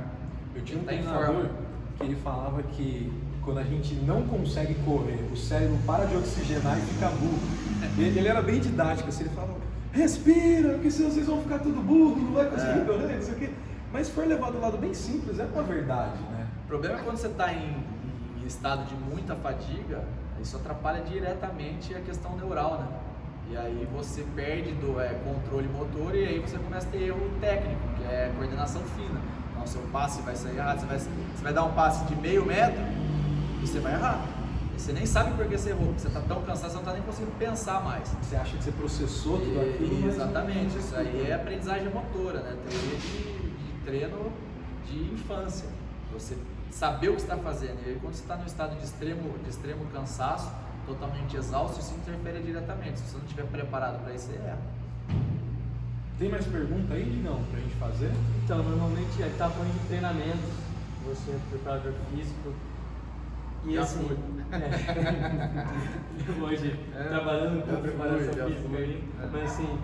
Eu 0.58 0.64
tinha 0.64 0.80
um 0.80 0.84
tá 0.84 0.92
treinador 0.92 1.46
que 1.98 2.04
ele 2.04 2.16
falava 2.16 2.64
que 2.64 3.14
quando 3.44 3.60
a 3.60 3.64
gente 3.64 3.94
não 3.96 4.24
consegue 4.24 4.74
correr, 4.84 5.24
o 5.32 5.38
cérebro 5.38 5.78
para 5.86 6.06
de 6.06 6.18
oxigenar 6.18 6.78
e 6.78 6.82
fica 6.82 7.08
burro. 7.10 7.40
Ele, 7.98 8.20
ele 8.20 8.28
era 8.28 8.42
bem 8.42 8.60
didático, 8.60 9.08
assim, 9.08 9.24
ele 9.24 9.30
falava, 9.30 9.54
respira, 9.94 10.74
porque 10.74 10.92
senão 10.92 11.12
vocês 11.12 11.28
vão 11.28 11.42
ficar 11.42 11.60
tudo 11.60 11.82
burro, 11.82 12.18
não 12.20 12.34
vai 12.34 12.50
conseguir 12.50 12.80
é. 12.80 12.86
correr, 12.86 13.16
não 13.16 13.22
sei 13.22 13.34
o 13.34 13.38
quê. 13.38 13.50
Mas 13.94 14.08
se 14.08 14.14
for 14.14 14.28
levado 14.28 14.54
do 14.54 14.60
lado 14.60 14.78
bem 14.78 14.94
simples, 14.94 15.40
é 15.40 15.46
uma 15.46 15.64
verdade, 15.64 16.20
né? 16.32 16.48
O 16.66 16.68
problema 16.68 17.00
é 17.00 17.04
quando 17.04 17.18
você 17.18 17.28
está 17.28 17.54
em, 17.54 17.84
em, 18.42 18.48
estado 18.48 18.86
de 18.86 18.96
muita 18.96 19.36
fadiga, 19.36 20.04
isso 20.42 20.58
atrapalha 20.58 21.02
diretamente 21.02 21.96
a 21.96 22.02
questão 22.02 22.36
neural, 22.36 22.80
né? 22.80 22.88
E 23.50 23.56
aí 23.56 23.88
você 23.96 24.26
perde 24.36 24.72
do 24.74 25.00
é, 25.00 25.14
controle 25.24 25.70
motor 25.70 26.14
e 26.16 26.26
aí 26.26 26.40
você 26.40 26.58
começa 26.58 26.88
a 26.88 26.92
ter 26.92 27.04
erro 27.04 27.32
técnico, 27.40 27.80
que 27.98 28.04
é 28.04 28.32
coordenação 28.36 28.82
fina. 28.82 29.22
Então 29.68 29.82
seu 29.82 29.92
passe 29.92 30.22
vai 30.22 30.36
sair 30.36 30.56
errado, 30.58 30.80
você 30.80 30.86
vai, 30.86 30.98
você 31.00 31.44
vai 31.44 31.54
dar 31.54 31.66
um 31.66 31.74
passe 31.74 32.06
de 32.06 32.16
meio 32.16 32.46
metro 32.46 32.82
e 33.62 33.68
você 33.68 33.80
vai 33.80 33.94
errar. 33.94 34.26
E 34.76 34.80
você 34.80 34.94
nem 34.94 35.06
sabe 35.06 35.34
por 35.36 35.46
que 35.48 35.58
você 35.58 35.72
errou, 35.72 35.88
porque 35.88 36.02
você 36.02 36.08
está 36.08 36.22
tão 36.22 36.42
cansado, 36.44 36.70
você 36.70 36.74
não 36.76 36.82
está 36.84 36.94
nem 36.94 37.02
conseguindo 37.02 37.32
pensar 37.38 37.84
mais. 37.84 38.08
Você 38.22 38.36
acha 38.38 38.56
que 38.56 38.64
você 38.64 38.72
processou 38.72 39.40
tudo 39.40 39.56
E- 39.56 39.70
aquilo? 39.74 40.08
Exatamente, 40.08 40.78
isso 40.78 40.96
aí 40.96 41.28
é 41.30 41.34
aprendizagem 41.34 41.90
motora, 41.90 42.40
né? 42.42 42.56
Teoria 42.70 42.98
de, 42.98 43.48
de 43.58 43.86
treino 43.86 44.32
de 44.86 45.14
infância. 45.14 45.68
Você 46.14 46.38
saber 46.72 47.10
o 47.10 47.16
que 47.16 47.22
está 47.22 47.36
fazendo. 47.38 47.78
E 47.86 47.90
aí 47.90 47.98
quando 48.00 48.14
você 48.14 48.22
está 48.22 48.38
no 48.38 48.46
estado 48.46 48.78
de 48.78 48.86
extremo, 48.86 49.38
de 49.44 49.50
extremo 49.50 49.86
cansaço, 49.92 50.50
totalmente 50.86 51.36
exausto, 51.36 51.80
isso 51.82 51.94
interfere 51.96 52.42
diretamente. 52.42 53.00
Se 53.00 53.08
você 53.08 53.18
não 53.18 53.24
estiver 53.26 53.46
preparado 53.48 54.02
para 54.04 54.14
isso, 54.14 54.28
você 54.28 54.36
erra. 54.38 54.60
Tem 56.20 56.30
mais 56.30 56.46
pergunta 56.48 56.94
aí, 56.96 57.04
Digão, 57.04 57.44
pra 57.52 57.60
gente 57.60 57.76
fazer? 57.76 58.12
Então, 58.44 58.58
normalmente, 58.64 59.22
a 59.22 59.26
gente 59.28 59.38
tá 59.38 59.50
falando 59.50 59.74
de 59.80 59.88
treinamento, 59.88 60.40
você 61.06 61.32
é 61.32 61.40
preparador 61.50 61.94
físico. 62.12 62.54
E 63.66 63.76
Já 63.76 63.82
assim, 63.84 64.06
fui. 64.08 64.18
é, 64.52 66.42
hoje 66.44 66.80
É, 66.96 67.04
trabalhando 67.04 67.62
com 67.66 67.72
fui, 67.74 67.82
preparação 67.82 68.34
já 68.34 68.46
física 68.46 68.68
fui. 68.70 68.78
aí, 68.78 69.04
É. 69.22 69.28
mas 69.32 69.44
assim, 69.44 69.80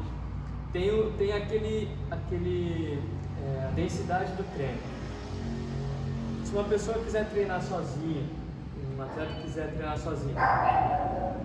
tem, 0.72 0.90
o- 0.92 1.12
tem 1.12 1.34
aquele, 1.34 1.90
aquele 2.10 3.00
é, 3.46 3.66
a 3.68 3.72
densidade 3.76 4.32
do 4.34 4.44
treino. 4.56 4.78
Se 6.46 6.52
uma 6.54 6.64
pessoa 6.64 6.98
quiser 7.00 7.30
treinar 7.30 7.62
sozinha, 7.62 8.24
um 8.98 9.02
atleta 9.02 9.34
quiser 9.42 9.68
treinar 9.74 9.98
sozinho, 10.00 10.36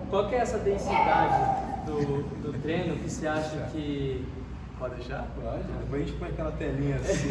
qual 0.09 0.27
que 0.29 0.35
é 0.35 0.39
essa 0.39 0.57
densidade 0.59 1.85
do, 1.85 2.23
do 2.41 2.59
treino 2.61 2.95
que 2.97 3.09
você 3.09 3.27
acha 3.27 3.69
que 3.71 4.25
Pode 4.79 4.95
deixar? 4.95 5.27
Pode. 5.35 5.63
Depois 5.63 6.01
a 6.01 6.05
gente 6.05 6.17
põe 6.17 6.29
aquela 6.29 6.51
telinha 6.53 6.95
assim. 7.03 7.27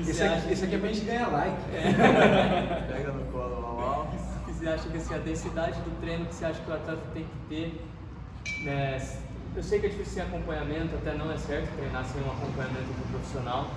esse, 0.00 0.22
acha 0.22 0.34
aqui, 0.34 0.52
esse 0.52 0.64
aqui 0.64 0.74
é 0.74 0.78
pra 0.78 0.88
gente 0.88 1.04
ganhar 1.04 1.28
like. 1.28 1.56
Pega 2.92 3.12
no 3.12 3.24
colo, 3.26 3.62
uau, 3.62 3.76
uau. 3.76 4.10
que 4.44 4.52
você 4.52 4.68
acha 4.68 4.88
que 4.88 4.96
assim, 4.96 5.14
a 5.14 5.18
densidade 5.18 5.80
do 5.80 6.00
treino 6.00 6.26
que 6.26 6.34
você 6.34 6.44
acha 6.44 6.60
que 6.60 6.70
o 6.70 6.74
atleta 6.74 7.02
tem 7.14 7.24
que 7.24 7.48
ter, 7.48 7.84
né? 8.64 9.00
Eu 9.54 9.62
sei 9.62 9.78
que 9.78 9.86
é 9.86 9.88
difícil 9.90 10.14
sem 10.14 10.22
acompanhamento, 10.22 10.96
até 10.96 11.14
não 11.14 11.30
é 11.30 11.36
certo 11.36 11.72
treinar 11.76 12.04
sem 12.04 12.20
um 12.22 12.32
acompanhamento 12.32 12.84
de 12.84 13.00
um 13.00 13.10
profissional, 13.12 13.70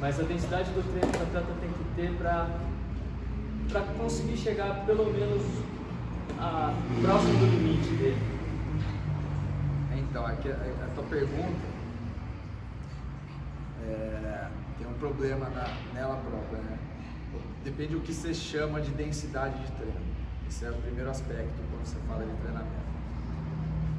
mas 0.00 0.18
a 0.18 0.24
densidade 0.24 0.70
do 0.70 0.82
treino 0.90 1.12
que 1.12 1.18
o 1.18 1.22
atleta 1.22 1.52
tem 1.60 1.70
que 1.70 1.84
ter 1.94 2.18
para 2.18 2.48
para 3.70 3.82
conseguir 3.98 4.36
chegar 4.36 4.84
pelo 4.84 5.12
menos 5.12 5.42
a, 6.38 6.74
próximo 7.00 7.38
do 7.38 7.46
limite 7.46 7.88
dele. 7.90 8.41
Então, 10.12 10.26
aqui, 10.26 10.50
a, 10.50 10.52
a 10.52 10.94
tua 10.94 11.04
pergunta 11.04 11.66
é, 13.88 14.46
tem 14.76 14.86
um 14.86 14.92
problema 14.98 15.48
na, 15.48 15.66
nela 15.94 16.16
própria, 16.16 16.58
né? 16.58 16.78
Depende 17.64 17.94
do 17.94 18.00
que 18.00 18.12
você 18.12 18.34
chama 18.34 18.82
de 18.82 18.90
densidade 18.90 19.58
de 19.58 19.72
treino. 19.72 20.02
Esse 20.46 20.66
é 20.66 20.70
o 20.70 20.74
primeiro 20.74 21.08
aspecto 21.08 21.54
quando 21.70 21.86
você 21.86 21.96
fala 22.06 22.26
de 22.26 22.32
treinamento. 22.42 22.76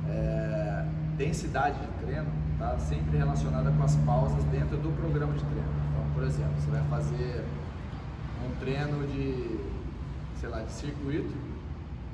É, 0.07 0.85
densidade 1.17 1.79
de 1.79 1.87
treino 2.05 2.31
está 2.51 2.77
sempre 2.77 3.17
relacionada 3.17 3.71
com 3.71 3.83
as 3.83 3.95
pausas 3.95 4.43
dentro 4.51 4.77
do 4.77 4.95
programa 4.95 5.33
de 5.33 5.43
treino. 5.43 5.73
Então, 5.89 6.13
por 6.13 6.23
exemplo, 6.25 6.53
você 6.59 6.69
vai 6.69 6.87
fazer 6.89 7.43
um 8.45 8.55
treino 8.59 9.07
de, 9.07 9.59
sei 10.39 10.49
lá, 10.49 10.61
de 10.61 10.71
circuito, 10.73 11.33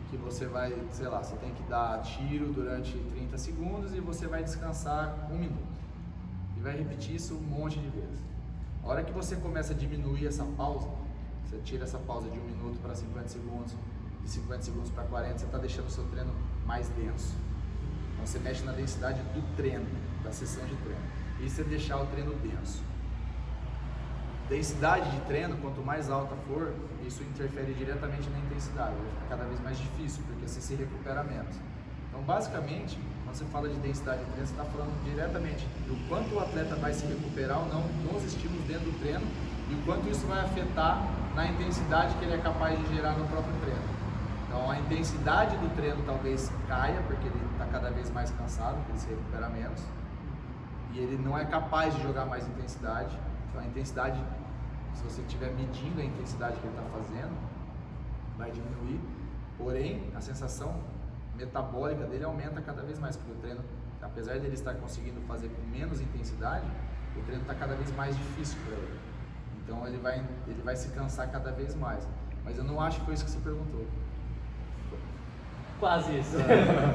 que 0.09 0.17
você 0.17 0.47
vai, 0.47 0.75
sei 0.91 1.07
lá, 1.07 1.23
você 1.23 1.35
tem 1.35 1.53
que 1.53 1.63
dar 1.63 2.01
tiro 2.01 2.51
durante 2.51 2.97
30 2.97 3.37
segundos 3.37 3.93
e 3.93 3.99
você 3.99 4.27
vai 4.27 4.43
descansar 4.43 5.29
um 5.31 5.37
minuto. 5.37 5.79
E 6.57 6.59
vai 6.61 6.75
repetir 6.75 7.15
isso 7.15 7.35
um 7.35 7.41
monte 7.41 7.79
de 7.79 7.87
vezes. 7.89 8.19
A 8.83 8.87
hora 8.87 9.03
que 9.03 9.11
você 9.11 9.35
começa 9.35 9.73
a 9.73 9.75
diminuir 9.75 10.25
essa 10.25 10.43
pausa, 10.43 10.89
você 11.45 11.57
tira 11.63 11.83
essa 11.83 11.99
pausa 11.99 12.29
de 12.29 12.39
um 12.39 12.43
minuto 12.43 12.79
para 12.81 12.95
50 12.95 13.27
segundos, 13.27 13.75
de 14.23 14.29
50 14.29 14.61
segundos 14.63 14.89
para 14.89 15.03
40, 15.03 15.37
você 15.37 15.45
está 15.45 15.57
deixando 15.57 15.87
o 15.87 15.91
seu 15.91 16.03
treino 16.05 16.33
mais 16.65 16.89
denso. 16.89 17.35
Então 18.13 18.25
você 18.25 18.39
mexe 18.39 18.63
na 18.63 18.71
densidade 18.71 19.21
do 19.21 19.55
treino, 19.55 19.85
da 20.23 20.31
sessão 20.31 20.65
de 20.65 20.75
treino. 20.77 21.01
E 21.39 21.49
você 21.49 21.63
deixar 21.63 22.01
o 22.01 22.05
treino 22.07 22.33
denso. 22.35 22.81
Densidade 24.49 25.09
de 25.11 25.21
treino, 25.21 25.55
quanto 25.57 25.79
mais 25.81 26.09
alta 26.09 26.35
for, 26.47 26.73
isso 27.05 27.21
interfere 27.21 27.71
diretamente 27.73 28.27
na 28.29 28.39
intensidade. 28.39 28.95
Vai 28.95 29.11
ficar 29.11 29.37
cada 29.37 29.43
vez 29.45 29.61
mais 29.61 29.77
difícil, 29.77 30.23
porque 30.25 30.47
você 30.47 30.59
se 30.59 30.73
recupera 30.73 31.23
menos. 31.23 31.55
Então, 32.09 32.21
basicamente, 32.23 32.97
quando 33.23 33.35
você 33.35 33.45
fala 33.45 33.69
de 33.69 33.75
densidade 33.75 34.19
de 34.25 34.31
treino, 34.31 34.47
você 34.47 34.53
está 34.53 34.65
falando 34.65 35.03
diretamente 35.05 35.67
do 35.87 36.09
quanto 36.09 36.33
o 36.33 36.39
atleta 36.39 36.75
vai 36.77 36.91
se 36.93 37.05
recuperar 37.05 37.59
ou 37.59 37.67
não 37.67 37.83
nos 38.11 38.23
estímulos 38.23 38.65
dentro 38.65 38.91
do 38.91 38.99
treino 38.99 39.25
e 39.69 39.75
o 39.75 39.85
quanto 39.85 40.09
isso 40.09 40.25
vai 40.25 40.39
afetar 40.39 41.07
na 41.35 41.45
intensidade 41.45 42.15
que 42.15 42.25
ele 42.25 42.33
é 42.33 42.39
capaz 42.39 42.79
de 42.79 42.95
gerar 42.95 43.11
no 43.11 43.27
próprio 43.27 43.53
treino. 43.61 43.83
Então, 44.47 44.71
a 44.71 44.79
intensidade 44.79 45.55
do 45.57 45.75
treino 45.75 46.01
talvez 46.07 46.51
caia, 46.67 46.99
porque 47.05 47.27
ele 47.27 47.39
está 47.53 47.65
cada 47.65 47.91
vez 47.91 48.09
mais 48.09 48.31
cansado, 48.31 48.77
porque 48.77 48.93
ele 48.93 48.99
se 48.99 49.09
recupera 49.09 49.47
menos 49.47 49.79
e 50.93 50.99
ele 50.99 51.17
não 51.17 51.37
é 51.37 51.45
capaz 51.45 51.95
de 51.95 52.01
jogar 52.01 52.25
mais 52.25 52.47
intensidade. 52.47 53.15
Então 53.49 53.61
a 53.61 53.65
intensidade, 53.65 54.19
se 54.95 55.03
você 55.03 55.21
estiver 55.21 55.51
medindo 55.53 56.01
a 56.01 56.03
intensidade 56.03 56.57
que 56.59 56.67
ele 56.67 56.75
está 56.77 56.89
fazendo, 56.97 57.35
vai 58.37 58.51
diminuir. 58.51 58.99
Porém, 59.57 60.11
a 60.15 60.21
sensação 60.21 60.75
metabólica 61.35 62.05
dele 62.05 62.23
aumenta 62.23 62.61
cada 62.61 62.81
vez 62.81 62.99
mais, 62.99 63.15
porque 63.15 63.31
o 63.31 63.35
treino, 63.35 63.61
apesar 64.01 64.39
dele 64.39 64.53
estar 64.53 64.73
conseguindo 64.75 65.19
fazer 65.21 65.49
com 65.49 65.61
menos 65.69 66.01
intensidade, 66.01 66.65
o 67.15 67.21
treino 67.21 67.41
está 67.41 67.53
cada 67.55 67.75
vez 67.75 67.91
mais 67.95 68.15
difícil 68.15 68.57
para 68.65 68.75
ele. 68.77 68.99
Então 69.63 69.87
ele 69.87 69.97
vai, 69.97 70.23
ele 70.47 70.61
vai 70.63 70.75
se 70.75 70.89
cansar 70.89 71.29
cada 71.31 71.51
vez 71.51 71.75
mais. 71.75 72.07
Mas 72.43 72.57
eu 72.57 72.63
não 72.63 72.79
acho 72.81 72.99
que 72.99 73.05
foi 73.05 73.13
isso 73.13 73.25
que 73.25 73.31
você 73.31 73.39
perguntou. 73.39 73.85
Quase 75.79 76.17
isso. 76.19 76.35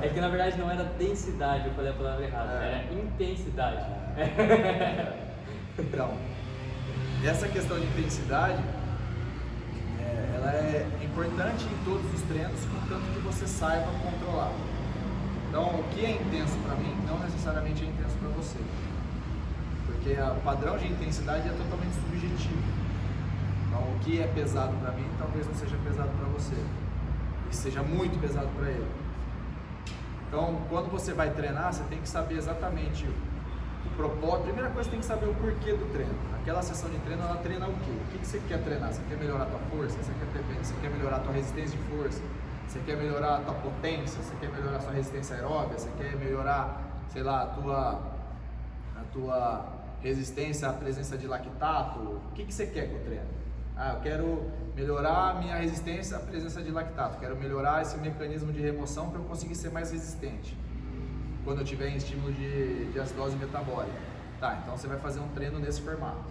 É 0.02 0.08
que 0.08 0.20
na 0.20 0.28
verdade 0.28 0.58
não 0.58 0.70
era 0.70 0.84
densidade, 0.84 1.68
eu 1.68 1.74
falei 1.74 1.90
a 1.90 1.94
palavra 1.94 2.24
errada, 2.24 2.52
É. 2.52 2.84
era 2.90 2.92
intensidade. 2.92 3.84
Então, 5.76 6.16
essa 7.26 7.48
questão 7.48 7.78
de 7.78 7.86
intensidade, 7.86 8.62
é, 9.98 10.32
ela 10.36 10.50
é 10.50 10.86
importante 11.02 11.64
em 11.64 11.84
todos 11.84 12.12
os 12.12 12.20
treinos, 12.22 12.60
contanto 12.66 13.02
que 13.14 13.20
você 13.20 13.46
saiba 13.46 13.86
controlar. 14.02 14.52
Então, 15.48 15.80
o 15.80 15.84
que 15.84 16.04
é 16.04 16.10
intenso 16.10 16.56
para 16.66 16.74
mim, 16.76 16.94
não 17.06 17.18
necessariamente 17.20 17.84
é 17.84 17.86
intenso 17.86 18.16
para 18.18 18.28
você. 18.30 18.58
Porque 19.86 20.12
o 20.12 20.40
padrão 20.42 20.76
de 20.76 20.86
intensidade 20.86 21.48
é 21.48 21.52
totalmente 21.52 21.94
subjetivo. 21.94 22.62
Então, 23.68 23.80
o 23.80 23.98
que 24.00 24.20
é 24.20 24.26
pesado 24.26 24.74
para 24.76 24.92
mim, 24.92 25.06
talvez 25.18 25.46
não 25.46 25.54
seja 25.54 25.76
pesado 25.84 26.10
para 26.10 26.26
você. 26.28 26.56
E 27.50 27.54
seja 27.54 27.82
muito 27.82 28.20
pesado 28.20 28.48
para 28.58 28.68
ele. 28.68 28.90
Então, 30.28 30.60
quando 30.68 30.90
você 30.90 31.12
vai 31.12 31.30
treinar, 31.30 31.72
você 31.72 31.84
tem 31.84 32.00
que 32.00 32.08
saber 32.08 32.36
exatamente 32.36 33.06
propósito. 33.90 34.44
Primeira 34.44 34.70
coisa, 34.70 34.90
tem 34.90 34.98
que 34.98 35.06
saber 35.06 35.26
o 35.26 35.34
porquê 35.34 35.72
do 35.72 35.92
treino. 35.92 36.14
Aquela 36.40 36.62
sessão 36.62 36.90
de 36.90 36.98
treino, 36.98 37.22
ela 37.22 37.36
treina 37.36 37.66
o 37.66 37.72
quê? 37.72 37.90
O 37.90 38.12
que 38.12 38.18
que 38.18 38.26
você 38.26 38.40
quer 38.48 38.62
treinar? 38.62 38.92
Você 38.92 39.02
quer 39.08 39.16
melhorar 39.16 39.44
a 39.44 39.46
tua 39.46 39.58
força? 39.70 39.96
Você 40.02 40.12
quer, 40.12 40.26
ter, 40.32 40.64
você 40.64 40.74
quer 40.80 40.90
melhorar 40.90 41.16
a 41.16 41.20
tua 41.20 41.32
resistência 41.32 41.78
de 41.78 41.84
força? 41.84 42.22
Você 42.66 42.78
quer 42.80 42.96
melhorar 42.96 43.36
a 43.36 43.40
tua 43.40 43.54
potência? 43.54 44.22
Você 44.22 44.34
quer 44.36 44.50
melhorar 44.50 44.76
a 44.76 44.80
sua 44.80 44.92
resistência 44.92 45.36
aeróbica? 45.36 45.78
Você 45.78 45.90
quer 45.96 46.16
melhorar, 46.16 47.04
sei 47.08 47.22
lá, 47.22 47.42
a 47.42 47.46
tua, 47.46 48.02
a 48.96 49.04
tua 49.12 49.66
resistência 50.00 50.68
à 50.68 50.72
presença 50.72 51.16
de 51.16 51.26
lactato? 51.26 52.00
O 52.00 52.32
que, 52.34 52.44
que 52.44 52.52
você 52.52 52.66
quer 52.66 52.90
com 52.90 52.96
o 52.96 53.00
treino? 53.00 53.26
Ah, 53.76 53.94
eu 53.94 54.00
quero 54.00 54.50
melhorar 54.76 55.30
a 55.30 55.34
minha 55.34 55.56
resistência 55.56 56.16
à 56.16 56.20
presença 56.20 56.62
de 56.62 56.70
lactato. 56.70 57.18
Quero 57.18 57.36
melhorar 57.36 57.82
esse 57.82 57.96
mecanismo 57.98 58.52
de 58.52 58.60
remoção 58.60 59.10
para 59.10 59.20
eu 59.20 59.24
conseguir 59.24 59.54
ser 59.54 59.70
mais 59.70 59.90
resistente 59.90 60.56
quando 61.44 61.58
eu 61.60 61.64
tiver 61.64 61.88
em 61.88 61.96
estímulo 61.96 62.32
de, 62.32 62.86
de 62.92 62.98
acidose 62.98 63.36
metabólica. 63.36 63.96
Tá, 64.40 64.58
então 64.62 64.76
você 64.76 64.86
vai 64.88 64.98
fazer 64.98 65.20
um 65.20 65.28
treino 65.28 65.58
nesse 65.58 65.80
formato. 65.80 66.24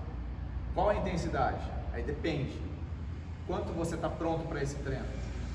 Qual 0.73 0.89
a 0.89 0.95
intensidade? 0.95 1.61
Aí 1.93 2.03
depende. 2.03 2.59
Quanto 3.47 3.71
você 3.73 3.95
está 3.95 4.09
pronto 4.09 4.47
para 4.47 4.61
esse 4.61 4.75
treino? 4.77 5.05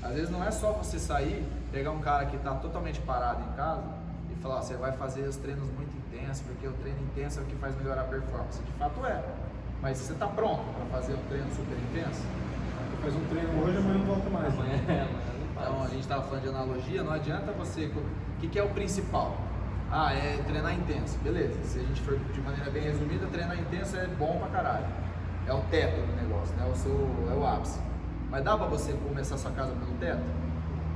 Às 0.01 0.13
vezes 0.13 0.29
não 0.29 0.43
é 0.43 0.51
só 0.51 0.71
você 0.71 0.97
sair, 0.97 1.45
pegar 1.71 1.91
um 1.91 1.99
cara 1.99 2.25
que 2.25 2.35
está 2.37 2.53
totalmente 2.55 3.01
parado 3.01 3.41
em 3.51 3.55
casa 3.55 3.83
e 4.31 4.41
falar, 4.41 4.61
você 4.61 4.75
vai 4.75 4.93
fazer 4.93 5.23
os 5.27 5.35
treinos 5.35 5.67
muito 5.71 5.91
intensos, 5.97 6.41
porque 6.47 6.65
o 6.67 6.71
treino 6.73 6.99
intenso 7.01 7.39
é 7.39 7.43
o 7.43 7.45
que 7.45 7.55
faz 7.55 7.75
melhorar 7.77 8.01
a 8.01 8.05
performance. 8.05 8.61
De 8.63 8.71
fato 8.73 9.05
é. 9.05 9.21
Mas 9.81 9.97
você 9.97 10.13
está 10.13 10.27
pronto 10.27 10.63
para 10.73 10.99
fazer 10.99 11.13
um 11.13 11.23
treino 11.27 11.49
super 11.53 11.77
intenso? 11.77 12.21
Faz 13.01 13.15
um 13.15 13.25
treino 13.27 13.63
hoje, 13.63 13.77
amanhã 13.77 13.97
não 13.97 14.05
volta 14.05 14.29
mais. 14.29 14.53
Amanhã, 14.53 14.75
amanhã 14.87 15.05
não 15.07 15.61
Então 15.61 15.73
a 15.73 15.79
faz. 15.79 15.91
gente 15.91 16.01
estava 16.01 16.23
falando 16.23 16.41
de 16.43 16.49
analogia, 16.49 17.03
não 17.03 17.11
adianta 17.13 17.51
você. 17.53 17.85
O 17.85 18.39
que, 18.39 18.47
que 18.47 18.59
é 18.59 18.63
o 18.63 18.69
principal? 18.69 19.37
Ah, 19.91 20.13
é 20.13 20.41
treinar 20.45 20.73
intenso. 20.73 21.17
Beleza, 21.19 21.63
se 21.63 21.79
a 21.79 21.81
gente 21.81 22.01
for 22.01 22.17
de 22.17 22.41
maneira 22.41 22.69
bem 22.69 22.83
resumida, 22.83 23.25
treinar 23.27 23.59
intenso 23.59 23.97
é 23.97 24.05
bom 24.05 24.37
pra 24.37 24.49
caralho. 24.49 24.85
É 25.47 25.53
o 25.53 25.61
teto 25.71 26.05
do 26.05 26.15
negócio, 26.15 26.55
né? 26.55 26.69
O 26.71 26.75
seu, 26.75 26.91
é 27.31 27.33
o 27.33 27.45
ápice. 27.45 27.79
Mas 28.29 28.43
dá 28.43 28.55
pra 28.55 28.67
você 28.67 28.93
começar 28.93 29.37
sua 29.37 29.51
casa 29.51 29.73
pelo 29.73 29.93
teto? 29.97 30.21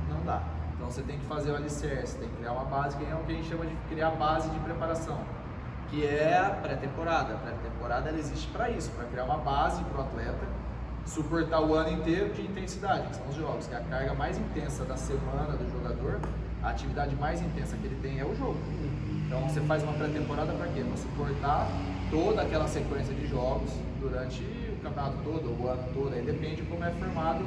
Não 0.08 0.24
dá. 0.24 0.42
Então 0.74 0.88
você 0.88 1.02
tem 1.02 1.18
que 1.18 1.26
fazer 1.26 1.50
o 1.50 1.56
alicerce, 1.56 2.18
tem 2.18 2.28
que 2.28 2.36
criar 2.36 2.52
uma 2.52 2.64
base, 2.64 2.96
que 2.96 3.04
é 3.04 3.14
o 3.14 3.24
que 3.24 3.32
a 3.32 3.34
gente 3.34 3.48
chama 3.48 3.66
de 3.66 3.74
criar 3.88 4.10
base 4.10 4.48
de 4.50 4.58
preparação, 4.60 5.18
que 5.88 6.06
é 6.06 6.38
a 6.38 6.50
pré-temporada. 6.50 7.34
A 7.34 7.38
pré-temporada 7.38 8.08
ela 8.08 8.18
existe 8.18 8.48
para 8.48 8.70
isso, 8.70 8.90
para 8.92 9.06
criar 9.06 9.24
uma 9.24 9.38
base 9.38 9.82
para 9.84 10.02
o 10.02 10.04
atleta 10.04 10.46
suportar 11.06 11.60
o 11.60 11.74
ano 11.74 11.90
inteiro 11.90 12.32
de 12.32 12.42
intensidade, 12.42 13.08
que 13.08 13.16
são 13.16 13.28
os 13.28 13.34
jogos, 13.34 13.66
que 13.66 13.74
é 13.74 13.78
a 13.78 13.82
carga 13.82 14.14
mais 14.14 14.38
intensa 14.38 14.84
da 14.84 14.96
semana 14.96 15.56
do 15.56 15.70
jogador, 15.70 16.20
a 16.64 16.70
atividade 16.70 17.14
mais 17.16 17.42
intensa 17.42 17.76
que 17.76 17.86
ele 17.86 17.98
tem 18.00 18.18
é 18.18 18.24
o 18.24 18.34
jogo. 18.34 18.56
Então 19.26 19.40
você 19.42 19.60
faz 19.60 19.82
uma 19.82 19.92
pré-temporada 19.92 20.52
para 20.54 20.66
quê? 20.68 20.82
Para 20.82 20.96
suportar 20.96 21.68
toda 22.10 22.42
aquela 22.42 22.66
sequência 22.66 23.14
de 23.14 23.26
jogos 23.26 23.70
durante 24.00 24.42
o 24.42 24.82
campeonato 24.82 25.18
todo, 25.22 25.62
o 25.62 25.68
ano 25.68 25.82
todo, 25.92 26.14
aí 26.14 26.22
depende 26.22 26.62
como 26.62 26.82
é 26.82 26.90
formado, 26.90 27.44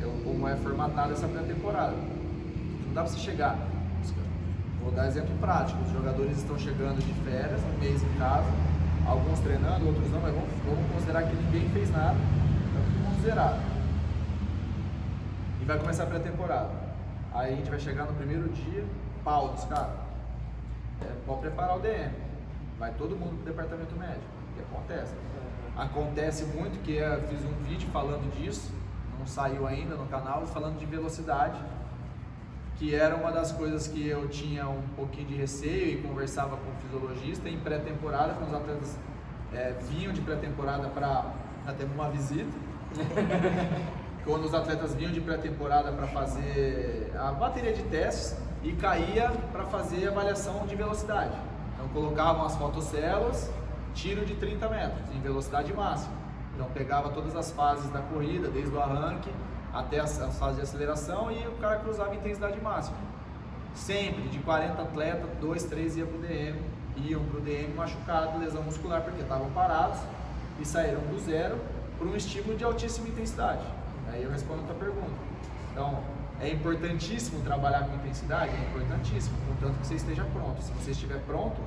é 0.00 0.24
como 0.24 0.48
é 0.48 0.56
formatada 0.56 1.12
essa 1.12 1.26
pré-temporada. 1.26 1.96
Não 2.86 2.94
dá 2.94 3.02
para 3.02 3.10
você 3.10 3.18
chegar. 3.18 3.58
Vou 4.80 4.92
dar 4.92 5.06
exemplo 5.06 5.34
prático, 5.40 5.80
os 5.82 5.92
jogadores 5.92 6.38
estão 6.38 6.58
chegando 6.58 6.98
de 6.98 7.12
férias, 7.24 7.60
um 7.62 7.78
mês 7.78 8.02
em 8.02 8.18
casa, 8.18 8.48
alguns 9.06 9.38
treinando, 9.40 9.86
outros 9.86 10.10
não, 10.10 10.20
mas 10.20 10.34
vamos, 10.34 10.48
vamos 10.66 10.92
considerar 10.92 11.22
que 11.22 11.36
ninguém 11.36 11.68
fez 11.70 11.90
nada 11.90 12.16
zerado. 13.22 13.60
E 15.60 15.64
vai 15.64 15.78
começar 15.78 16.02
a 16.02 16.06
pré-temporada. 16.06 16.81
Aí 17.34 17.54
a 17.54 17.56
gente 17.56 17.70
vai 17.70 17.80
chegar 17.80 18.04
no 18.04 18.14
primeiro 18.14 18.48
dia, 18.50 18.84
pau 19.24 19.48
dos 19.48 19.64
caras. 19.64 19.96
É, 21.00 21.06
pode 21.26 21.40
preparar 21.40 21.78
o 21.78 21.80
DM. 21.80 22.12
Vai 22.78 22.92
todo 22.92 23.16
mundo 23.16 23.42
pro 23.42 23.52
departamento 23.52 23.96
médico. 23.96 24.26
Que 24.54 24.60
acontece? 24.60 25.14
Acontece 25.76 26.44
muito 26.44 26.82
que 26.82 26.96
eu 26.96 27.22
fiz 27.22 27.42
um 27.44 27.54
vídeo 27.64 27.88
falando 27.90 28.30
disso, 28.36 28.70
não 29.18 29.26
saiu 29.26 29.66
ainda 29.66 29.94
no 29.94 30.06
canal, 30.06 30.46
falando 30.46 30.78
de 30.78 30.84
velocidade, 30.84 31.58
que 32.76 32.94
era 32.94 33.16
uma 33.16 33.32
das 33.32 33.52
coisas 33.52 33.86
que 33.86 34.06
eu 34.06 34.28
tinha 34.28 34.68
um 34.68 34.82
pouquinho 34.94 35.28
de 35.28 35.34
receio 35.34 35.98
e 35.98 36.02
conversava 36.02 36.56
com 36.58 36.70
o 36.70 36.74
fisiologista 36.82 37.48
em 37.48 37.58
pré-temporada, 37.58 38.34
quando 38.34 38.50
os 38.50 38.54
atletas 38.54 38.98
é, 39.54 39.74
vinham 39.88 40.12
de 40.12 40.20
pré-temporada 40.20 40.88
para 40.88 41.32
ter 41.78 41.84
uma 41.84 42.10
visita 42.10 42.52
quando 44.24 44.44
os 44.44 44.54
atletas 44.54 44.94
vinham 44.94 45.12
de 45.12 45.20
pré-temporada 45.20 45.90
para 45.92 46.06
fazer 46.06 47.12
a 47.18 47.32
bateria 47.32 47.72
de 47.72 47.82
testes 47.84 48.36
e 48.62 48.72
caía 48.72 49.30
para 49.50 49.64
fazer 49.64 50.08
avaliação 50.08 50.64
de 50.66 50.76
velocidade. 50.76 51.34
Então 51.74 51.88
colocavam 51.88 52.44
as 52.44 52.54
fotocélulas, 52.56 53.50
tiro 53.94 54.24
de 54.24 54.34
30 54.34 54.68
metros 54.68 55.14
em 55.14 55.20
velocidade 55.20 55.72
máxima. 55.72 56.14
Então 56.54 56.66
pegava 56.70 57.10
todas 57.10 57.34
as 57.34 57.50
fases 57.50 57.90
da 57.90 58.00
corrida, 58.00 58.48
desde 58.48 58.74
o 58.74 58.80
arranque 58.80 59.30
até 59.72 59.98
as, 59.98 60.20
as 60.20 60.38
fases 60.38 60.56
de 60.56 60.62
aceleração 60.62 61.32
e 61.32 61.46
o 61.48 61.52
cara 61.52 61.76
cruzava 61.76 62.14
intensidade 62.14 62.60
máxima. 62.60 62.96
Sempre, 63.74 64.28
de 64.28 64.38
40 64.38 64.82
atletas, 64.82 65.30
2, 65.40 65.64
3 65.64 65.96
iam 65.96 66.06
para 66.06 66.16
o 66.16 66.20
DM, 66.20 66.60
iam 66.96 67.24
para 67.24 67.38
o 67.38 67.40
DM 67.40 67.74
machucado, 67.74 68.38
lesão 68.38 68.62
muscular, 68.62 69.00
porque 69.00 69.22
estavam 69.22 69.50
parados 69.50 69.98
e 70.60 70.64
saíram 70.64 71.00
do 71.00 71.18
zero 71.18 71.58
por 71.98 72.06
um 72.06 72.14
estímulo 72.14 72.56
de 72.56 72.64
altíssima 72.64 73.08
intensidade. 73.08 73.62
Aí 74.12 74.22
eu 74.22 74.30
respondo 74.30 74.62
a 74.62 74.66
tua 74.66 74.76
pergunta. 74.76 75.10
Então, 75.72 76.04
é 76.38 76.50
importantíssimo 76.50 77.42
trabalhar 77.42 77.84
com 77.88 77.94
intensidade? 77.94 78.50
É 78.54 78.68
importantíssimo, 78.68 79.36
contanto 79.48 79.78
que 79.80 79.86
você 79.86 79.94
esteja 79.94 80.24
pronto. 80.32 80.62
Se 80.62 80.70
você 80.72 80.90
estiver 80.90 81.18
pronto, 81.20 81.60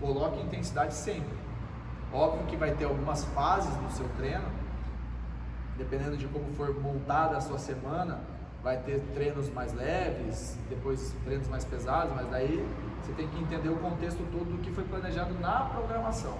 coloque 0.00 0.40
intensidade 0.40 0.94
sempre. 0.94 1.38
Óbvio 2.12 2.46
que 2.46 2.56
vai 2.56 2.72
ter 2.72 2.86
algumas 2.86 3.24
fases 3.26 3.76
no 3.82 3.90
seu 3.90 4.08
treino, 4.16 4.48
dependendo 5.76 6.16
de 6.16 6.26
como 6.26 6.50
for 6.54 6.74
montada 6.80 7.36
a 7.36 7.40
sua 7.40 7.58
semana, 7.58 8.18
vai 8.62 8.78
ter 8.78 9.00
treinos 9.14 9.50
mais 9.50 9.72
leves, 9.74 10.58
depois 10.68 11.14
treinos 11.24 11.48
mais 11.48 11.64
pesados, 11.64 12.12
mas 12.14 12.28
daí 12.30 12.66
você 13.02 13.12
tem 13.12 13.28
que 13.28 13.40
entender 13.40 13.68
o 13.68 13.76
contexto 13.76 14.18
todo 14.32 14.56
do 14.56 14.58
que 14.58 14.70
foi 14.72 14.84
planejado 14.84 15.34
na 15.38 15.60
programação, 15.66 16.36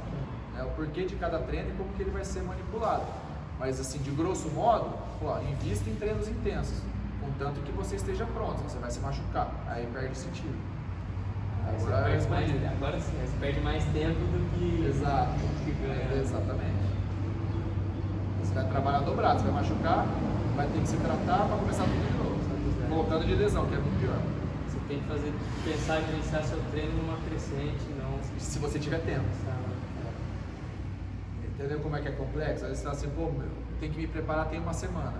né? 0.54 0.62
o 0.62 0.70
porquê 0.70 1.04
de 1.04 1.16
cada 1.16 1.38
treino 1.38 1.70
e 1.70 1.72
como 1.72 1.92
que 1.94 2.02
ele 2.02 2.10
vai 2.10 2.24
ser 2.24 2.42
manipulado. 2.42 3.29
Mas 3.60 3.78
assim, 3.78 3.98
de 3.98 4.10
grosso 4.10 4.48
modo, 4.52 4.90
pô, 5.20 5.38
invista 5.40 5.90
em 5.90 5.94
treinos 5.96 6.26
intensos, 6.26 6.80
contanto 7.20 7.60
que 7.60 7.70
você 7.72 7.96
esteja 7.96 8.24
pronto, 8.24 8.62
você 8.62 8.78
vai 8.78 8.90
se 8.90 8.98
machucar, 9.00 9.52
aí 9.68 9.86
perde 9.92 10.16
sentido. 10.16 10.56
Agora, 11.68 12.04
perde 12.04 12.28
mais, 12.28 12.50
agora 12.72 12.98
sim, 12.98 13.12
você 13.20 13.36
perde 13.38 13.60
mais 13.60 13.84
tempo 13.92 14.18
do 14.18 14.58
que, 14.58 14.86
Exato. 14.86 15.32
que 15.62 15.72
ganha. 15.72 16.22
Exatamente. 16.22 16.90
Você 18.42 18.54
vai 18.54 18.66
trabalhar 18.66 19.00
dobrado, 19.00 19.40
você 19.40 19.50
vai 19.50 19.62
machucar, 19.62 20.06
vai 20.56 20.66
ter 20.66 20.80
que 20.80 20.88
se 20.88 20.96
tratar 20.96 21.46
para 21.46 21.56
começar 21.58 21.84
tudo 21.84 22.06
de 22.08 22.16
novo. 22.16 22.88
Voltando 22.88 23.26
de 23.26 23.34
lesão, 23.34 23.66
que 23.66 23.74
é 23.74 23.78
muito 23.78 24.00
pior. 24.00 24.18
Você 24.66 24.78
tem 24.88 25.00
que 25.00 25.06
fazer, 25.06 25.34
pensar 25.64 26.00
em 26.00 26.14
iniciar 26.14 26.42
seu 26.44 26.58
treino 26.70 26.96
numa 26.96 27.18
crescente, 27.28 27.84
não. 27.98 28.18
Se 28.38 28.58
você 28.58 28.78
tiver 28.78 29.00
tempo. 29.00 29.26
Sabe? 29.44 29.59
Entendeu 31.60 31.78
como 31.80 31.94
é 31.94 32.00
que 32.00 32.08
é 32.08 32.12
complexo? 32.12 32.64
Às 32.64 32.70
vezes 32.70 32.78
você 32.78 32.84
fala 32.84 32.96
assim, 32.96 33.10
pô, 33.10 33.30
meu, 33.30 33.50
tem 33.78 33.90
que 33.90 33.98
me 33.98 34.06
preparar 34.06 34.48
tem 34.48 34.58
uma 34.58 34.72
semana. 34.72 35.12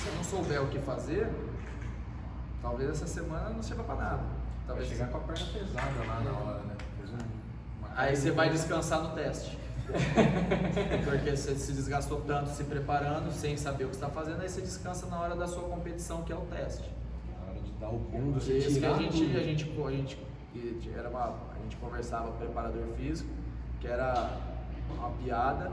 Se 0.00 0.08
eu 0.08 0.14
não 0.14 0.24
souber 0.24 0.62
o 0.62 0.68
que 0.68 0.78
fazer, 0.78 1.28
talvez 2.62 2.88
essa 2.88 3.06
semana 3.06 3.50
não 3.50 3.62
sirva 3.62 3.84
para 3.84 3.94
nada. 3.94 4.22
Talvez 4.66 4.88
Vai 4.88 4.96
chegar 4.96 5.10
com 5.10 5.18
a 5.18 5.20
perna 5.20 5.46
pesada 5.52 6.06
lá 6.08 6.20
na 6.20 6.30
hora, 6.30 6.60
né? 6.60 6.74
Aí 7.94 8.16
você 8.16 8.30
vai 8.30 8.48
descansar 8.48 9.02
no 9.02 9.10
teste. 9.10 9.58
Porque 11.04 11.36
você 11.36 11.54
se 11.56 11.72
desgastou 11.74 12.22
tanto 12.22 12.48
se 12.48 12.64
preparando, 12.64 13.30
sem 13.30 13.54
saber 13.58 13.84
o 13.84 13.88
que 13.88 13.96
está 13.96 14.08
fazendo, 14.08 14.40
aí 14.40 14.48
você 14.48 14.62
descansa 14.62 15.04
na 15.08 15.20
hora 15.20 15.36
da 15.36 15.46
sua 15.46 15.64
competição, 15.64 16.22
que 16.22 16.32
é 16.32 16.36
o 16.36 16.46
teste. 16.46 16.90
Na 17.38 17.50
hora 17.50 17.60
de 17.60 17.70
dar 17.72 17.90
o 17.90 17.98
boom 17.98 18.30
do 18.30 18.38
Isso 18.38 18.80
que 18.80 18.86
a 18.86 18.94
gente, 18.94 19.36
a 19.36 19.42
gente, 19.42 19.70
a 19.78 19.90
gente, 19.90 20.90
era 20.96 21.10
uma, 21.10 21.34
a 21.54 21.62
gente 21.62 21.76
conversava 21.76 22.28
com 22.28 22.36
o 22.36 22.38
preparador 22.38 22.86
físico, 22.96 23.28
que 23.78 23.86
era 23.86 24.53
uma 24.98 25.10
piada. 25.10 25.70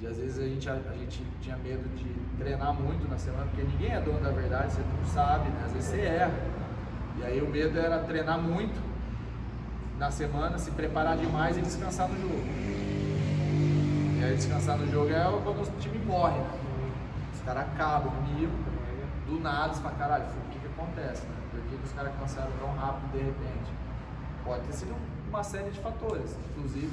E 0.00 0.06
às 0.06 0.16
vezes 0.16 0.38
a 0.38 0.48
gente, 0.48 0.68
a, 0.68 0.72
a, 0.72 0.96
gente 0.96 1.24
tinha 1.40 1.56
medo 1.56 1.88
de 1.96 2.12
treinar 2.36 2.74
muito 2.74 3.08
na 3.08 3.16
semana, 3.16 3.44
porque 3.44 3.62
ninguém 3.62 3.92
é 3.92 4.00
dono 4.00 4.20
da 4.20 4.30
verdade, 4.30 4.72
você 4.72 4.80
não 4.80 5.06
sabe, 5.06 5.48
né? 5.50 5.62
Às 5.64 5.72
vezes 5.72 5.90
você 5.90 6.00
erra. 6.00 6.34
E 7.18 7.24
aí 7.24 7.40
o 7.40 7.48
medo 7.48 7.78
era 7.78 8.00
treinar 8.00 8.38
muito 8.40 8.80
na 9.98 10.10
semana, 10.10 10.58
se 10.58 10.70
preparar 10.72 11.16
demais 11.16 11.56
e 11.56 11.60
descansar 11.60 12.08
no 12.08 12.20
jogo. 12.20 12.42
E 14.18 14.24
aí 14.24 14.34
descansar 14.34 14.76
no 14.76 14.90
jogo 14.90 15.10
é 15.10 15.22
quando 15.44 15.62
o 15.62 15.78
time 15.78 15.98
morre, 15.98 16.38
né? 16.38 16.50
Os 17.32 17.40
caras 17.42 17.62
acabam, 17.62 18.12
miram, 18.22 18.52
do 19.26 19.40
nada, 19.40 19.72
você 19.72 19.80
fala, 19.80 19.94
caralho, 19.94 20.24
o 20.24 20.50
que, 20.50 20.58
que 20.58 20.66
acontece, 20.66 21.24
né? 21.26 21.36
Por 21.50 21.60
que, 21.60 21.76
que 21.76 21.84
os 21.84 21.92
caras 21.92 22.12
cansaram 22.18 22.50
tão 22.58 22.74
rápido 22.74 23.12
de 23.12 23.18
repente? 23.18 23.72
Pode 24.44 24.62
ter 24.62 24.72
sido 24.72 24.96
uma 25.28 25.42
série 25.42 25.70
de 25.70 25.80
fatores, 25.80 26.36
inclusive 26.50 26.86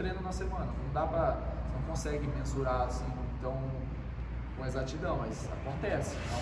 treino 0.00 0.20
na 0.22 0.32
semana. 0.32 0.64
Não 0.66 0.92
dá 0.94 1.06
pra. 1.06 1.36
Você 1.36 1.74
não 1.76 1.82
consegue 1.82 2.26
mensurar 2.38 2.82
assim 2.82 3.04
tão 3.42 3.54
com 4.56 4.66
exatidão, 4.66 5.18
mas 5.18 5.48
acontece. 5.52 6.16
Então, 6.26 6.40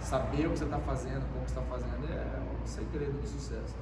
saber 0.00 0.46
o 0.46 0.50
que 0.52 0.58
você 0.58 0.64
está 0.64 0.78
fazendo, 0.78 1.22
como 1.32 1.46
você 1.46 1.58
está 1.58 1.62
fazendo, 1.62 2.08
é 2.10 2.24
o 2.64 2.66
segredo 2.66 3.20
do 3.20 3.26
sucesso. 3.26 3.76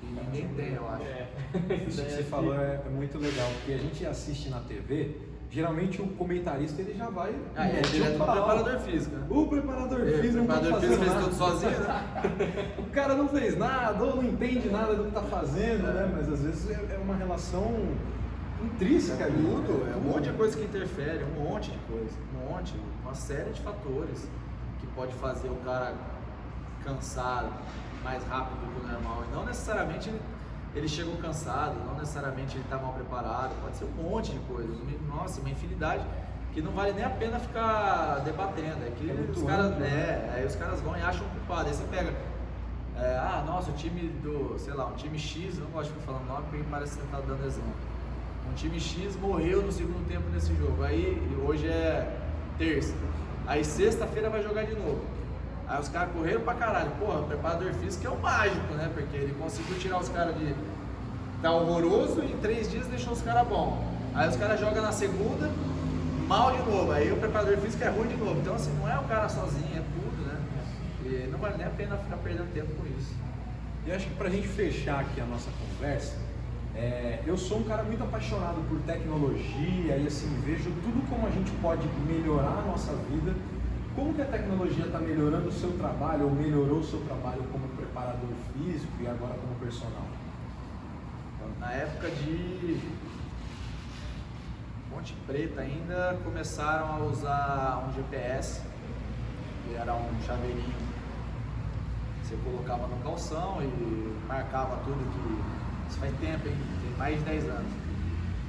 Que 0.00 0.06
ninguém 0.06 0.48
tem, 0.48 0.74
eu 0.74 0.88
acho. 0.88 1.02
É. 1.02 1.28
Isso 1.86 2.02
que 2.02 2.10
você 2.10 2.22
falou 2.24 2.54
é, 2.54 2.80
é 2.84 2.88
muito 2.90 3.18
legal, 3.18 3.48
porque 3.58 3.72
a 3.72 3.78
gente 3.78 4.04
assiste 4.06 4.50
na 4.50 4.60
TV, 4.60 5.16
geralmente 5.50 6.02
o 6.02 6.08
comentarista 6.08 6.80
ele 6.82 6.94
já 6.94 7.08
vai. 7.08 7.34
Ah, 7.56 7.66
é 7.66 7.80
direto 7.80 8.18
no 8.18 8.24
preparador 8.26 8.78
físico. 8.80 9.16
Né? 9.16 9.26
O 9.30 9.46
preparador 9.46 10.00
É, 10.06 10.12
físico 10.20 10.34
o 10.34 10.38
não 10.38 10.46
tá 10.46 10.60
preparador 10.60 10.80
físico 10.80 11.02
fez 11.04 11.14
nada. 11.14 11.24
tudo 11.24 11.34
sozinho, 11.36 11.80
né? 11.80 12.74
O 12.78 12.90
cara 12.90 13.14
não 13.14 13.28
fez 13.28 13.56
nada, 13.56 14.04
ou 14.04 14.16
não 14.16 14.24
entende 14.24 14.68
nada 14.70 14.94
do 14.94 15.04
que 15.04 15.10
tá 15.12 15.22
fazendo, 15.22 15.88
É. 15.88 15.92
né? 15.92 16.10
Mas 16.14 16.30
às 16.32 16.42
vezes 16.42 16.70
é 16.70 16.94
é 16.94 16.98
uma 16.98 17.16
relação 17.16 17.94
intrínseca. 18.66 19.26
Tudo, 19.26 19.90
é 19.92 19.96
um 19.96 20.00
monte 20.12 20.30
de 20.30 20.36
coisa 20.36 20.56
que 20.56 20.64
interfere, 20.64 21.24
um 21.24 21.42
monte 21.42 21.70
de 21.70 21.78
coisa, 21.78 22.12
um 22.34 22.50
monte, 22.50 22.74
uma 23.02 23.14
série 23.14 23.50
de 23.50 23.60
fatores 23.60 24.28
que 24.80 24.86
pode 24.88 25.14
fazer 25.14 25.48
o 25.48 25.56
cara 25.56 25.94
cansar 26.84 27.50
mais 28.04 28.22
rápido 28.24 28.56
do 28.60 28.80
que 28.80 28.86
o 28.86 28.92
normal. 28.92 29.24
E 29.30 29.34
não 29.34 29.44
necessariamente 29.44 30.08
ele, 30.08 30.20
ele 30.74 30.88
chegou 30.88 31.16
cansado, 31.16 31.74
não 31.86 31.94
necessariamente 31.94 32.56
ele 32.56 32.64
está 32.64 32.76
mal 32.78 32.92
preparado, 32.92 33.54
pode 33.62 33.76
ser 33.76 33.84
um 33.84 34.02
monte 34.02 34.32
de 34.32 34.38
coisas. 34.40 34.76
Nossa, 35.08 35.40
uma 35.40 35.50
infinidade 35.50 36.04
que 36.52 36.62
não 36.62 36.72
vale 36.72 36.92
nem 36.92 37.04
a 37.04 37.10
pena 37.10 37.38
ficar 37.38 38.20
debatendo. 38.24 38.84
É 38.86 38.90
que 38.96 39.10
É 39.10 39.30
os 39.30 39.42
caras, 39.42 39.66
amplo, 39.66 39.80
né? 39.80 39.88
é, 39.88 40.32
aí 40.36 40.46
os 40.46 40.56
caras 40.56 40.80
vão 40.80 40.96
e 40.96 41.02
acham 41.02 41.26
culpado. 41.28 41.68
Aí 41.68 41.74
você 41.74 41.84
pega, 41.84 42.14
é, 42.96 43.16
ah, 43.16 43.44
nossa, 43.46 43.70
o 43.70 43.74
time 43.74 44.08
do, 44.22 44.58
sei 44.58 44.72
lá, 44.74 44.86
um 44.86 44.94
time 44.94 45.18
X, 45.18 45.58
não 45.58 45.66
gosto 45.66 45.92
de 45.92 46.00
ficar 46.00 46.12
falando 46.12 46.26
nome 46.28 46.46
porque 46.48 46.64
parece 46.70 46.96
que 46.96 47.00
você 47.00 47.06
está 47.06 47.20
dando 47.20 47.46
exemplo. 47.46 47.74
Um 48.50 48.54
time 48.54 48.80
X 48.80 49.16
morreu 49.16 49.62
no 49.62 49.72
segundo 49.72 50.06
tempo 50.08 50.28
desse 50.30 50.54
jogo. 50.54 50.82
Aí 50.82 51.20
hoje 51.46 51.68
é 51.68 52.16
terça. 52.58 52.94
Aí 53.46 53.64
sexta-feira 53.64 54.28
vai 54.30 54.42
jogar 54.42 54.64
de 54.64 54.74
novo. 54.74 55.00
Aí 55.68 55.80
os 55.80 55.88
caras 55.88 56.12
correram 56.12 56.40
pra 56.42 56.54
caralho. 56.54 56.90
Porra, 56.92 57.20
o 57.20 57.24
preparador 57.24 57.72
físico 57.74 58.06
é 58.06 58.10
o 58.10 58.18
mágico, 58.18 58.74
né? 58.74 58.90
Porque 58.94 59.16
ele 59.16 59.34
conseguiu 59.34 59.78
tirar 59.78 59.98
os 59.98 60.08
caras 60.08 60.36
de 60.36 60.54
tá 61.42 61.52
horroroso 61.52 62.22
e 62.22 62.32
em 62.32 62.36
três 62.38 62.70
dias 62.70 62.86
deixou 62.86 63.12
os 63.12 63.22
caras 63.22 63.46
bom. 63.46 63.84
Aí 64.14 64.28
os 64.28 64.36
caras 64.36 64.58
jogam 64.58 64.82
na 64.82 64.92
segunda, 64.92 65.50
mal 66.26 66.52
de 66.52 66.62
novo. 66.70 66.92
Aí 66.92 67.12
o 67.12 67.16
preparador 67.16 67.56
físico 67.58 67.84
é 67.84 67.88
ruim 67.88 68.08
de 68.08 68.16
novo. 68.16 68.40
Então 68.40 68.54
assim, 68.54 68.72
não 68.78 68.88
é 68.88 68.98
o 68.98 69.04
cara 69.04 69.28
sozinho, 69.28 69.76
é 69.76 69.82
tudo, 69.94 70.26
né? 70.26 70.40
E 71.04 71.28
não 71.30 71.38
vale 71.38 71.56
nem 71.56 71.66
a 71.66 71.70
pena 71.70 71.96
ficar 71.98 72.16
perdendo 72.16 72.52
tempo 72.52 72.72
com 72.74 72.86
isso. 72.98 73.14
E 73.86 73.92
acho 73.92 74.06
que 74.06 74.14
para 74.14 74.28
a 74.28 74.30
gente 74.30 74.48
fechar 74.48 75.00
aqui 75.00 75.20
a 75.20 75.24
nossa 75.24 75.50
conversa, 75.50 76.16
é, 76.76 77.22
eu 77.26 77.36
sou 77.38 77.60
um 77.60 77.64
cara 77.64 77.82
muito 77.82 78.04
apaixonado 78.04 78.60
por 78.68 78.78
tecnologia 78.80 79.96
e 79.96 80.06
assim 80.06 80.28
vejo 80.44 80.70
tudo 80.82 81.08
como 81.08 81.26
a 81.26 81.30
gente 81.30 81.50
pode 81.62 81.88
melhorar 82.06 82.58
a 82.58 82.62
nossa 82.62 82.92
vida. 83.10 83.34
Como 83.94 84.12
que 84.12 84.20
a 84.20 84.26
tecnologia 84.26 84.84
está 84.84 84.98
melhorando 84.98 85.48
o 85.48 85.52
seu 85.52 85.72
trabalho 85.78 86.24
ou 86.24 86.30
melhorou 86.30 86.80
o 86.80 86.84
seu 86.84 87.00
trabalho 87.00 87.42
como 87.50 87.66
preparador 87.68 88.28
físico 88.52 88.92
e 89.00 89.06
agora 89.06 89.32
como 89.34 89.54
personal? 89.54 90.04
Na 91.58 91.72
época 91.72 92.10
de 92.10 92.78
Ponte 94.90 95.14
Preta 95.26 95.62
ainda 95.62 96.18
começaram 96.22 96.94
a 96.94 96.98
usar 97.06 97.88
um 97.88 97.94
GPS, 97.94 98.60
que 99.64 99.74
era 99.74 99.94
um 99.94 100.22
chaveirinho. 100.26 100.74
Você 102.22 102.36
colocava 102.44 102.86
no 102.86 102.96
calção 103.02 103.62
e 103.62 104.26
marcava 104.28 104.76
tudo 104.84 104.98
que. 105.12 105.55
Faz 106.00 106.12
tempo, 106.18 106.48
hein? 106.48 106.56
Tem 106.82 106.98
mais 106.98 107.18
de 107.18 107.24
10 107.24 107.44
anos. 107.44 107.72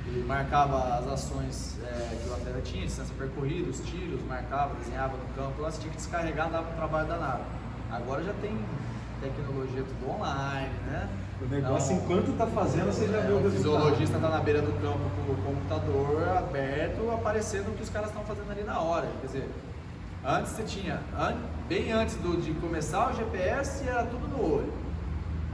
Ele 0.07 0.23
marcava 0.23 0.97
as 0.97 1.07
ações 1.07 1.77
é, 1.83 2.17
que 2.21 2.29
o 2.29 2.33
atleta 2.33 2.61
tinha, 2.61 2.85
distância 2.85 3.13
percorrida, 3.17 3.69
os 3.69 3.79
tiros, 3.81 4.21
marcava, 4.23 4.73
desenhava 4.75 5.17
no 5.17 5.25
campo, 5.35 5.61
lá 5.61 5.69
você 5.69 5.81
tinha 5.81 5.91
que 5.91 5.97
descarregar, 5.97 6.49
dava 6.49 6.69
um 6.69 6.75
trabalho 6.75 7.07
danado. 7.07 7.43
Agora 7.91 8.23
já 8.23 8.33
tem 8.33 8.57
tecnologia 9.21 9.83
tudo 9.83 10.11
online, 10.11 10.73
né? 10.85 11.09
O 11.41 11.45
negócio, 11.45 11.93
então, 11.93 12.05
enquanto 12.05 12.31
está 12.31 12.47
fazendo, 12.47 12.85
você 12.87 13.07
já 13.07 13.17
é, 13.17 13.21
vê 13.21 13.33
o, 13.33 13.45
o 13.45 13.51
fisiologista 13.51 14.15
está 14.15 14.29
na 14.29 14.39
beira 14.39 14.61
do 14.61 14.71
campo 14.81 14.99
com 15.15 15.31
o 15.31 15.35
computador 15.43 16.37
aberto, 16.37 17.11
aparecendo 17.11 17.69
o 17.69 17.73
que 17.73 17.83
os 17.83 17.89
caras 17.89 18.09
estão 18.09 18.23
fazendo 18.23 18.49
ali 18.49 18.63
na 18.63 18.79
hora. 18.79 19.07
Quer 19.21 19.27
dizer, 19.27 19.49
antes 20.25 20.51
você 20.53 20.63
tinha, 20.63 21.01
bem 21.67 21.91
antes 21.91 22.15
do, 22.15 22.41
de 22.41 22.53
começar 22.53 23.11
o 23.11 23.15
GPS, 23.15 23.87
era 23.87 24.03
tudo 24.05 24.27
no 24.27 24.41
olho. 24.41 24.86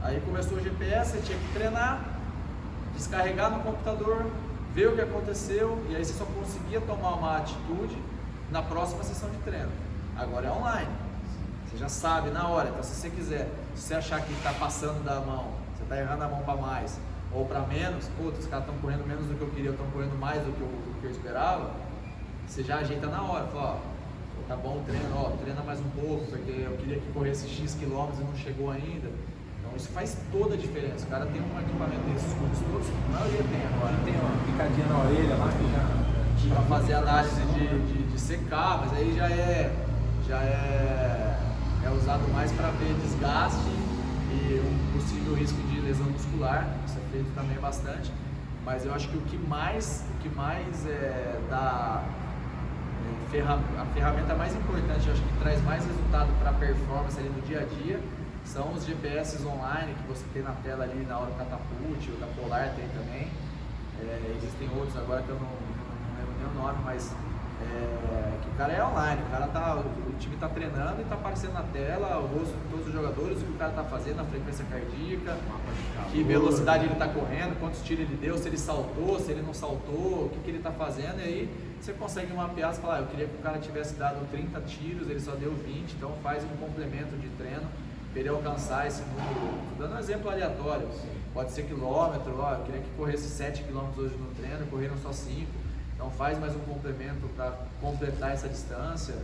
Aí 0.04 0.20
começou 0.20 0.58
o 0.58 0.62
GPS, 0.62 1.12
você 1.12 1.22
tinha 1.22 1.38
que 1.38 1.52
treinar, 1.54 2.04
descarregar 2.94 3.50
no 3.50 3.60
computador, 3.60 4.26
ver 4.74 4.88
o 4.88 4.94
que 4.94 5.00
aconteceu, 5.00 5.82
e 5.88 5.96
aí 5.96 6.04
você 6.04 6.12
só 6.12 6.26
conseguia 6.26 6.78
tomar 6.82 7.14
uma 7.14 7.38
atitude 7.38 7.96
na 8.50 8.60
próxima 8.60 9.02
sessão 9.02 9.30
de 9.30 9.38
treino. 9.38 9.70
Agora 10.14 10.46
é 10.46 10.50
online. 10.50 10.90
Você 11.66 11.78
já 11.78 11.88
sabe 11.88 12.28
na 12.28 12.46
hora. 12.46 12.68
Então, 12.68 12.82
se 12.82 12.94
você 12.94 13.08
quiser, 13.08 13.48
se 13.74 13.82
você 13.82 13.94
achar 13.94 14.20
que 14.20 14.32
está 14.34 14.52
passando 14.52 15.02
da 15.02 15.20
mão 15.20 15.64
você 15.74 15.82
está 15.84 15.98
errando 15.98 16.24
a 16.24 16.28
mão 16.28 16.42
para 16.42 16.56
mais 16.56 16.98
ou 17.32 17.46
para 17.46 17.60
menos, 17.60 18.06
putz, 18.16 18.40
os 18.40 18.46
caras 18.46 18.66
estão 18.66 18.78
correndo 18.80 19.06
menos 19.06 19.26
do 19.26 19.34
que 19.34 19.40
eu 19.40 19.48
queria, 19.48 19.70
estão 19.70 19.86
correndo 19.90 20.16
mais 20.18 20.40
do 20.42 20.52
que, 20.52 20.60
eu, 20.60 20.68
do 20.68 21.00
que 21.00 21.06
eu 21.06 21.10
esperava, 21.10 21.72
você 22.46 22.62
já 22.62 22.76
ajeita 22.76 23.08
na 23.08 23.22
hora, 23.22 23.46
fala, 23.46 23.80
ó, 23.80 24.48
tá 24.48 24.54
bom 24.54 24.76
o 24.76 24.84
treino, 24.86 25.16
ó, 25.16 25.30
treina 25.42 25.62
mais 25.62 25.80
um 25.80 25.88
pouco, 25.90 26.26
porque 26.26 26.50
eu 26.50 26.76
queria 26.76 27.00
que 27.00 27.12
corresse 27.12 27.48
X 27.48 27.74
quilômetros 27.74 28.20
e 28.20 28.24
não 28.24 28.36
chegou 28.36 28.70
ainda. 28.70 29.08
Isso 29.76 29.88
faz 29.88 30.16
toda 30.30 30.54
a 30.54 30.56
diferença. 30.56 31.04
O 31.06 31.08
cara 31.08 31.26
tem 31.26 31.40
um 31.40 31.60
equipamento 31.60 32.02
desses 32.12 32.32
todos, 32.34 32.88
a 33.08 33.18
maioria 33.18 33.42
tem 33.42 33.66
agora. 33.74 33.96
Tem 34.04 34.14
uma 34.14 34.44
picadinha 34.46 34.86
na 34.86 34.98
orelha 34.98 35.36
lá 35.36 35.48
que 35.48 35.72
já. 35.72 36.14
Para 36.54 36.62
fazer 36.62 36.94
análise 36.94 37.40
de, 37.54 37.66
de, 37.66 38.02
de 38.02 38.20
secar, 38.20 38.78
mas 38.78 38.92
aí 38.92 39.16
já 39.16 39.28
é, 39.30 39.72
já 40.28 40.42
é, 40.42 41.38
é 41.84 41.90
usado 41.90 42.22
mais 42.32 42.52
para 42.52 42.68
ver 42.72 42.94
desgaste 43.02 43.70
e 44.30 44.60
um 44.60 44.92
possível 44.92 45.34
risco 45.34 45.60
de 45.68 45.80
lesão 45.80 46.06
muscular, 46.06 46.68
isso 46.86 46.98
é 46.98 47.10
feito 47.12 47.34
também 47.34 47.58
bastante, 47.58 48.12
mas 48.64 48.84
eu 48.84 48.92
acho 48.94 49.08
que 49.08 49.16
o 49.16 49.20
que 49.22 49.38
mais, 49.38 50.04
o 50.14 50.22
que 50.22 50.28
mais 50.34 50.86
é, 50.86 51.38
dá 51.48 52.02
é, 53.32 53.40
a 53.40 53.86
ferramenta 53.94 54.34
mais 54.34 54.54
importante, 54.54 55.06
eu 55.06 55.12
acho 55.12 55.22
que 55.22 55.38
traz 55.40 55.62
mais 55.64 55.84
resultado 55.86 56.28
para 56.40 56.50
a 56.50 56.54
performance 56.54 57.18
ali 57.18 57.28
no 57.28 57.42
dia 57.42 57.60
a 57.60 57.82
dia, 57.82 58.00
são 58.44 58.72
os 58.72 58.84
GPS 58.84 59.44
online 59.46 59.94
que 59.94 60.06
você 60.06 60.24
tem 60.32 60.42
na 60.42 60.52
tela 60.62 60.84
ali 60.84 61.04
na 61.06 61.18
hora 61.18 61.30
do 61.30 61.38
catapult, 61.38 62.08
o 62.08 62.16
da 62.20 62.26
Polar 62.26 62.74
tem 62.76 62.88
também. 62.88 63.28
É, 64.00 64.36
existem 64.36 64.68
outros 64.76 64.96
agora 64.96 65.22
que 65.22 65.30
eu 65.30 65.36
não, 65.36 65.48
não 65.48 66.18
lembro 66.18 66.34
nem 66.38 66.46
o 66.46 66.62
nome, 66.62 66.78
mas 66.84 67.12
é, 67.62 68.38
que 68.42 68.48
o 68.48 68.54
cara 68.54 68.72
é 68.72 68.84
online, 68.84 69.22
o 69.22 69.30
cara 69.30 69.46
tá, 69.46 69.76
o 69.76 70.18
time 70.18 70.34
está 70.34 70.48
treinando 70.48 70.98
e 70.98 71.02
está 71.02 71.14
aparecendo 71.14 71.54
na 71.54 71.62
tela 71.62 72.18
o 72.18 72.26
rosto 72.26 72.54
de 72.54 72.70
todos 72.70 72.86
os 72.86 72.92
jogadores, 72.92 73.38
o 73.40 73.44
que 73.44 73.52
o 73.52 73.56
cara 73.56 73.70
está 73.70 73.84
fazendo, 73.84 74.20
a 74.20 74.24
frequência 74.24 74.64
cardíaca, 74.70 75.38
que 76.10 76.22
velocidade 76.22 76.84
ele 76.84 76.92
está 76.92 77.08
correndo, 77.08 77.58
quantos 77.58 77.82
tiros 77.82 78.04
ele 78.04 78.16
deu, 78.16 78.36
se 78.36 78.48
ele 78.48 78.58
saltou, 78.58 79.18
se 79.20 79.30
ele 79.30 79.42
não 79.42 79.54
saltou, 79.54 80.26
o 80.26 80.30
que, 80.32 80.40
que 80.40 80.50
ele 80.50 80.58
está 80.58 80.72
fazendo, 80.72 81.20
e 81.20 81.22
aí 81.22 81.74
você 81.80 81.92
consegue 81.92 82.32
mapear 82.32 82.72
e 82.72 82.76
falar, 82.76 82.96
ah, 82.96 83.00
eu 83.00 83.06
queria 83.06 83.26
que 83.26 83.36
o 83.36 83.42
cara 83.42 83.58
tivesse 83.58 83.94
dado 83.94 84.28
30 84.30 84.60
tiros, 84.62 85.08
ele 85.08 85.20
só 85.20 85.32
deu 85.32 85.52
20, 85.52 85.92
então 85.92 86.12
faz 86.22 86.44
um 86.44 86.56
complemento 86.56 87.16
de 87.16 87.28
treino 87.30 87.68
ele 88.20 88.28
alcançar 88.28 88.86
esse 88.86 89.02
número. 89.02 89.58
Dando 89.78 89.94
um 89.94 89.98
exemplo 89.98 90.30
aleatório, 90.30 90.88
pode 91.32 91.52
ser 91.52 91.64
quilômetro, 91.64 92.38
ó, 92.38 92.54
eu 92.54 92.64
queria 92.64 92.80
que 92.80 92.90
corresse 92.96 93.28
7 93.28 93.64
quilômetros 93.64 94.06
hoje 94.06 94.16
no 94.16 94.34
treino, 94.34 94.66
correram 94.66 94.96
só 95.02 95.12
5 95.12 95.64
então 95.94 96.10
faz 96.10 96.38
mais 96.38 96.54
um 96.54 96.58
complemento 96.60 97.26
para 97.36 97.52
completar 97.80 98.32
essa 98.32 98.48
distância. 98.48 99.14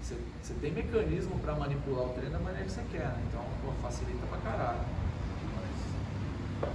Você, 0.00 0.54
tem 0.60 0.70
mecanismo 0.70 1.38
para 1.40 1.54
manipular 1.54 2.04
o 2.04 2.08
treino 2.10 2.30
da 2.32 2.38
maneira 2.38 2.64
que 2.64 2.72
você 2.72 2.82
quer, 2.92 3.06
né? 3.06 3.18
então 3.28 3.42
pô, 3.62 3.72
facilita 3.82 4.24
para 4.26 4.38
caralho. 4.38 4.78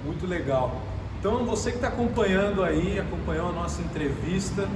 Muito 0.03 0.27
legal. 0.27 0.81
Então 1.19 1.45
você 1.45 1.71
que 1.71 1.77
está 1.77 1.87
acompanhando 1.87 2.63
aí, 2.63 2.99
acompanhou 2.99 3.49
a 3.49 3.51
nossa 3.51 3.81
entrevista, 3.81 4.67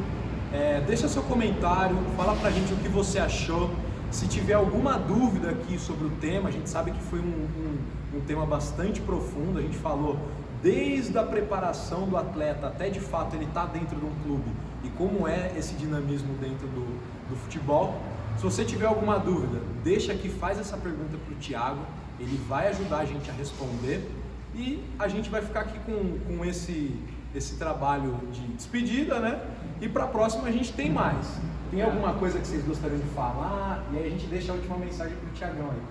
é, 0.52 0.82
deixa 0.82 1.08
seu 1.08 1.24
comentário, 1.24 1.98
fala 2.16 2.36
pra 2.36 2.50
gente 2.50 2.74
o 2.74 2.78
que 2.78 2.88
você 2.88 3.20
achou. 3.20 3.70
Se 4.14 4.28
tiver 4.28 4.54
alguma 4.54 4.96
dúvida 4.96 5.50
aqui 5.50 5.80
sobre 5.80 6.06
o 6.06 6.12
tema, 6.22 6.50
a 6.50 6.52
gente 6.52 6.70
sabe 6.70 6.92
que 6.92 7.02
foi 7.02 7.18
um, 7.18 7.24
um, 7.24 8.18
um 8.18 8.22
tema 8.22 8.46
bastante 8.46 9.02
profundo, 9.02 9.58
a 9.58 9.62
gente 9.64 9.76
falou 9.78 10.20
desde 10.62 11.18
a 11.18 11.24
preparação 11.24 12.08
do 12.08 12.16
atleta 12.16 12.68
até 12.68 12.92
de 12.92 13.00
fato 13.00 13.36
ele 13.36 13.46
estar 13.46 13.66
tá 13.66 13.74
dentro 13.74 13.98
de 13.98 14.06
um 14.06 14.14
clube 14.24 14.52
e 14.84 14.90
como 14.90 15.28
é 15.28 15.52
esse 15.58 15.74
dinamismo 15.74 16.32
dentro 16.36 16.68
do, 16.68 16.86
do 17.28 17.36
futebol. 17.38 18.00
Se 18.38 18.44
você 18.44 18.64
tiver 18.64 18.86
alguma 18.86 19.18
dúvida, 19.18 19.60
deixa 19.84 20.14
aqui, 20.14 20.30
faz 20.30 20.60
essa 20.60 20.78
pergunta 20.78 21.18
para 21.18 21.34
o 21.34 21.38
Thiago, 21.38 21.82
ele 22.20 22.40
vai 22.48 22.68
ajudar 22.68 23.00
a 23.00 23.06
gente 23.06 23.32
a 23.32 23.34
responder 23.34 24.08
e 24.54 24.80
a 25.00 25.08
gente 25.08 25.28
vai 25.28 25.42
ficar 25.42 25.62
aqui 25.62 25.80
com, 25.80 26.20
com 26.20 26.46
esse, 26.46 26.96
esse 27.36 27.56
trabalho 27.56 28.20
de 28.32 28.42
despedida, 28.50 29.20
né? 29.20 29.42
E 29.82 29.90
para 29.90 30.06
a 30.06 30.08
próxima 30.08 30.48
a 30.48 30.52
gente 30.52 30.72
tem 30.74 30.92
mais. 30.92 31.40
Tem 31.72 31.82
alguma 31.82 32.14
coisa 32.14 32.40
que 32.40 32.48
vocês 32.48 32.64
gostariam 32.64 33.00
de 33.00 33.10
falar? 33.10 33.84
E 33.92 33.98
aí 33.98 34.08
a 34.08 34.10
gente 34.10 34.28
deixa 34.28 34.52
a 34.52 34.56
última 34.56 34.78
mensagem 34.78 35.16
para 35.18 35.28
o 35.28 35.32
Thiagão 35.32 35.72
aí. 35.72 35.82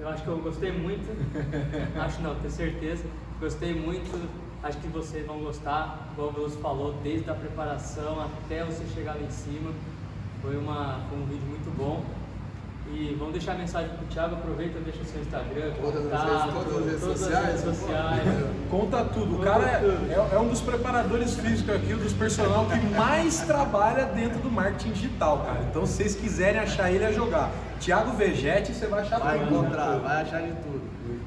Eu 0.00 0.08
acho 0.08 0.22
que 0.22 0.28
eu 0.28 0.38
gostei 0.38 0.72
muito. 0.72 1.06
acho 2.00 2.20
não, 2.20 2.34
tenho 2.36 2.50
certeza. 2.50 3.04
Gostei 3.40 3.74
muito, 3.74 4.28
acho 4.62 4.78
que 4.78 4.88
vocês 4.88 5.26
vão 5.26 5.38
gostar, 5.40 6.10
como 6.16 6.28
o 6.28 6.32
Veloso 6.32 6.58
falou, 6.58 6.94
desde 7.02 7.30
a 7.30 7.34
preparação 7.34 8.20
até 8.20 8.64
você 8.64 8.84
chegar 8.94 9.14
lá 9.14 9.22
em 9.22 9.30
cima. 9.30 9.70
Foi, 10.42 10.56
uma, 10.56 11.00
foi 11.08 11.18
um 11.18 11.26
vídeo 11.26 11.46
muito 11.48 11.76
bom. 11.76 12.04
E 12.92 13.14
vamos 13.18 13.32
deixar 13.32 13.52
a 13.52 13.56
mensagem 13.56 13.90
para 13.90 14.04
o 14.04 14.06
Thiago, 14.06 14.34
aproveita 14.36 14.78
e 14.78 14.82
deixa 14.82 15.00
o 15.02 15.04
seu 15.04 15.20
Instagram, 15.20 15.72
todas, 15.80 16.02
contato, 16.04 16.30
as, 16.30 16.54
todas 16.54 16.76
as 16.76 16.84
redes 16.84 17.00
todas 17.00 17.18
sociais. 17.18 17.54
As 17.54 17.64
redes 17.64 17.78
sociais. 17.78 18.46
Conta 18.70 19.04
tudo. 19.04 19.36
O 19.36 19.38
cara 19.40 19.64
é, 19.64 20.12
é, 20.12 20.34
é, 20.34 20.38
um 20.38 20.48
dos 20.48 20.60
preparadores 20.60 21.34
físicos 21.34 21.74
aqui, 21.74 21.94
um 21.94 21.98
dos 21.98 22.12
personal 22.12 22.66
que 22.66 22.78
mais 22.96 23.40
trabalha 23.40 24.06
dentro 24.06 24.38
do 24.38 24.50
marketing 24.50 24.92
digital, 24.92 25.38
cara. 25.44 25.66
Então, 25.68 25.84
se 25.84 25.94
vocês 25.94 26.14
quiserem 26.14 26.60
achar 26.60 26.90
ele 26.90 27.04
a 27.04 27.12
jogar, 27.12 27.50
Thiago 27.80 28.12
Vegete, 28.12 28.72
você 28.72 28.86
vai 28.86 29.02
achar 29.02 29.18
vai 29.18 29.38
tudo. 29.38 29.50
Vai 29.50 29.58
encontrar, 29.58 29.98
vai 29.98 30.22
achar 30.22 30.42
de 30.42 30.52
tudo. 30.62 30.82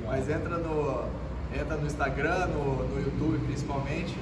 Mas 0.05 0.29
entra 0.29 0.57
no 0.57 1.19
entra 1.53 1.75
no 1.77 1.85
Instagram, 1.85 2.47
no, 2.47 2.87
no 2.87 3.01
YouTube 3.01 3.39
principalmente. 3.45 4.15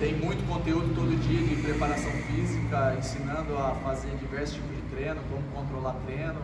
Tem 0.00 0.14
muito 0.14 0.46
conteúdo 0.46 0.94
todo 0.94 1.10
dia 1.22 1.42
de 1.42 1.60
preparação 1.60 2.12
física, 2.12 2.94
ensinando 2.96 3.56
a 3.58 3.74
fazer 3.82 4.10
diversos 4.16 4.54
tipos 4.54 4.76
de 4.76 4.77
treino, 4.98 5.20
como 5.30 5.42
controlar 5.54 5.94
treino. 6.04 6.40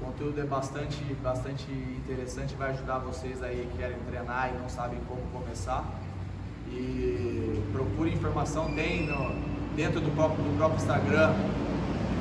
O 0.00 0.06
conteúdo 0.06 0.40
é 0.40 0.44
bastante, 0.44 1.02
bastante 1.22 1.70
interessante, 1.70 2.54
vai 2.56 2.70
ajudar 2.70 2.98
vocês 2.98 3.42
aí 3.42 3.68
que 3.70 3.78
querem 3.78 3.96
treinar 4.06 4.52
e 4.52 4.58
não 4.58 4.68
sabem 4.68 4.98
como 5.08 5.22
começar. 5.32 5.84
E 6.68 7.62
procure 7.72 8.10
informação, 8.12 8.74
tem 8.74 9.06
no, 9.06 9.32
dentro 9.76 10.00
do 10.00 10.10
próprio, 10.10 10.42
do 10.42 10.56
próprio 10.56 10.78
Instagram 10.78 11.34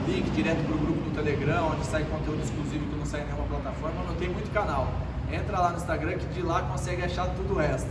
link 0.08 0.30
direto 0.32 0.64
para 0.66 0.76
o 0.76 0.78
grupo 0.78 1.02
do 1.02 1.16
Telegram, 1.16 1.72
onde 1.72 1.86
sai 1.86 2.04
conteúdo 2.04 2.44
exclusivo 2.44 2.86
que 2.86 2.96
não 2.96 3.06
sai 3.06 3.22
em 3.22 3.26
nenhuma 3.26 3.46
plataforma, 3.46 4.04
não 4.04 4.16
tem 4.16 4.30
muito 4.30 4.52
canal 4.54 4.88
entra 5.32 5.60
lá 5.60 5.72
no 5.72 5.78
Instagram 5.78 6.18
que 6.18 6.26
de 6.28 6.42
lá 6.42 6.62
consegue 6.64 7.02
achar 7.02 7.28
tudo 7.36 7.56
o 7.56 7.58
resto. 7.58 7.90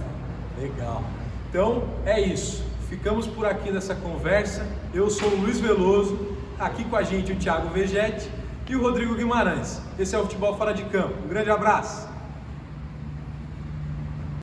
Legal. 0.58 1.02
Então 1.48 1.84
é 2.04 2.20
isso. 2.20 2.64
Ficamos 2.88 3.26
por 3.26 3.46
aqui 3.46 3.70
nessa 3.70 3.94
conversa. 3.94 4.66
Eu 4.92 5.10
sou 5.10 5.28
o 5.28 5.40
Luiz 5.40 5.58
Veloso, 5.58 6.31
aqui 6.58 6.84
com 6.84 6.96
a 6.96 7.02
gente 7.02 7.32
o 7.32 7.36
Thiago 7.36 7.68
Vegete 7.68 8.30
e 8.68 8.76
o 8.76 8.80
Rodrigo 8.80 9.14
Guimarães. 9.14 9.82
Esse 9.98 10.14
é 10.14 10.18
o 10.18 10.22
Futebol 10.22 10.56
Fora 10.56 10.72
de 10.72 10.82
Campo. 10.84 11.14
Um 11.24 11.28
grande 11.28 11.50
abraço. 11.50 12.11